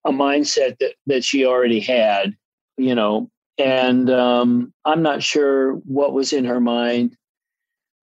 [0.06, 2.36] a mindset that, that she already had,
[2.78, 3.30] you know.
[3.58, 7.18] And um, I'm not sure what was in her mind,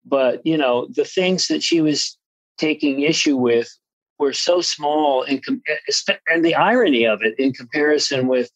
[0.05, 2.19] but, you know, the things that she was
[2.59, 3.69] taking issue with
[4.19, 5.43] were so small and
[6.29, 8.51] and the irony of it in comparison with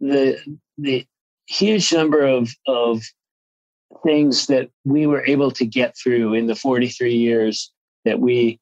[0.00, 0.38] the
[0.78, 1.06] the
[1.46, 3.02] huge number of of
[4.06, 7.72] things that we were able to get through in the 43 years
[8.04, 8.60] that we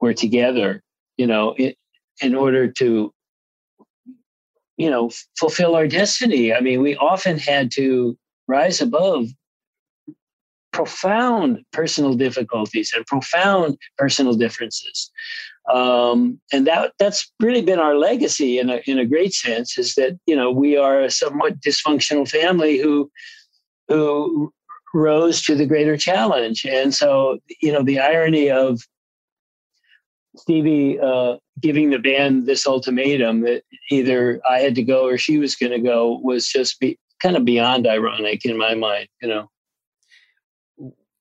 [0.00, 0.82] were together,
[1.16, 1.56] you know,
[2.20, 3.12] in, order to,
[4.76, 6.52] you know, fulfill our destiny.
[6.52, 8.16] I mean, we often had to
[8.46, 9.28] rise above
[10.72, 15.10] profound personal difficulties and profound personal differences.
[15.72, 19.94] Um, and that that's really been our legacy in a in a great sense is
[19.94, 23.10] that you know we are a somewhat dysfunctional family who
[23.88, 24.52] who
[24.94, 26.64] rose to the greater challenge.
[26.64, 28.80] And so, you know, the irony of
[30.36, 35.38] Stevie uh, giving the band this ultimatum that either I had to go or she
[35.38, 39.28] was going to go was just be, kind of beyond ironic in my mind, you
[39.28, 39.50] know.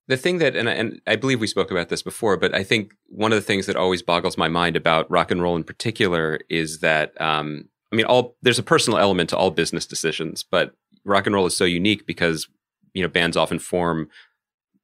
[0.07, 2.63] The thing that, and I, and I believe we spoke about this before, but I
[2.63, 5.63] think one of the things that always boggles my mind about rock and roll in
[5.63, 10.43] particular is that, um, I mean, all there's a personal element to all business decisions,
[10.43, 12.47] but rock and roll is so unique because
[12.93, 14.07] you know bands often form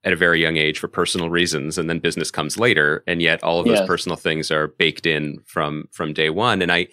[0.03, 3.43] at a very young age for personal reasons and then business comes later and yet
[3.43, 6.62] all of those personal things are baked in from from day one.
[6.62, 6.88] And I,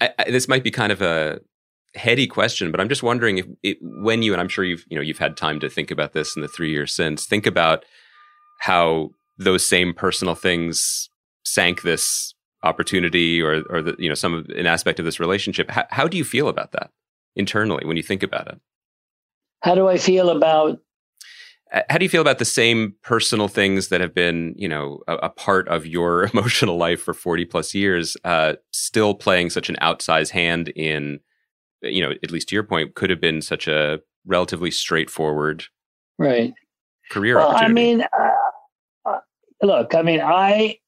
[0.00, 1.40] I, I, this might be kind of a
[1.96, 4.94] heady question but i'm just wondering if it, when you and i'm sure you've you
[4.94, 7.84] know you've had time to think about this in the three years since think about
[8.60, 11.10] how those same personal things
[11.44, 15.70] sank this opportunity or or the you know some of an aspect of this relationship.
[15.70, 16.90] How, how do you feel about that
[17.36, 18.60] internally when you think about it
[19.60, 20.78] how do I feel about?
[21.88, 25.14] How do you feel about the same personal things that have been, you know, a,
[25.16, 29.76] a part of your emotional life for forty plus years, uh, still playing such an
[29.80, 31.20] outsized hand in,
[31.82, 35.64] you know, at least to your point, could have been such a relatively straightforward,
[36.18, 36.52] right,
[37.10, 37.70] career well, opportunity.
[37.70, 39.18] I mean, uh, uh,
[39.62, 40.78] look, I mean, I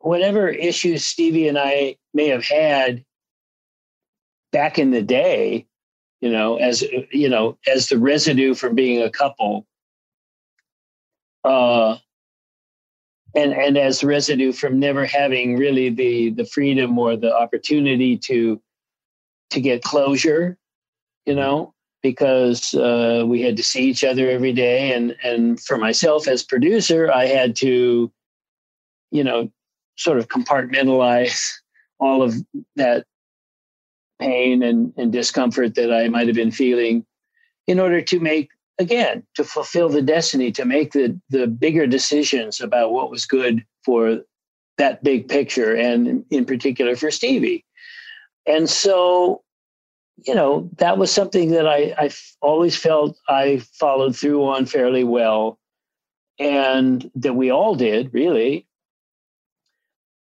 [0.00, 3.04] whatever issues Stevie and I may have had
[4.52, 5.67] back in the day,
[6.20, 9.66] you know, as you know, as the residue from being a couple.
[11.44, 11.96] Uh,
[13.34, 18.60] and and as residue from never having really the the freedom or the opportunity to
[19.50, 20.58] to get closure,
[21.24, 25.78] you know, because uh, we had to see each other every day, and and for
[25.78, 28.10] myself as producer, I had to,
[29.10, 29.50] you know,
[29.96, 31.52] sort of compartmentalize
[32.00, 32.34] all of
[32.76, 33.04] that
[34.20, 37.04] pain and, and discomfort that I might have been feeling
[37.66, 42.60] in order to make, again, to fulfill the destiny, to make the, the bigger decisions
[42.60, 44.20] about what was good for
[44.78, 47.64] that big picture and in particular for Stevie.
[48.46, 49.42] And so,
[50.26, 52.10] you know, that was something that I, I
[52.40, 55.58] always felt I followed through on fairly well
[56.38, 58.66] and that we all did, really.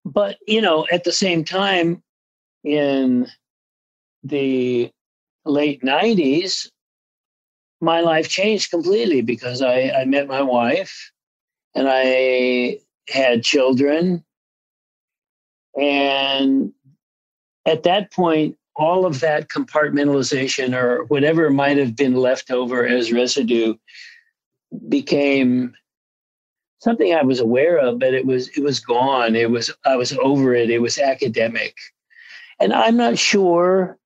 [0.05, 2.03] But, you know, at the same time,
[2.63, 3.29] in
[4.25, 4.91] the
[5.45, 6.69] late 90s,
[7.81, 11.13] my life changed completely because I, I met my wife
[11.75, 14.25] and I had children.
[15.79, 16.73] And
[17.67, 23.13] at that point, all of that compartmentalization or whatever might have been left over as
[23.13, 23.75] residue
[24.89, 25.75] became
[26.79, 29.37] something I was aware of, but it was it was gone.
[29.37, 30.71] It was I was over it.
[30.71, 31.77] It was academic.
[32.61, 33.99] And I'm not sure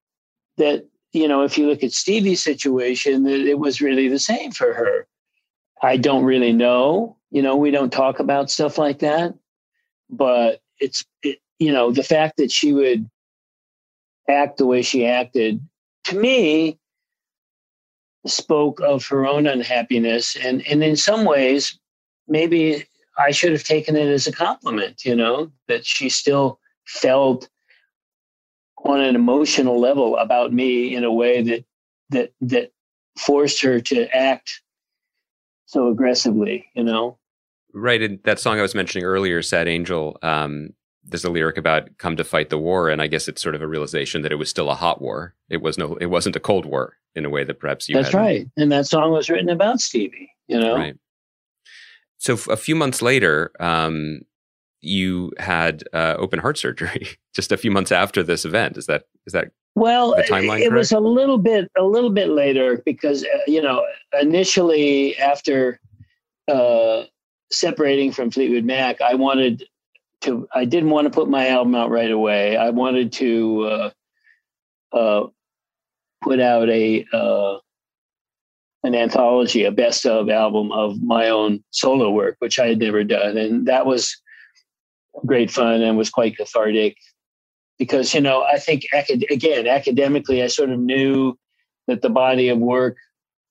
[0.59, 4.53] that, you know, if you look at Stevie's situation, that it was really the same
[4.53, 5.07] for her.
[5.83, 7.17] I don't really know.
[7.31, 9.35] You know, we don't talk about stuff like that.
[10.11, 13.09] But it's, it, you know, the fact that she would
[14.29, 15.61] act the way she acted,
[16.05, 16.79] to me,
[18.27, 20.37] spoke of her own unhappiness.
[20.37, 21.79] And, and in some ways,
[22.27, 22.85] maybe
[23.19, 27.49] I should have taken it as a compliment, you know, that she still felt
[28.89, 31.65] on an emotional level about me in a way that
[32.11, 32.73] that that
[33.19, 34.63] forced her to act
[35.67, 37.19] so aggressively, you know.
[37.75, 40.71] Right, and that song I was mentioning earlier, "Sad Angel," um,
[41.05, 43.61] there's a lyric about "come to fight the war," and I guess it's sort of
[43.61, 45.35] a realization that it was still a hot war.
[45.51, 47.95] It was no, it wasn't a cold war in a way that perhaps you.
[47.95, 50.33] That's right, and that song was written about Stevie.
[50.47, 50.97] You know, right.
[52.17, 54.23] So f- a few months later, um,
[54.81, 58.77] you had uh, open heart surgery just a few months after this event.
[58.77, 60.15] Is that is that well?
[60.15, 63.85] The timeline it, was a little bit a little bit later because uh, you know
[64.21, 65.81] initially after
[66.49, 67.05] uh,
[67.51, 69.65] separating from Fleetwood Mac, I wanted
[70.23, 70.49] to.
[70.55, 72.57] I didn't want to put my album out right away.
[72.57, 73.91] I wanted to uh,
[74.97, 75.27] uh,
[76.23, 77.59] put out a uh,
[78.85, 83.03] an anthology, a best of album of my own solo work, which I had never
[83.05, 84.17] done, and that was
[85.27, 86.97] great fun and was quite cathartic
[87.79, 88.87] because you know I think
[89.31, 91.39] again academically I sort of knew
[91.87, 92.97] that the body of work,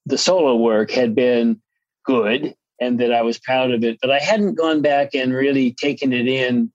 [0.06, 1.62] the solo work, had been
[2.06, 5.74] good and that I was proud of it, but I hadn't gone back and really
[5.74, 6.72] taken it in,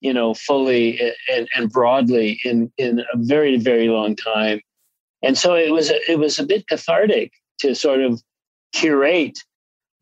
[0.00, 4.60] you know, fully eh, and, and broadly in in a very very long time,
[5.22, 8.22] and so it was it was a bit cathartic to sort of
[8.74, 9.38] curate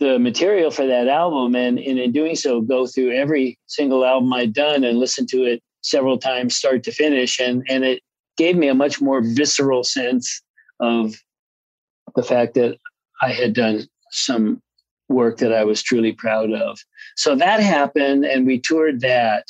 [0.05, 4.30] the material for that album and, and in doing so go through every single album
[4.34, 8.02] I'd done and listen to it several times start to finish and and it
[8.36, 10.42] gave me a much more visceral sense
[10.80, 11.14] of
[12.16, 12.76] the fact that
[13.22, 14.61] I had done some
[15.09, 16.78] work that I was truly proud of.
[17.16, 19.46] So that happened and we toured that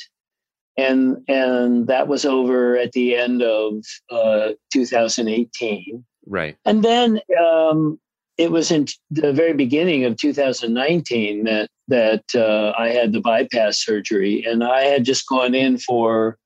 [0.77, 7.99] and and that was over at the end of uh, 2018 right and then um,
[8.37, 13.83] it was in the very beginning of 2019 that that uh, I had the bypass
[13.83, 16.37] surgery, and I had just gone in for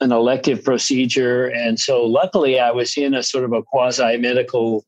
[0.00, 4.84] an elective procedure, and so luckily I was in a sort of a quasi medical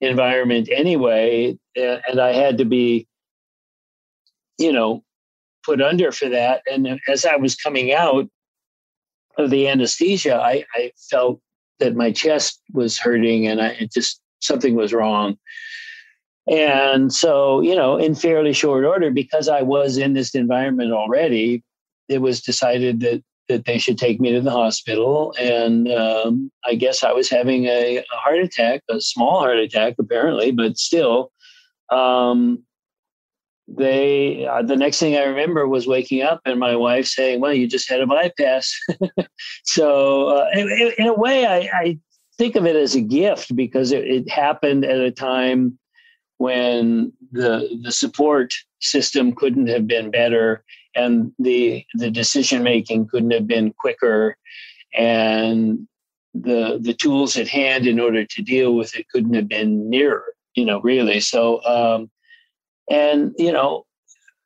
[0.00, 3.06] environment anyway, and I had to be,
[4.58, 5.02] you know,
[5.64, 6.62] put under for that.
[6.70, 8.28] And as I was coming out
[9.36, 11.40] of the anesthesia, I, I felt
[11.78, 15.36] that my chest was hurting, and I it just something was wrong.
[16.50, 21.62] And so, you know, in fairly short order, because I was in this environment already,
[22.08, 25.34] it was decided that that they should take me to the hospital.
[25.38, 29.94] And um, I guess I was having a, a, heart attack, a small heart attack,
[29.98, 31.32] apparently, but still.
[31.90, 32.62] Um,
[33.66, 37.54] they uh, the next thing I remember was waking up and my wife saying, "Well,
[37.54, 38.72] you just had a bypass."
[39.64, 41.98] so, uh, in, in, a way, I, I,
[42.36, 45.78] think of it as a gift because it, it happened at a time
[46.40, 50.64] when the the support system couldn't have been better
[50.94, 54.38] and the the decision making couldn't have been quicker.
[54.94, 55.86] And
[56.32, 60.24] the the tools at hand in order to deal with it couldn't have been nearer
[60.54, 61.20] you know really.
[61.20, 62.10] So um
[62.88, 63.84] and you know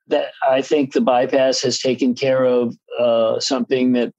[0.09, 4.13] that i think the bypass has taken care of uh something that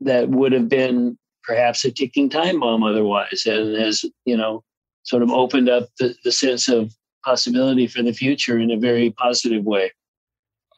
[0.00, 4.62] that would have been perhaps a ticking time bomb otherwise and has you know
[5.02, 6.92] sort of opened up the, the sense of
[7.26, 9.92] possibility for the future in a very positive way.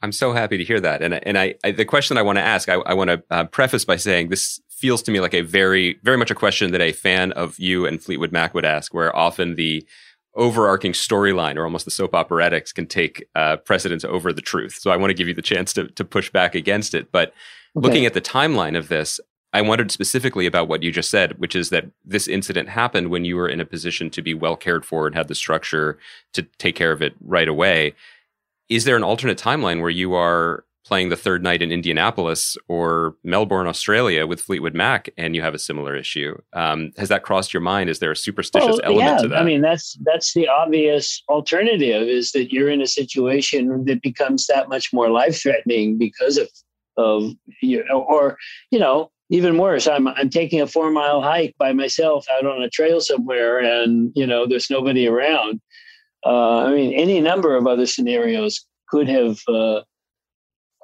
[0.03, 1.03] I'm so happy to hear that.
[1.03, 3.44] And and I, I the question I want to ask, I, I want to uh,
[3.44, 6.80] preface by saying this feels to me like a very very much a question that
[6.80, 9.86] a fan of you and Fleetwood Mac would ask, where often the
[10.34, 14.78] overarching storyline or almost the soap operatics can take uh, precedence over the truth.
[14.80, 17.11] So I want to give you the chance to to push back against it.
[17.11, 17.28] But
[17.76, 17.86] okay.
[17.86, 19.20] looking at the timeline of this,
[19.53, 23.24] I wondered specifically about what you just said, which is that this incident happened when
[23.24, 25.99] you were in a position to be well cared for and had the structure
[26.34, 27.94] to take care of it right away.
[28.68, 33.14] Is there an alternate timeline where you are playing the third night in Indianapolis or
[33.24, 36.38] Melbourne, Australia with Fleetwood Mac, and you have a similar issue?
[36.53, 37.88] Um, has that crossed your mind?
[37.88, 39.22] Is there a superstitious well, element yeah.
[39.22, 39.38] to that?
[39.38, 44.46] I mean, that's that's the obvious alternative is that you're in a situation that becomes
[44.46, 46.51] that much more life threatening because of
[46.99, 47.32] of
[47.62, 48.36] you know, or
[48.70, 52.62] you know even worse i'm i'm taking a 4 mile hike by myself out on
[52.62, 55.61] a trail somewhere and you know there's nobody around.
[56.26, 59.83] Uh, i mean any number of other scenarios could have uh,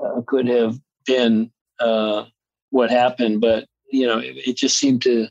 [0.02, 2.24] uh, could have been uh,
[2.70, 5.28] what happened but you know it, it just seemed to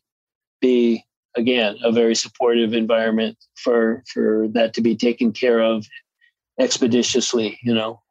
[0.60, 1.04] be
[1.36, 5.86] again a very supportive environment for for that to be taken care of
[6.60, 8.02] expeditiously you know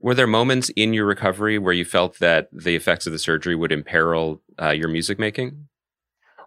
[0.00, 3.54] were there moments in your recovery where you felt that the effects of the surgery
[3.54, 5.68] would imperil uh, your music making?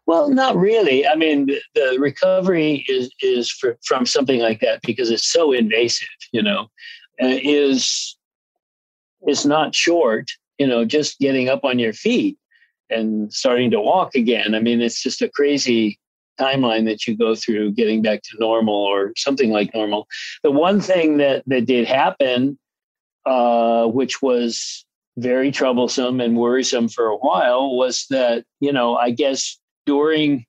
[0.05, 1.07] Well, not really.
[1.07, 6.07] I mean, the, recovery is is for, from something like that because it's so invasive.
[6.31, 6.61] You know,
[7.21, 8.17] uh, is
[9.27, 10.29] is not short.
[10.57, 12.37] You know, just getting up on your feet
[12.89, 14.53] and starting to walk again.
[14.53, 15.97] I mean, it's just a crazy
[16.39, 20.07] timeline that you go through getting back to normal or something like normal.
[20.43, 22.57] The one thing that that did happen
[23.25, 24.85] uh, which was
[25.17, 30.45] very troublesome and worrisome for a while, was that, you know, I guess during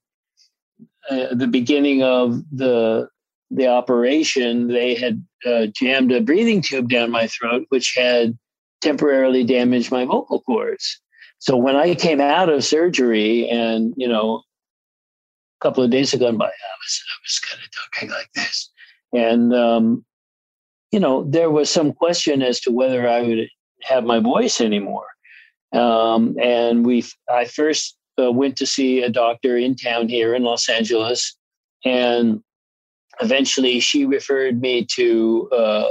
[1.10, 3.08] uh, the beginning of the
[3.50, 8.38] the operation, they had uh, jammed a breathing tube down my throat, which had
[8.80, 11.00] temporarily damaged my vocal cords.
[11.38, 14.42] So when I came out of surgery, and you know,
[15.60, 18.70] a couple of days ago, by, I was I was kind of talking like this,
[19.12, 20.04] and um,
[20.92, 23.48] you know, there was some question as to whether I would
[23.82, 25.06] have my voice anymore.
[25.72, 30.44] Um, and we, I first uh, went to see a doctor in town here in
[30.44, 31.34] Los Angeles,
[31.84, 32.42] and
[33.20, 35.90] eventually she referred me to uh,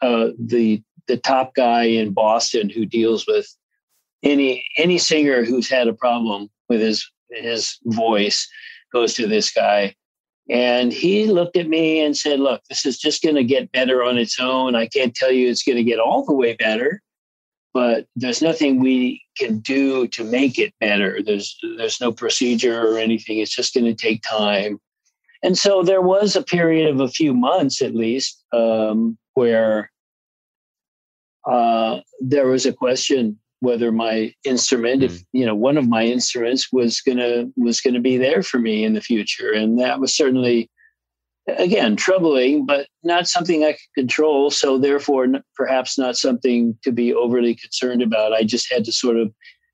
[0.00, 3.46] uh, the the top guy in Boston who deals with
[4.22, 8.48] any any singer who's had a problem with his his voice
[8.92, 9.94] goes to this guy
[10.50, 14.02] and he looked at me and said, Look, this is just going to get better
[14.02, 14.74] on its own.
[14.74, 17.00] I can't tell you it's going to get all the way better,
[17.72, 21.20] but there's nothing we can do to make it better.
[21.24, 23.38] There's, there's no procedure or anything.
[23.38, 24.80] It's just going to take time.
[25.44, 29.92] And so there was a period of a few months at least um, where
[31.46, 36.72] uh, there was a question whether my instrument, if you know, one of my instruments
[36.72, 40.70] was gonna was gonna be there for me in the future, and that was certainly,
[41.46, 44.50] again, troubling, but not something I could control.
[44.50, 48.32] So therefore, perhaps not something to be overly concerned about.
[48.32, 49.32] I just had to sort of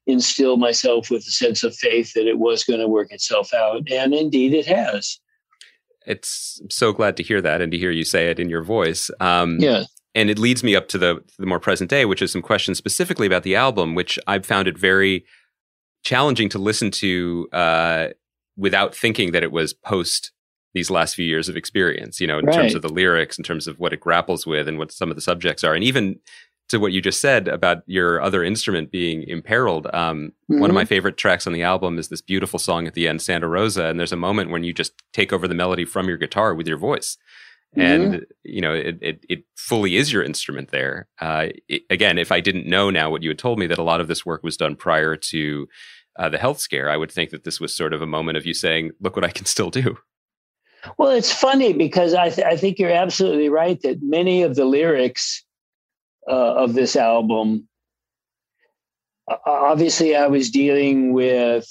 [0.09, 3.83] instill myself with a sense of faith that it was going to work itself out,
[3.91, 5.19] and indeed, it has.
[6.07, 9.11] It's so glad to hear that and to hear you say it in your voice.
[9.21, 9.85] Um, yeah
[10.17, 12.79] and it leads me up to the, the more present day, which is some questions
[12.79, 15.27] specifically about the album, which I've found it very
[16.03, 18.09] challenging to listen to uh,
[18.57, 20.33] without thinking that it was post
[20.73, 22.19] these last few years of experience.
[22.19, 22.55] You know, in right.
[22.55, 25.17] terms of the lyrics, in terms of what it grapples with, and what some of
[25.17, 26.19] the subjects are, and even
[26.69, 29.87] to what you just said about your other instrument being imperiled.
[29.93, 30.61] Um, mm-hmm.
[30.61, 30.89] One of my mm-hmm.
[30.89, 34.01] favorite tracks on the album is this beautiful song at the end, Santa Rosa, and
[34.01, 36.79] there's a moment when you just take over the melody from your guitar with your
[36.79, 37.19] voice
[37.75, 38.23] and mm-hmm.
[38.45, 42.41] you know it, it, it fully is your instrument there uh, it, again if i
[42.41, 44.57] didn't know now what you had told me that a lot of this work was
[44.57, 45.67] done prior to
[46.19, 48.47] uh, the health scare i would think that this was sort of a moment of
[48.47, 49.97] you saying look what i can still do
[50.99, 54.65] well it's funny because i, th- I think you're absolutely right that many of the
[54.65, 55.45] lyrics
[56.29, 57.69] uh, of this album
[59.47, 61.69] obviously i was dealing with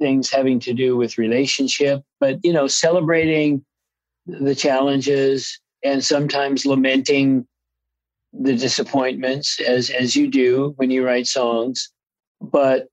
[0.00, 3.64] things having to do with relationship but you know celebrating
[4.26, 7.46] the challenges and sometimes lamenting
[8.32, 11.90] the disappointments as as you do when you write songs.
[12.40, 12.88] But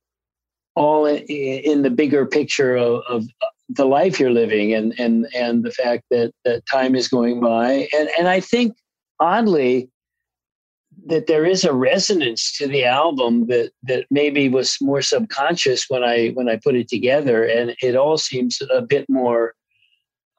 [0.75, 3.25] all in the bigger picture of, of
[3.69, 7.87] the life you're living and and and the fact that that time is going by.
[7.93, 8.75] And and I think
[9.19, 9.89] oddly
[11.05, 16.03] that there is a resonance to the album that that maybe was more subconscious when
[16.03, 17.43] I when I put it together.
[17.43, 19.53] And it all seems a bit more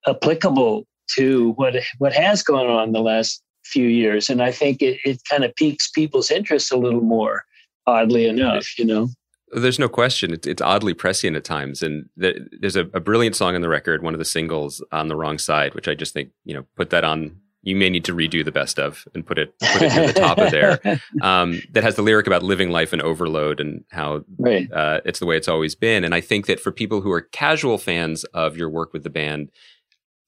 [0.07, 0.87] applicable
[1.17, 5.21] to what what has gone on the last few years, and I think it, it
[5.29, 7.45] kind of piques people's interest a little more.
[7.87, 9.09] Oddly enough, you know.
[9.53, 10.33] There's no question.
[10.33, 14.03] It's, it's oddly prescient at times, and there's a, a, brilliant song on the record,
[14.03, 16.91] one of the singles on the wrong side, which I just think you know put
[16.91, 19.95] that on you may need to redo the best of and put it put it
[19.95, 20.81] near the top of there.
[21.23, 24.71] Um, that has the lyric about living life in overload and how right.
[24.73, 26.05] uh, it's the way it's always been.
[26.05, 29.11] And I think that for people who are casual fans of your work with the
[29.11, 29.51] band,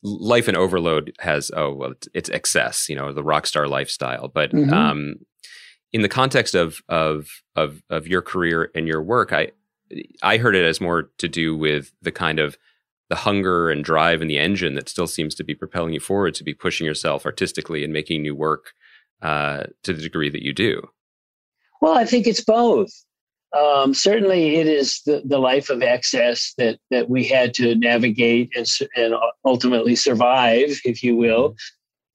[0.03, 4.29] life in overload has oh well it's, it's excess, you know, the rock star lifestyle.
[4.29, 4.73] But mm-hmm.
[4.73, 5.15] um,
[5.93, 9.53] in the context of of of of your career and your work, I
[10.23, 12.57] I heard it as more to do with the kind of
[13.09, 16.35] the hunger and drive and the engine that still seems to be propelling you forward
[16.35, 18.73] to be pushing yourself artistically and making new work
[19.21, 20.83] uh, to the degree that you do?
[21.83, 22.91] Well, I think it's both.
[23.57, 28.51] Um, certainly, it is the, the life of excess that that we had to navigate
[28.57, 28.67] and
[28.97, 29.15] and
[29.45, 31.57] ultimately survive, if you will, mm-hmm.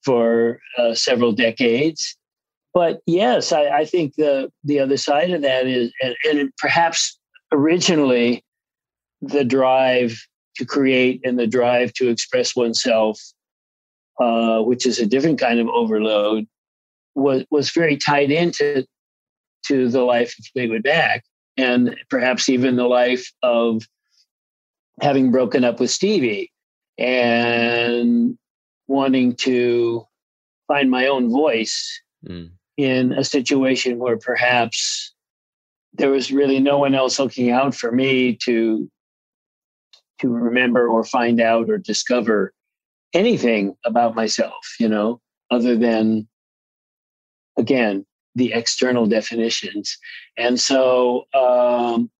[0.04, 2.16] for uh, several decades.
[2.74, 7.18] But yes, I, I, think the the other side of that is, and, and perhaps
[7.52, 8.44] originally,
[9.22, 10.20] the drive
[10.56, 13.20] to create and the drive to express oneself,
[14.20, 16.46] uh, which is a different kind of overload,
[17.14, 18.84] was was very tied into
[19.66, 21.24] to the life of Fleetwood Mac,
[21.56, 23.82] and perhaps even the life of
[25.00, 26.52] having broken up with Stevie
[26.96, 28.36] and
[28.86, 30.04] wanting to
[30.66, 32.50] find my own voice mm.
[32.76, 35.14] in a situation where perhaps
[35.94, 38.90] there was really no one else looking out for me to
[40.20, 42.52] to remember or find out or discover
[43.14, 45.20] anything about myself, you know,
[45.50, 46.28] other than,
[47.56, 49.96] again, the external definitions.
[50.36, 52.10] And so, um,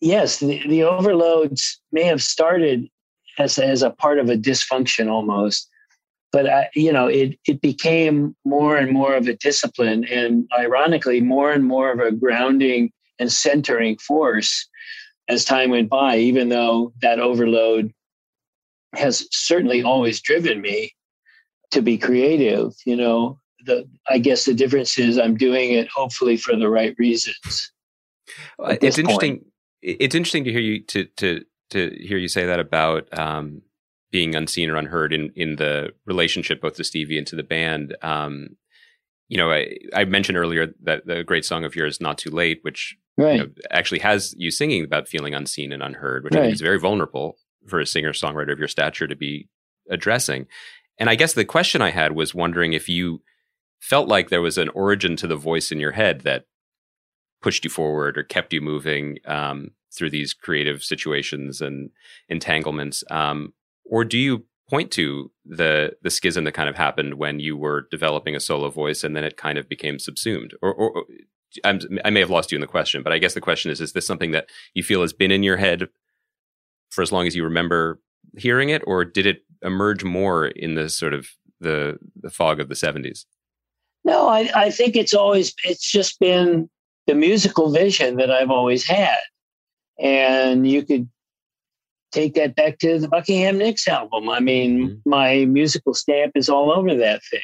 [0.00, 2.88] yes, the, the overloads may have started
[3.38, 5.68] as, as a part of a dysfunction almost.
[6.30, 11.22] But I, you know, it it became more and more of a discipline, and ironically,
[11.22, 14.68] more and more of a grounding and centering force
[15.28, 17.92] as time went by, even though that overload
[18.94, 20.94] has certainly always driven me
[21.70, 26.36] to be creative, you know, the I guess the difference is I'm doing it hopefully
[26.36, 27.72] for the right reasons.
[28.58, 29.38] It's interesting.
[29.38, 29.46] Point.
[29.82, 33.62] It's interesting to hear you to to to hear you say that about um,
[34.10, 37.96] being unseen or unheard in in the relationship both to Stevie and to the band.
[38.02, 38.56] Um,
[39.28, 42.60] you know, I, I mentioned earlier that the great song of yours, "Not Too Late,"
[42.62, 43.36] which right.
[43.36, 46.40] you know, actually has you singing about feeling unseen and unheard, which right.
[46.40, 47.36] I think is very vulnerable
[47.66, 49.48] for a singer songwriter of your stature to be
[49.90, 50.46] addressing.
[50.98, 53.22] And I guess the question I had was wondering if you
[53.80, 56.44] felt like there was an origin to the voice in your head that
[57.40, 61.90] pushed you forward or kept you moving um, through these creative situations and
[62.28, 63.52] entanglements, um,
[63.84, 67.86] or do you point to the the schism that kind of happened when you were
[67.90, 70.54] developing a solo voice and then it kind of became subsumed?
[70.60, 71.04] Or, or
[71.64, 73.80] I'm, i may have lost you in the question but i guess the question is
[73.80, 75.88] is this something that you feel has been in your head
[76.90, 78.00] for as long as you remember
[78.36, 78.82] hearing it?
[78.86, 81.28] Or did it emerge more in the sort of
[81.60, 83.24] the the fog of the 70s
[84.08, 86.68] no i i think it's always it's just been
[87.06, 89.20] the musical vision that i've always had
[89.98, 91.08] and you could
[92.12, 94.28] take that back to the Buckingham Nicks album.
[94.28, 95.10] I mean, mm-hmm.
[95.10, 97.40] my musical stamp is all over that thing.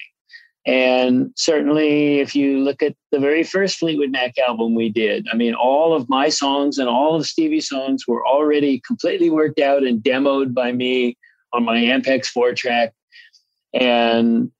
[0.66, 5.36] And certainly, if you look at the very first Fleetwood Mac album we did, I
[5.36, 9.82] mean, all of my songs and all of Stevie's songs were already completely worked out
[9.82, 11.18] and demoed by me
[11.52, 12.94] on my Ampex four track.
[13.74, 14.50] And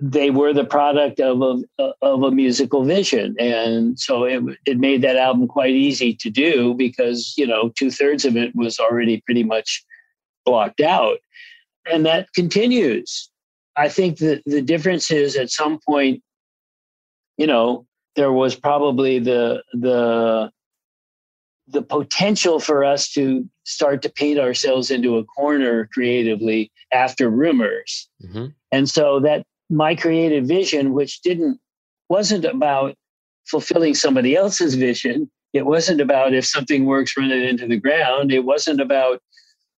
[0.00, 3.36] they were the product of a, of a musical vision.
[3.38, 7.90] And so it, it made that album quite easy to do because, you know, two
[7.90, 9.84] thirds of it was already pretty much
[10.44, 11.18] blocked out.
[11.90, 13.30] And that continues.
[13.76, 16.22] I think that the difference is at some point,
[17.36, 17.86] you know,
[18.16, 20.50] there was probably the, the,
[21.68, 28.08] the potential for us to start to paint ourselves into a corner creatively after rumors.
[28.24, 28.46] Mm-hmm.
[28.72, 31.58] And so that my creative vision, which didn't
[32.08, 32.94] wasn't about
[33.46, 35.30] fulfilling somebody else's vision.
[35.52, 38.32] It wasn't about if something works, run it into the ground.
[38.32, 39.20] It wasn't about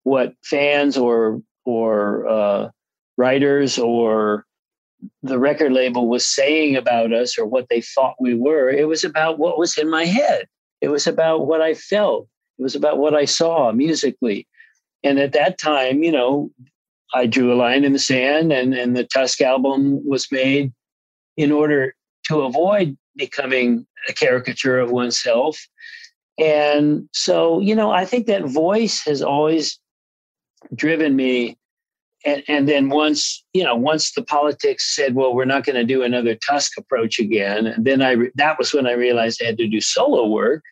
[0.04, 2.70] what fans or or uh,
[3.18, 4.46] writers or
[5.22, 8.70] the record label was saying about us or what they thought we were.
[8.70, 10.48] It was about what was in my head.
[10.82, 12.28] It was about what I felt.
[12.58, 14.48] It was about what I saw musically.
[15.04, 16.52] And at that time, you know,
[17.14, 20.74] I drew a line in the sand, and, and the Tusk album was made
[21.38, 25.60] in order to avoid becoming a caricature of oneself.
[26.38, 29.80] And so, you know, I think that voice has always
[30.76, 31.58] driven me.
[32.26, 35.84] And, and then once, you know, once the politics said, well, we're not going to
[35.84, 39.58] do another Tusk approach again, then I re- that was when I realized I had
[39.60, 40.64] to do solo work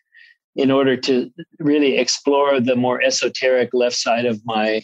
[0.54, 4.82] in order to really explore the more esoteric left side of my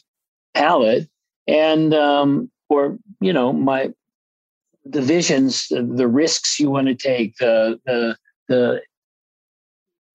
[0.55, 1.09] palette
[1.47, 3.91] and um, or you know my
[4.85, 8.17] the visions, the, the risks you want to take, the the
[8.49, 8.83] the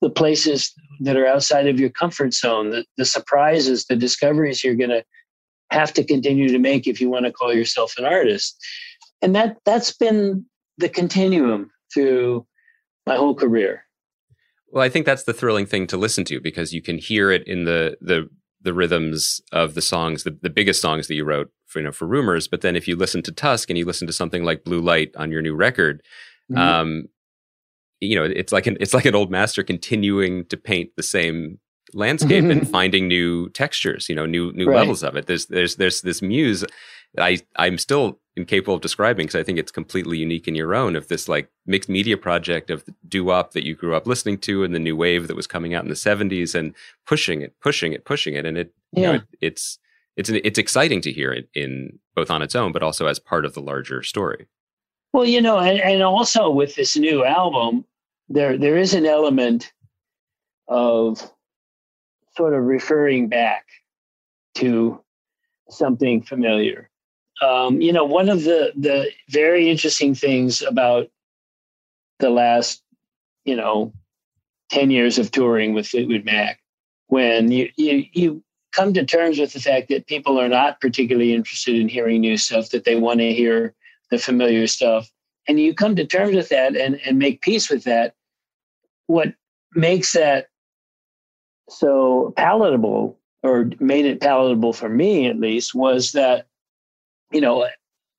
[0.01, 4.75] the places that are outside of your comfort zone, the, the surprises, the discoveries you're
[4.75, 5.03] going to
[5.71, 8.57] have to continue to make if you want to call yourself an artist.
[9.21, 10.45] And that that's been
[10.77, 12.45] the continuum through
[13.05, 13.83] my whole career.
[14.69, 17.47] Well, I think that's the thrilling thing to listen to because you can hear it
[17.47, 18.29] in the the
[18.67, 21.91] the rhythms of the songs, the, the biggest songs that you wrote for you know
[21.93, 22.47] for rumors.
[22.47, 25.15] But then if you listen to Tusk and you listen to something like Blue Light
[25.15, 26.03] on your new record,
[26.51, 26.61] mm-hmm.
[26.61, 27.05] um,
[28.01, 31.59] you know it's like an it's like an old master continuing to paint the same
[31.93, 34.75] landscape and finding new textures, you know, new new right.
[34.75, 35.27] levels of it.
[35.27, 36.65] There's there's there's this muse
[37.17, 40.95] I I'm still incapable of describing because I think it's completely unique in your own
[40.95, 44.37] of this like mixed media project of the doo wop that you grew up listening
[44.39, 46.73] to and the new wave that was coming out in the 70s and
[47.05, 48.99] pushing it, pushing it, pushing it, and it yeah.
[48.99, 49.79] you know it, it's
[50.15, 53.45] it's it's exciting to hear it in both on its own but also as part
[53.45, 54.47] of the larger story.
[55.13, 57.85] Well, you know, and, and also with this new album,
[58.29, 59.73] there there is an element
[60.67, 61.31] of
[62.35, 63.65] sort of referring back
[64.55, 65.01] to
[65.69, 66.89] something familiar.
[67.41, 71.09] Um, you know, one of the the very interesting things about
[72.19, 72.81] the last,
[73.45, 73.93] you know,
[74.69, 76.59] ten years of touring with Fleetwood Mac,
[77.07, 81.33] when you you you come to terms with the fact that people are not particularly
[81.33, 83.73] interested in hearing new stuff, that they want to hear
[84.09, 85.11] the familiar stuff,
[85.47, 88.15] and you come to terms with that and and make peace with that.
[89.05, 89.33] What
[89.73, 90.47] makes that
[91.69, 96.47] so palatable or made it palatable for me at least was that
[97.31, 97.67] you know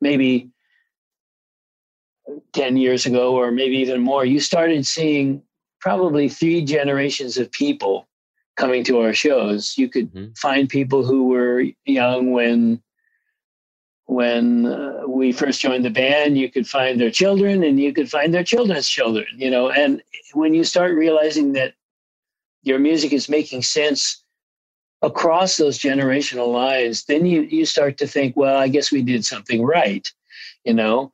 [0.00, 0.50] maybe
[2.52, 5.42] 10 years ago or maybe even more you started seeing
[5.80, 8.06] probably three generations of people
[8.56, 10.32] coming to our shows you could mm-hmm.
[10.34, 12.82] find people who were young when
[14.06, 18.10] when uh, we first joined the band you could find their children and you could
[18.10, 20.02] find their children's children you know and
[20.34, 21.74] when you start realizing that
[22.62, 24.24] your music is making sense
[25.02, 29.24] across those generational lines, then you you start to think, well, I guess we did
[29.24, 30.10] something right,
[30.64, 31.12] you know.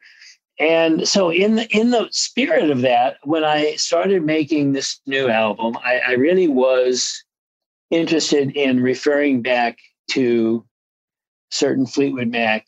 [0.58, 5.28] And so in the in the spirit of that, when I started making this new
[5.28, 7.24] album, I, I really was
[7.90, 9.78] interested in referring back
[10.12, 10.64] to
[11.50, 12.66] certain Fleetwood Mac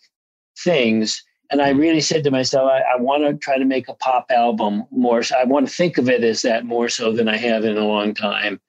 [0.58, 1.22] things.
[1.50, 4.26] And I really said to myself, I, I want to try to make a pop
[4.30, 5.22] album more.
[5.22, 7.76] So I want to think of it as that more so than I have in
[7.76, 8.60] a long time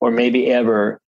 [0.00, 1.00] or maybe ever.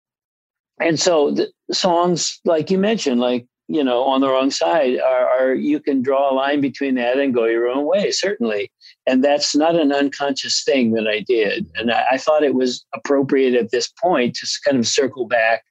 [0.79, 5.27] And so the songs, like you mentioned, like, you know, on the wrong side are,
[5.27, 8.71] are, you can draw a line between that and go your own way, certainly.
[9.05, 11.69] And that's not an unconscious thing that I did.
[11.75, 15.63] And I, I thought it was appropriate at this point to kind of circle back.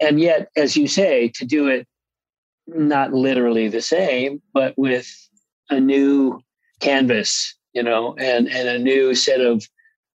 [0.00, 1.86] And yet, as you say, to do it
[2.66, 5.08] not literally the same, but with
[5.68, 6.40] a new
[6.80, 9.64] canvas, you know, and, and a new set of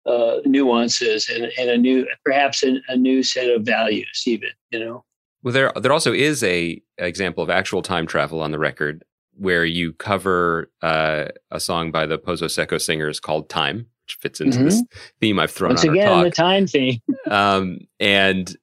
[0.06, 4.80] uh, nuances and, and a new, perhaps a, a new set of values, even, you
[4.80, 5.04] know.
[5.44, 9.04] Well, there there also is a example of actual time travel on the record
[9.38, 14.40] where you cover uh, a song by the Pozo Seco singers called "Time," which fits
[14.40, 14.66] into mm-hmm.
[14.66, 14.84] this
[15.20, 17.00] theme I've thrown Once on again, the time theme.
[17.32, 18.56] um, and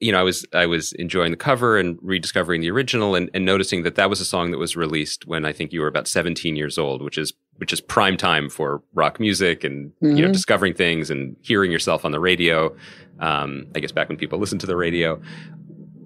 [0.00, 3.44] you know, I was I was enjoying the cover and rediscovering the original and, and
[3.44, 6.08] noticing that that was a song that was released when I think you were about
[6.08, 10.06] 17 years old, which is which is prime time for rock music and mm-hmm.
[10.06, 10.32] you know mm-hmm.
[10.32, 12.74] discovering things and hearing yourself on the radio.
[13.20, 15.20] Um, I guess back when people listened to the radio.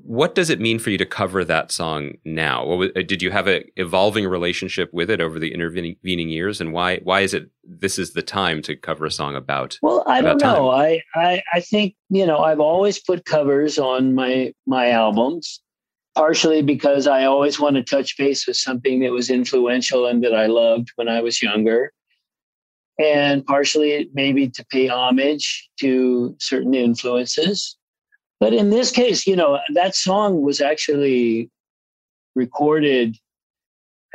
[0.03, 2.67] What does it mean for you to cover that song now?
[2.67, 6.99] Was, did you have an evolving relationship with it over the intervening years, and why
[7.05, 9.79] why is it this is the time to cover a song about?
[9.81, 10.71] Well, I don't know.
[10.71, 15.61] I, I I think you know I've always put covers on my my albums,
[16.15, 20.35] partially because I always want to touch base with something that was influential and that
[20.35, 21.93] I loved when I was younger.
[22.99, 27.77] And partially maybe to pay homage to certain influences.
[28.39, 31.51] But in this case, you know, that song was actually
[32.37, 33.17] recorded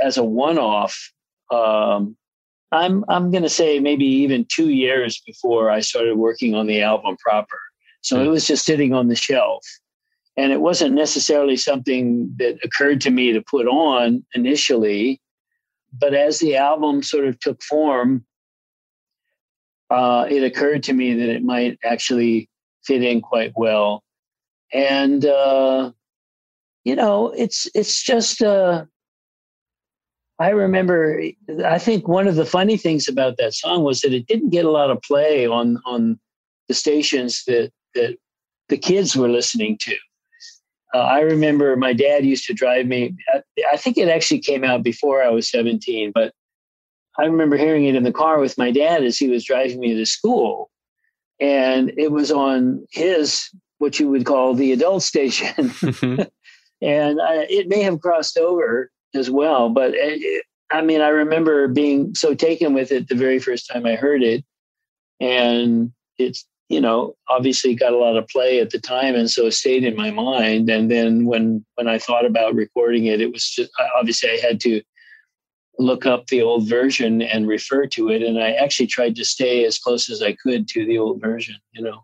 [0.01, 1.11] as a one-off.
[1.51, 2.15] Um,
[2.71, 6.81] I'm I'm going to say maybe even two years before I started working on the
[6.81, 7.59] album proper.
[8.01, 8.25] So mm.
[8.25, 9.65] it was just sitting on the shelf,
[10.39, 15.21] and it wasn't necessarily something that occurred to me to put on initially.
[15.91, 18.25] But as the album sort of took form,
[19.89, 22.49] uh, it occurred to me that it might actually
[22.83, 24.03] fit in quite well
[24.71, 25.91] and uh,
[26.83, 28.41] you know, it's it's just.
[28.41, 28.85] Uh,
[30.39, 31.21] I remember.
[31.65, 34.65] I think one of the funny things about that song was that it didn't get
[34.65, 36.19] a lot of play on on
[36.67, 38.17] the stations that that
[38.69, 39.95] the kids were listening to.
[40.93, 43.15] Uh, I remember my dad used to drive me.
[43.71, 46.33] I think it actually came out before I was 17, but
[47.17, 49.93] I remember hearing it in the car with my dad as he was driving me
[49.95, 50.71] to school.
[51.39, 55.69] And it was on his, what you would call the adult station.
[55.69, 56.23] Mm-hmm.
[56.81, 59.69] and I, it may have crossed over as well.
[59.69, 63.85] But it, I mean, I remember being so taken with it the very first time
[63.85, 64.43] I heard it.
[65.19, 69.47] And it's you know, obviously got a lot of play at the time, and so
[69.47, 70.69] it stayed in my mind.
[70.69, 74.59] And then when when I thought about recording it, it was just obviously I had
[74.61, 74.81] to
[75.79, 78.21] look up the old version and refer to it.
[78.21, 81.55] And I actually tried to stay as close as I could to the old version,
[81.71, 82.03] you know.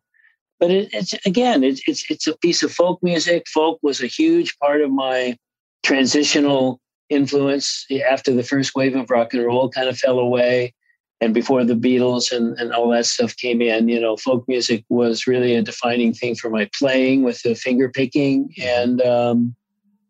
[0.59, 3.47] But it, it's again, it's it's it's a piece of folk music.
[3.47, 5.37] Folk was a huge part of my
[5.83, 6.79] transitional
[7.09, 10.73] influence after the first wave of rock and roll kind of fell away
[11.21, 14.83] and before the Beatles and, and all that stuff came in, you know, folk music
[14.89, 18.53] was really a defining thing for my playing with the finger picking.
[18.61, 19.55] And um,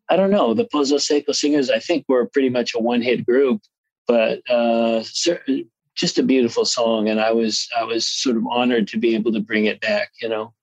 [0.10, 3.26] I don't know, the Pozo Seco singers, I think were pretty much a one hit
[3.26, 3.62] group,
[4.08, 5.04] but uh,
[5.96, 7.08] just a beautiful song.
[7.08, 10.10] And I was, I was sort of honored to be able to bring it back,
[10.22, 10.54] you know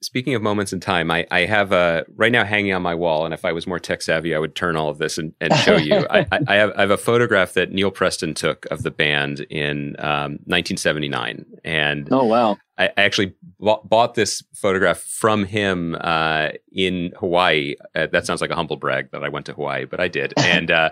[0.00, 3.24] speaking of moments in time, I, I have a right now hanging on my wall,
[3.24, 5.54] and if I was more tech savvy, I would turn all of this and, and
[5.56, 6.06] show you.
[6.10, 9.96] I, I, have, I have a photograph that Neal Preston took of the band in
[9.98, 17.12] um, 1979, and oh wow, I, actually bought, bought, this photograph from him uh, in
[17.18, 17.74] Hawaii.
[17.94, 20.34] Uh, that sounds like a humble brag that I went to Hawaii, but I did,
[20.38, 20.70] and.
[20.70, 20.90] Uh,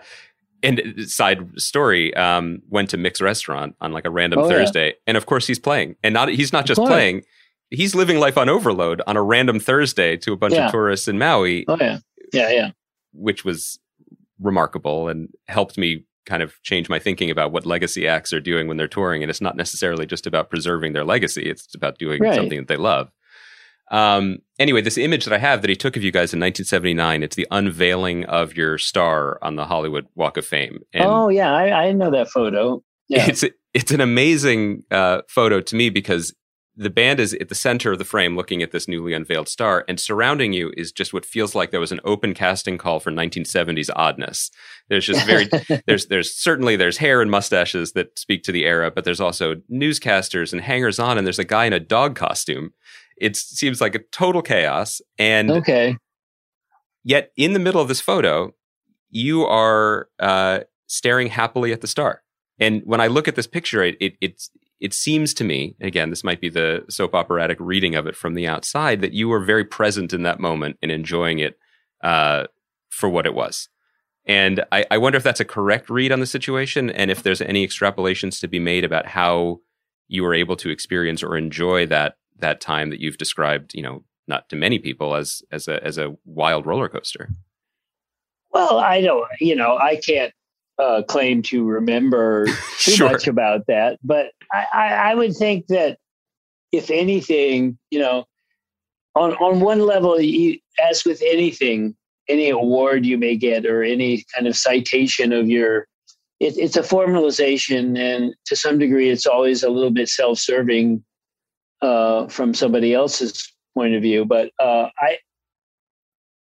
[0.62, 4.94] and side story, um, went to Mick's restaurant on like a random oh, Thursday, yeah.
[5.06, 7.24] and of course he's playing, and not he's not just playing
[7.70, 10.66] he's living life on overload on a random Thursday to a bunch yeah.
[10.66, 11.64] of tourists in Maui.
[11.68, 11.98] Oh yeah,
[12.32, 12.70] yeah, yeah.
[13.12, 13.78] Which was
[14.40, 18.66] remarkable and helped me kind of change my thinking about what legacy acts are doing
[18.66, 19.22] when they're touring.
[19.22, 22.34] And it's not necessarily just about preserving their legacy; it's about doing right.
[22.34, 23.10] something that they love.
[23.90, 27.22] Um, anyway, this image that I have that he took of you guys in 1979,
[27.22, 30.80] it's the unveiling of your star on the Hollywood Walk of Fame.
[30.92, 32.82] And oh yeah, I, I know that photo.
[33.08, 33.26] Yeah.
[33.28, 33.44] It's
[33.74, 36.34] it's an amazing uh, photo to me because
[36.76, 39.84] the band is at the center of the frame looking at this newly unveiled star
[39.88, 43.10] and surrounding you is just what feels like there was an open casting call for
[43.10, 44.50] 1970s oddness.
[44.88, 45.48] There's just very
[45.86, 49.56] there's there's certainly there's hair and mustaches that speak to the era but there's also
[49.72, 52.72] newscasters and hangers on and there's a guy in a dog costume.
[53.16, 55.96] It seems like a total chaos and okay.
[57.04, 58.52] yet in the middle of this photo
[59.10, 62.22] you are uh, staring happily at the star.
[62.58, 64.50] And when I look at this picture, it, it, it's
[64.80, 68.34] it seems to me, again, this might be the soap operatic reading of it from
[68.34, 71.58] the outside, that you were very present in that moment and enjoying it
[72.02, 72.44] uh,
[72.90, 73.68] for what it was.
[74.26, 77.40] And I, I, wonder if that's a correct read on the situation and if there's
[77.40, 79.60] any extrapolations to be made about how
[80.08, 84.04] you were able to experience or enjoy that that time that you've described, you know,
[84.26, 87.30] not to many people as as a as a wild roller coaster.
[88.50, 90.32] Well, I don't, you know, I can't
[90.78, 92.46] uh, claim to remember
[92.78, 93.10] too sure.
[93.10, 95.98] much about that, but I, I, I would think that
[96.72, 98.24] if anything, you know,
[99.14, 101.96] on on one level, you, as with anything,
[102.28, 105.86] any award you may get or any kind of citation of your,
[106.40, 111.02] it, it's a formalization, and to some degree, it's always a little bit self-serving
[111.82, 114.24] uh, from somebody else's point of view.
[114.24, 115.18] But uh, I,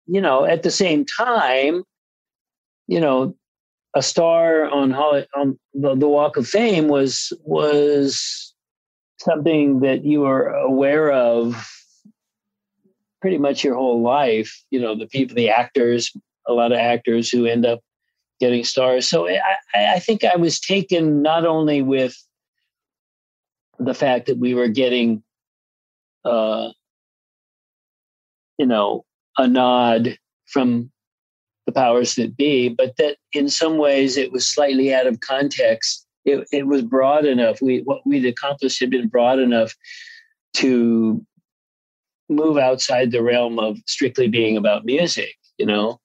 [0.06, 1.84] you know, at the same time,
[2.88, 3.36] you know,
[3.94, 8.54] a star on Holly, on the, the Walk of Fame was was
[9.20, 11.68] something that you were aware of
[13.22, 14.64] pretty much your whole life.
[14.72, 16.12] You know, the people, the actors,
[16.48, 17.80] a lot of actors who end up
[18.40, 19.08] getting stars.
[19.08, 19.40] So I,
[19.76, 22.16] I think I was taken not only with
[23.78, 25.24] the fact that we were getting,
[26.26, 26.70] uh,
[28.58, 29.06] you know,
[29.38, 30.92] a nod from
[31.74, 36.06] the powers that be, but that in some ways it was slightly out of context.
[36.26, 37.62] It, it was broad enough.
[37.62, 39.74] We what we'd accomplished had been broad enough
[40.58, 41.26] to
[42.30, 46.00] move outside the realm of strictly being about music, you know,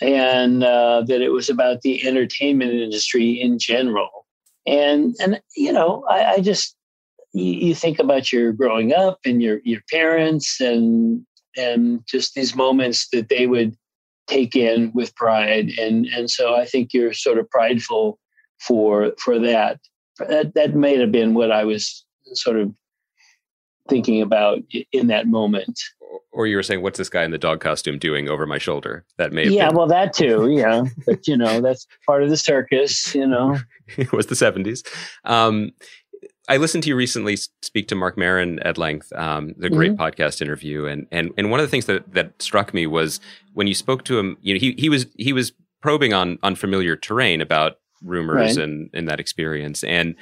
[0.00, 4.26] and uh, that it was about the entertainment industry in general.
[4.66, 6.76] And and you know, I, I just
[7.32, 11.24] you, you think about your growing up and your your parents and
[11.56, 13.76] and just these moments that they would
[14.28, 15.70] take in with pride.
[15.78, 18.18] And and so i think you're sort of prideful
[18.60, 19.80] for for that.
[20.18, 22.72] That that may have been what i was sort of
[23.88, 24.58] thinking about
[24.92, 25.80] in that moment.
[26.30, 29.04] Or you were saying what's this guy in the dog costume doing over my shoulder?
[29.16, 29.76] That may yeah been.
[29.76, 30.84] well that too yeah.
[31.06, 33.58] But you know that's part of the circus you know.
[33.96, 34.86] It was the 70s
[35.24, 35.70] um,
[36.48, 40.02] I listened to you recently speak to Marc Maron at length, um, the great mm-hmm.
[40.02, 43.20] podcast interview, and and and one of the things that that struck me was
[43.52, 44.38] when you spoke to him.
[44.40, 45.52] You know, he he was he was
[45.82, 48.64] probing on unfamiliar terrain about rumors right.
[48.64, 50.14] and and that experience, and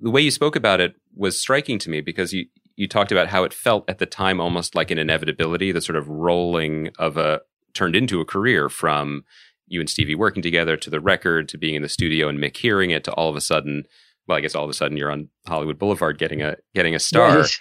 [0.00, 2.46] the way you spoke about it was striking to me because you
[2.76, 5.96] you talked about how it felt at the time almost like an inevitability, the sort
[5.96, 7.40] of rolling of a
[7.74, 9.24] turned into a career from
[9.66, 12.56] you and Stevie working together to the record to being in the studio and Mick
[12.58, 13.84] hearing it to all of a sudden,
[14.26, 16.98] well, I guess all of a sudden you're on Hollywood Boulevard getting a getting a
[16.98, 17.40] star.
[17.40, 17.58] Right.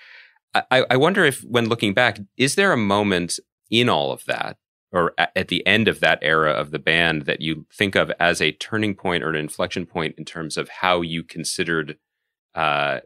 [0.54, 3.40] I, I wonder if, when looking back, is there a moment
[3.70, 4.58] in all of that,
[4.92, 8.42] or at the end of that era of the band, that you think of as
[8.42, 11.98] a turning point or an inflection point in terms of how you considered
[12.54, 13.00] uh,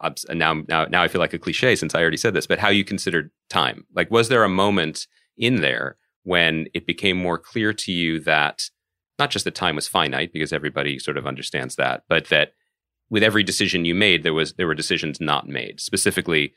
[0.00, 2.58] uh now now now I feel like a cliche since I already said this, but
[2.58, 3.86] how you considered time.
[3.94, 5.06] Like, was there a moment
[5.36, 8.70] in there when it became more clear to you that
[9.20, 12.54] not just that time was finite because everybody sort of understands that, but that
[13.10, 15.80] with every decision you made, there was there were decisions not made.
[15.80, 16.54] Specifically,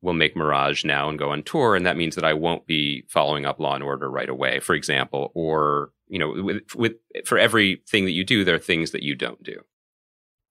[0.00, 3.04] we'll make Mirage now and go on tour, and that means that I won't be
[3.08, 6.92] following up Law and Order right away, for example, or you know, with, with
[7.24, 9.60] for everything that you do, there are things that you don't do.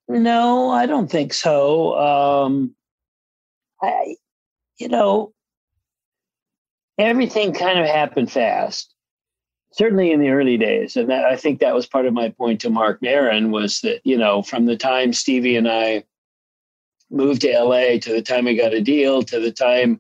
[0.07, 1.98] No, I don't think so.
[1.98, 2.76] Um,
[3.82, 4.15] I,
[4.77, 5.34] you know,
[6.98, 8.95] everything kind of happened fast.
[9.78, 12.62] Certainly in the early days, and that, I think that was part of my point
[12.62, 16.06] to Marc Maron was that you know from the time Stevie and I
[17.12, 20.00] moved to LA to the time we got a deal to the time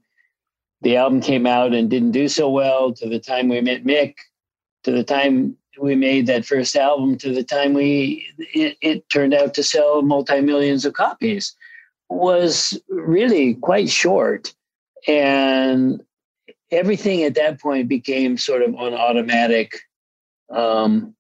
[0.81, 4.15] the album came out and didn't do so well to the time we met Mick
[4.83, 9.33] to the time we made that first album to the time we it, it turned
[9.33, 11.55] out to sell multi millions of copies
[12.09, 14.53] was really quite short.
[15.07, 16.03] And
[16.71, 19.79] everything at that point became sort of on automatic
[20.51, 21.15] um,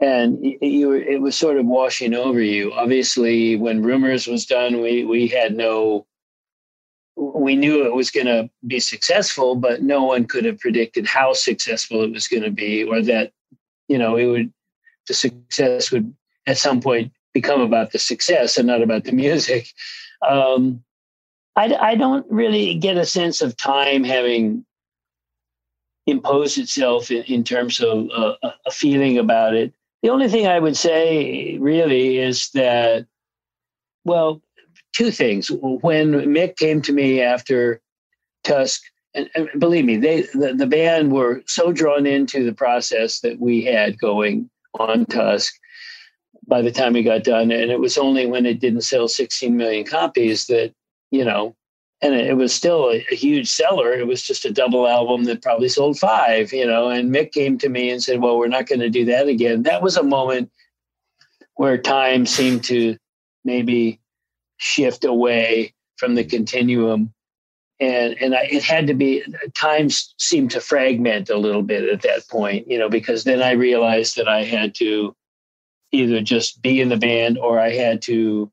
[0.00, 5.04] and you, it was sort of washing over you obviously when rumors was done we
[5.04, 6.06] we had no
[7.16, 11.32] we knew it was going to be successful but no one could have predicted how
[11.32, 13.32] successful it was going to be or that
[13.88, 14.52] you know, it would
[15.08, 16.14] the success would
[16.46, 19.68] at some point become about the success and not about the music.
[20.28, 20.84] Um,
[21.58, 24.64] I, I don't really get a sense of time having
[26.06, 29.74] imposed itself in, in terms of uh, a feeling about it.
[30.04, 33.06] The only thing I would say really is that,
[34.04, 34.40] well,
[34.92, 35.50] two things.
[35.50, 37.80] When Mick came to me after
[38.44, 38.80] Tusk
[39.14, 43.40] and, and believe me, they the, the band were so drawn into the process that
[43.40, 44.48] we had going
[44.78, 45.52] on Tusk
[46.46, 47.50] by the time we got done.
[47.50, 50.72] And it was only when it didn't sell 16 million copies that,
[51.10, 51.54] you know,
[52.00, 53.92] and it, was still a, a, huge seller.
[53.92, 56.90] It was just a double album that probably sold five, you know.
[56.90, 59.62] And Mick came to me and said, Well, we're not going to do that again.
[59.64, 60.50] That was a moment
[61.54, 62.96] where time seemed to
[63.44, 64.00] maybe
[64.58, 67.12] shift away from the continuum
[67.80, 69.22] and and I, it had to be
[69.54, 73.52] times seemed to fragment a little bit at that point you know because then i
[73.52, 75.14] realized that i had to
[75.92, 78.50] either just be in the band or i had to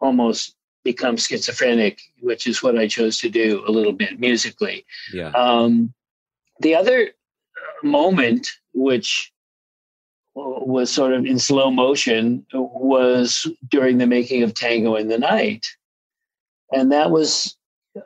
[0.00, 0.54] almost
[0.90, 4.86] become schizophrenic which is what i chose to do a little bit musically.
[5.12, 5.30] Yeah.
[5.30, 5.92] Um,
[6.60, 7.10] the other
[7.82, 9.32] moment which
[10.34, 15.66] was sort of in slow motion was during the making of tango in the night.
[16.72, 17.56] And that was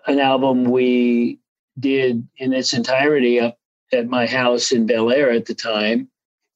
[0.07, 1.39] an album we
[1.79, 3.59] did in its entirety up
[3.93, 6.09] at my house in Bel Air at the time,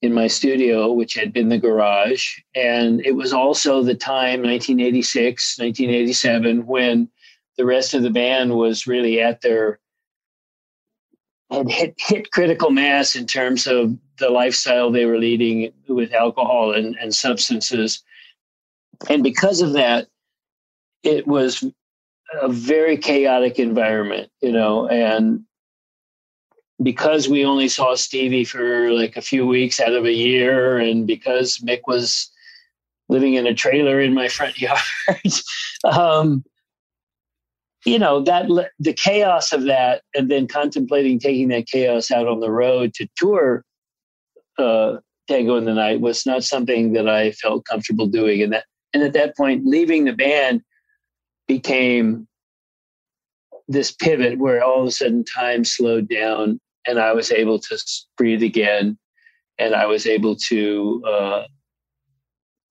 [0.03, 2.39] in my studio, which had been the garage.
[2.55, 7.09] And it was also the time, 1986, 1987, when
[7.57, 9.81] the rest of the band was really at their
[11.51, 16.73] had hit, hit critical mass in terms of the lifestyle they were leading with alcohol
[16.73, 18.03] and, and substances.
[19.09, 20.09] And because of that,
[21.03, 21.65] it was
[22.43, 25.46] a very chaotic environment, you know, and
[26.83, 31.07] because we only saw Stevie for like a few weeks out of a year, and
[31.07, 32.31] because Mick was
[33.09, 34.81] living in a trailer in my front yard,
[35.85, 36.45] um,
[37.85, 38.47] you know that
[38.79, 43.09] the chaos of that, and then contemplating taking that chaos out on the road to
[43.17, 43.65] tour
[44.59, 44.97] uh,
[45.29, 49.03] Tango in the Night was not something that I felt comfortable doing, and that and
[49.03, 50.63] at that point, leaving the band
[51.49, 52.27] became
[53.69, 57.79] this pivot where all of a sudden time slowed down and I was able to
[58.17, 58.99] breathe again
[59.59, 61.43] and I was able to uh,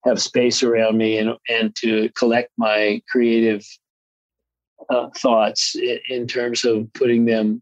[0.05, 3.65] have space around me and, and to collect my creative
[4.89, 7.61] uh, thoughts in, in terms of putting them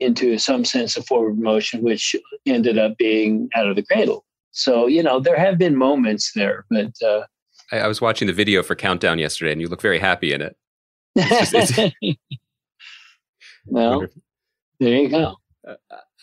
[0.00, 2.16] into some sense of forward motion, which
[2.46, 4.24] ended up being out of the cradle.
[4.50, 7.22] So, you know, there have been moments there, but uh,
[7.70, 10.42] I, I was watching the video for Countdown yesterday, and you look very happy in
[10.42, 10.56] it.
[11.14, 11.94] It's just, it's,
[13.66, 14.06] well,
[14.78, 15.36] there you go.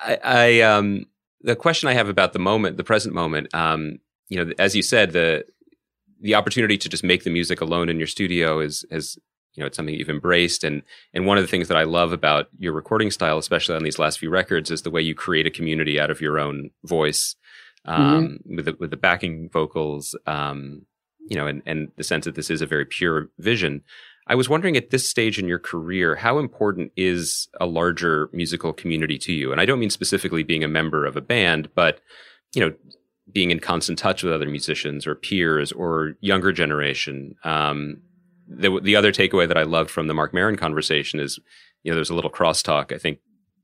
[0.01, 1.05] I, I um,
[1.41, 4.81] the question I have about the moment, the present moment, um, you know, as you
[4.81, 5.45] said, the
[6.21, 9.17] the opportunity to just make the music alone in your studio is has
[9.53, 10.83] you know it's something you've embraced and
[11.13, 13.99] and one of the things that I love about your recording style, especially on these
[13.99, 17.35] last few records, is the way you create a community out of your own voice
[17.85, 18.55] um, mm-hmm.
[18.55, 20.85] with the, with the backing vocals, um,
[21.27, 23.83] you know, and and the sense that this is a very pure vision.
[24.29, 28.73] I was wondering at this stage in your career, how important is a larger musical
[28.73, 29.51] community to you?
[29.51, 31.99] And I don't mean specifically being a member of a band, but
[32.53, 32.73] you know,
[33.31, 37.35] being in constant touch with other musicians or peers or younger generation.
[37.43, 38.01] Um,
[38.47, 41.39] the, the other takeaway that I loved from the Marc Maron conversation is,
[41.83, 43.19] you know, there's a little crosstalk, I think,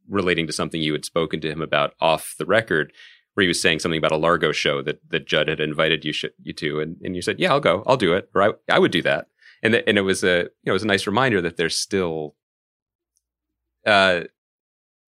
[0.08, 2.94] relating to something you had spoken to him about off the record,
[3.34, 6.14] where he was saying something about a Largo show that, that Judd had invited you,
[6.14, 6.80] sh- you to.
[6.80, 8.30] And, and you said, yeah, I'll go, I'll do it.
[8.36, 9.28] Or I, I would do that.
[9.66, 12.36] And, and it was a, you know, it was a nice reminder that there's still,
[13.86, 14.22] uh,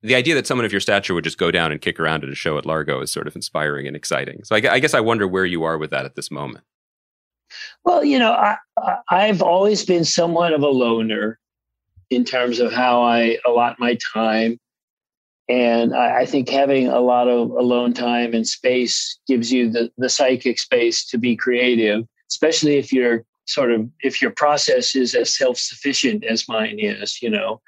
[0.02, 2.30] the idea that someone of your stature would just go down and kick around at
[2.32, 4.44] a show at Largo is sort of inspiring and exciting.
[4.44, 6.66] So I, I guess I wonder where you are with that at this moment.
[7.86, 8.58] Well, you know, I,
[9.10, 11.40] I've always been somewhat of a loner
[12.10, 14.60] in terms of how I allot my time.
[15.50, 19.92] And I, I think having a lot of alone time and space gives you the,
[19.98, 25.16] the psychic space to be creative, especially if you're sort of, if your process is
[25.16, 27.62] as self sufficient as mine is, you know.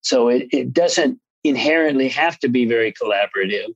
[0.00, 3.74] So it, it doesn't inherently have to be very collaborative.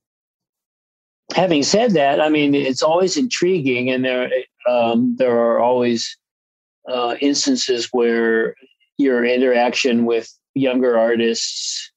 [1.35, 4.31] Having said that, I mean, it's always intriguing, and there
[4.69, 6.17] um, there are always
[6.89, 8.55] uh, instances where
[8.99, 11.91] your interaction with younger artists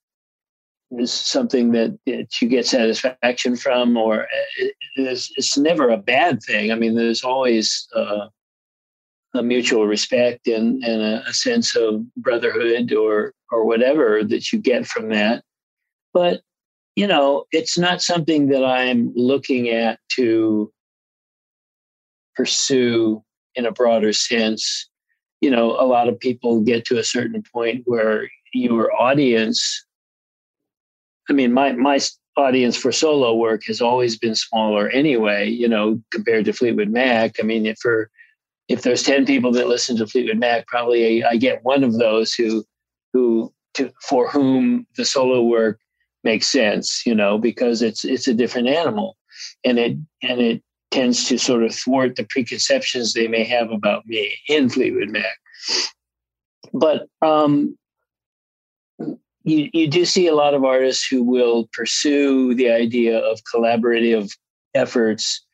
[0.91, 4.27] is something that, that you get satisfaction from, or
[4.57, 6.71] it, it's, it's never a bad thing.
[6.71, 8.27] I mean, there's always uh,
[9.35, 14.59] a mutual respect and, and a, a, sense of brotherhood or or whatever that you
[14.59, 15.43] get from that.
[16.13, 16.41] But
[16.95, 20.71] you know, it's not something that I'm looking at to
[22.35, 23.23] pursue
[23.55, 24.89] in a broader sense.
[25.41, 29.85] You know, a lot of people get to a certain point where your audience,
[31.29, 31.99] I mean, my, my
[32.37, 37.35] audience for solo work has always been smaller anyway, you know, compared to Fleetwood Mac.
[37.39, 38.09] I mean, for
[38.67, 41.97] if there's 10 people that listen to Fleetwood Mac, probably I, I get one of
[41.97, 42.63] those who
[43.13, 45.79] who to, for whom the solo work
[46.23, 49.17] makes sense, you know, because it's it's a different animal,
[49.63, 54.05] and it and it tends to sort of thwart the preconceptions they may have about
[54.05, 55.37] me in Fleetwood Mac.
[56.73, 57.77] But um,
[58.97, 64.31] you you do see a lot of artists who will pursue the idea of collaborative
[64.73, 65.44] efforts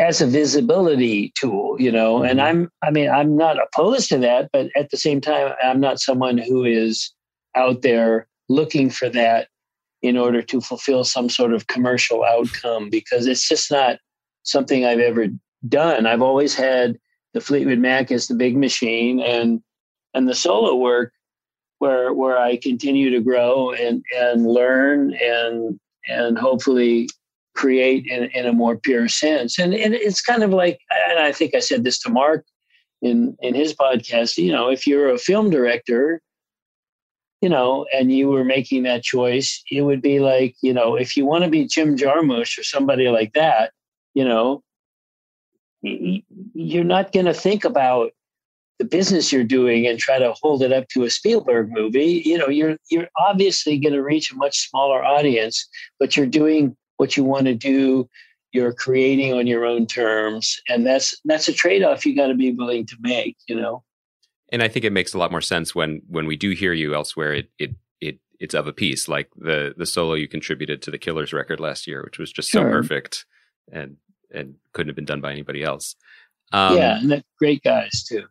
[0.00, 2.24] as a visibility tool, you know.
[2.24, 2.48] And mm-hmm.
[2.48, 6.00] I'm I mean I'm not opposed to that, but at the same time I'm not
[6.00, 7.12] someone who is
[7.54, 9.48] out there looking for that
[10.02, 13.98] in order to fulfill some sort of commercial outcome because it's just not
[14.42, 15.26] something I've ever
[15.68, 16.06] done.
[16.06, 16.98] I've always had
[17.34, 19.60] the Fleetwood Mac as the big machine and
[20.14, 21.12] and the solo work
[21.78, 25.78] where where I continue to grow and and learn and
[26.08, 27.08] and hopefully
[27.60, 29.58] create in, in a more pure sense.
[29.58, 32.44] And, and it's kind of like and I think I said this to Marc
[33.02, 36.20] in in his podcast, you know, if you're a film director
[37.40, 41.16] you know, and you were making that choice, it would be like, you know, if
[41.16, 43.72] you want to be Jim Jarmusch or somebody like that,
[44.14, 44.62] you know,
[45.82, 48.10] you're not going to think about
[48.78, 52.22] the business you're doing and try to hold it up to a Spielberg movie.
[52.24, 55.66] You know, you're you're obviously going to reach a much smaller audience,
[55.98, 58.08] but you're doing what you want to do.
[58.52, 62.34] You're creating on your own terms, and that's that's a trade off you got to
[62.34, 63.36] be willing to make.
[63.48, 63.82] You know
[64.52, 66.94] and I think it makes a lot more sense when when we do hear you
[66.94, 67.32] elsewhere.
[67.34, 70.98] It it it it's of a piece, like the the solo you contributed to the
[70.98, 72.62] Killers record last year, which was just sure.
[72.62, 73.24] so perfect
[73.72, 73.96] and
[74.32, 75.96] and couldn't have been done by anybody else.
[76.52, 78.24] Um, yeah, and great guys too.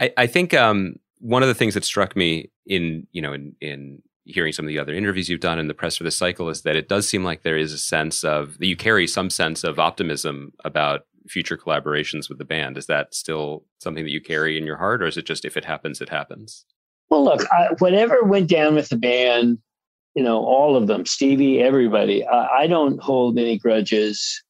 [0.00, 3.56] I I think um, one of the things that struck me in you know in
[3.60, 6.48] in hearing some of the other interviews you've done in the press for the cycle
[6.48, 9.30] is that it does seem like there is a sense of that you carry some
[9.30, 12.76] sense of optimism about future collaborations with the band.
[12.78, 15.56] Is that still something that you carry in your heart, or is it just if
[15.56, 16.64] it happens, it happens?
[17.10, 19.58] Well, look, I, whatever went down with the band,
[20.14, 24.42] you know, all of them, Stevie, everybody, I, I don't hold any grudges.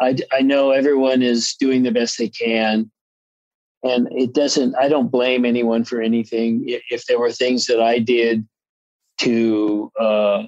[0.00, 2.90] I, I know everyone is doing the best they can.
[3.82, 6.64] And it doesn't, I don't blame anyone for anything.
[6.90, 8.46] If there were things that I did
[9.20, 10.42] to uh,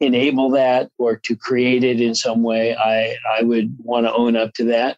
[0.00, 4.36] enable that or to create it in some way, I, I would want to own
[4.36, 4.96] up to that.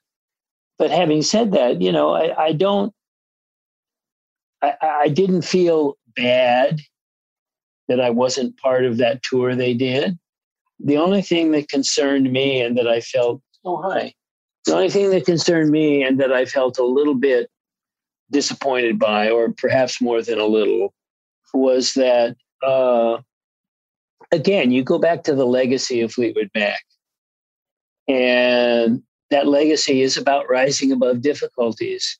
[0.78, 2.92] but having said that, you know, I, I don't,
[4.62, 6.80] I, I didn't feel bad
[7.88, 10.18] that I wasn't part of that tour they did.
[10.80, 14.12] The only thing that concerned me and that I felt, oh, hi.
[14.66, 17.48] The only thing that concerned me and that I felt a little bit
[18.30, 20.92] disappointed by, or perhaps more than a little,
[21.54, 23.18] was that, uh,
[24.32, 26.80] again, you go back to the legacy of Fleetwood Mac.
[28.08, 32.18] And that legacy is about rising above difficulties.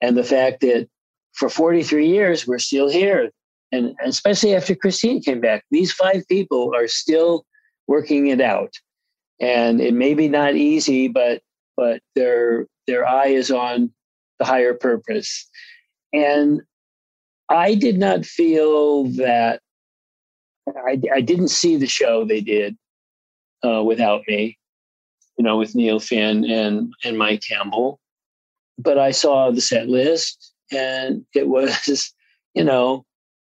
[0.00, 0.88] And the fact that
[1.34, 3.30] for 43 years, we're still here.
[3.70, 7.44] And especially after Christine came back, these five people are still
[7.86, 8.72] working it out.
[9.40, 11.42] And it may be not easy, but
[11.76, 13.92] but their their eye is on
[14.40, 15.48] the higher purpose.
[16.12, 16.62] And
[17.48, 19.60] I did not feel that
[20.76, 22.76] I, I didn't see the show they did
[23.64, 24.58] uh, without me,
[25.36, 28.00] you know, with Neil Finn and and Mike Campbell.
[28.78, 32.12] But I saw the set list, and it was,
[32.54, 33.04] you know,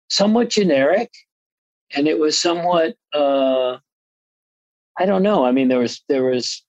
[0.09, 1.11] somewhat generic,
[1.95, 2.95] and it was somewhat.
[3.13, 3.77] Uh,
[4.97, 5.45] I don't know.
[5.45, 6.63] I mean, there was there was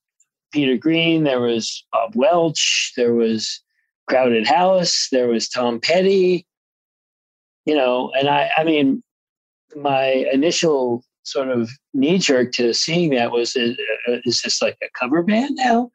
[0.53, 3.61] Peter Green, there was Bob Welch, there was
[4.09, 6.47] Crowded House, there was Tom Petty.
[7.67, 9.03] You know, and I I mean,
[9.77, 13.77] my initial sort of knee jerk to seeing that was is,
[14.25, 15.91] is this like a cover band now?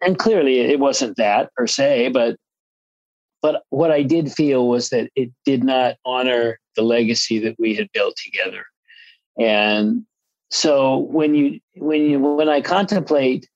[0.00, 2.36] And clearly it wasn't that per se, but
[3.40, 7.74] but what I did feel was that it did not honor the legacy that we
[7.74, 8.64] had built together.
[9.38, 10.04] And
[10.50, 13.48] so when you when you when I contemplate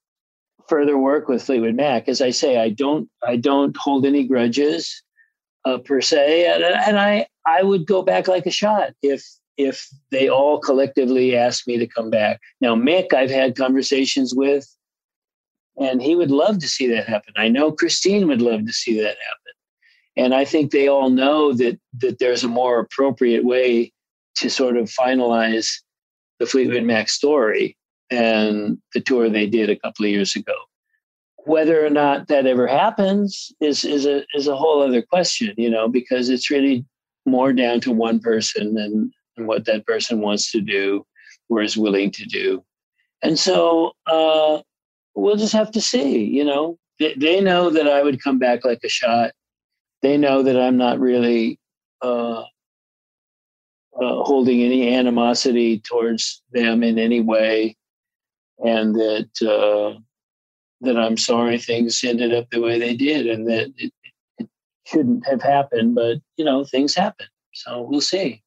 [0.68, 5.02] further work with Fleetwood Mac, as I say, I don't I don't hold any grudges
[5.64, 9.24] uh, per se, and, and I I would go back like a shot if
[9.56, 12.40] if they all collectively asked me to come back.
[12.60, 14.66] Now, Mick, I've had conversations with,
[15.78, 17.34] and he would love to see that happen.
[17.36, 19.52] I know Christine would love to see that happen.
[20.16, 23.92] And I think they all know that that there's a more appropriate way
[24.36, 25.68] to sort of finalize
[26.38, 27.76] the Fleetwood Mac story
[28.10, 30.54] and the tour they did a couple of years ago.
[31.44, 35.70] Whether or not that ever happens is is a is a whole other question, you
[35.70, 36.84] know, because it's really
[37.26, 41.06] more down to one person and, and what that person wants to do
[41.48, 42.64] or is willing to do.
[43.22, 44.60] And so uh,
[45.14, 46.78] we'll just have to see, you know.
[46.98, 49.32] They, they know that I would come back like a shot.
[50.02, 51.58] They know that I'm not really
[52.00, 52.44] uh, uh,
[54.24, 57.76] holding any animosity towards them in any way
[58.58, 59.98] and that uh,
[60.80, 63.92] that I'm sorry things ended up the way they did, and that it,
[64.38, 64.48] it
[64.84, 65.94] shouldn't have happened.
[65.94, 68.42] But you know, things happen, so we'll see.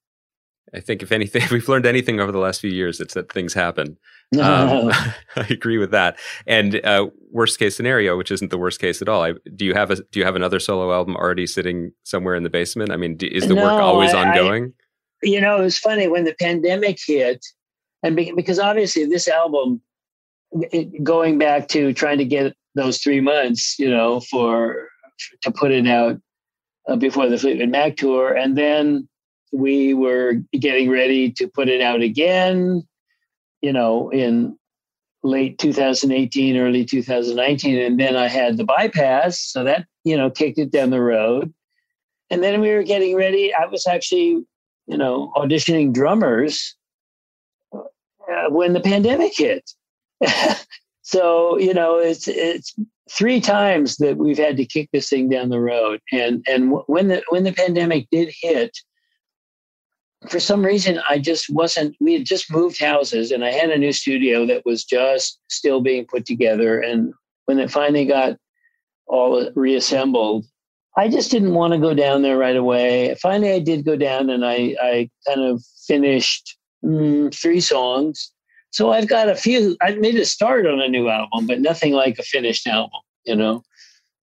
[0.74, 3.32] I think if anything, if we've learned anything over the last few years, it's that
[3.32, 3.98] things happen.
[4.40, 4.92] Um,
[5.36, 6.20] I agree with that.
[6.46, 9.24] And uh, worst case scenario, which isn't the worst case at all.
[9.24, 12.44] I, do you have a do you have another solo album already sitting somewhere in
[12.44, 12.92] the basement?
[12.92, 14.72] I mean, do, is the no, work always I, ongoing?
[15.24, 17.44] I, you know, it was funny when the pandemic hit,
[18.04, 19.82] and be, because obviously this album
[21.02, 24.90] going back to trying to get those three months, you know, for
[25.42, 26.18] to put it out
[26.88, 29.10] uh, before the Fleetwood Mac tour, and then
[29.52, 32.84] we were getting ready to put it out again,
[33.62, 34.58] you know, in
[35.24, 40.58] late 2018, early 2019, and then I had the bypass, so that you know kicked
[40.58, 41.54] it down the road,
[42.30, 43.54] and then we were getting ready.
[43.54, 44.44] I was actually,
[44.88, 46.76] you know, auditioning drummers
[47.74, 49.70] uh, when the pandemic hit.
[51.10, 52.76] So you know it's it's
[53.10, 56.02] three times that we've had to kick this thing down the road.
[56.12, 58.78] And and when the when the pandemic did hit
[60.28, 63.78] for some reason i just wasn't we had just moved houses and i had a
[63.78, 67.14] new studio that was just still being put together and
[67.46, 68.38] when it finally got
[69.08, 70.46] all reassembled
[70.98, 74.30] i just didn't want to go down there right away finally i did go down
[74.30, 78.34] and i i kind of finished mm, three songs
[78.72, 79.76] so I've got a few.
[79.82, 83.00] I made a start on a new album, but nothing like a finished album.
[83.26, 83.64] You know,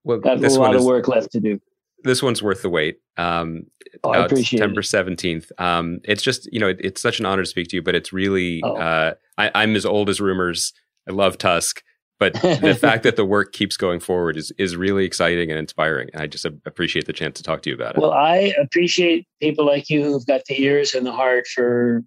[0.05, 1.61] well, got a lot of work left to do.
[2.07, 2.99] This one's worth the wait.
[3.17, 3.67] Um,
[4.05, 5.51] oh, I appreciate September seventeenth.
[5.59, 7.95] Um, it's just you know it, it's such an honor to speak to you, but
[7.95, 8.77] it's really oh.
[8.77, 10.73] uh, I, I'm as old as Rumours.
[11.09, 11.83] I love Tusk,
[12.19, 16.09] but the fact that the work keeps going forward is is really exciting and inspiring.
[16.13, 18.01] And I just appreciate the chance to talk to you about it.
[18.01, 22.03] Well, I appreciate people like you who've got the ears and the heart for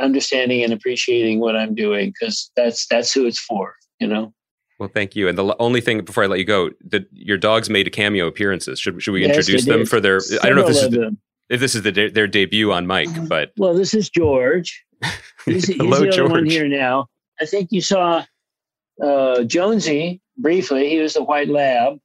[0.00, 4.32] understanding and appreciating what I'm doing because that's that's who it's for, you know.
[4.78, 5.28] Well, thank you.
[5.28, 8.26] And the only thing before I let you go, that your dogs made a cameo
[8.26, 8.78] appearances.
[8.78, 10.20] Should should we yes, introduce them for their?
[10.20, 11.16] Several I don't know if this is the,
[11.50, 13.26] if this is the de- their debut on mic, uh-huh.
[13.28, 14.84] but well, this is George.
[15.44, 16.30] He's, Hello, he's the George.
[16.30, 17.06] one here now.
[17.40, 18.24] I think you saw
[19.02, 20.88] uh, Jonesy briefly.
[20.90, 21.98] He was the white lab,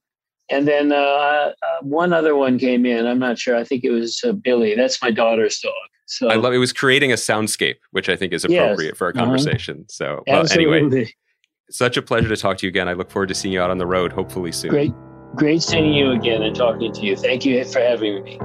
[0.50, 1.52] and then uh, uh,
[1.82, 3.06] one other one came in.
[3.06, 3.56] I'm not sure.
[3.56, 4.74] I think it was uh, Billy.
[4.74, 5.72] That's my daughter's dog.
[6.06, 6.58] So I love it.
[6.58, 8.98] Was creating a soundscape, which I think is appropriate Yes.
[8.98, 9.24] for our Uh-huh.
[9.24, 9.86] conversation.
[9.88, 11.12] So, well, anyway,
[11.70, 12.88] such a pleasure to talk to you again.
[12.88, 14.70] I look forward to seeing you out on the road, hopefully soon.
[14.70, 14.92] great,
[15.34, 17.16] great seeing you again and talking to you.
[17.16, 18.38] Thank you for having me.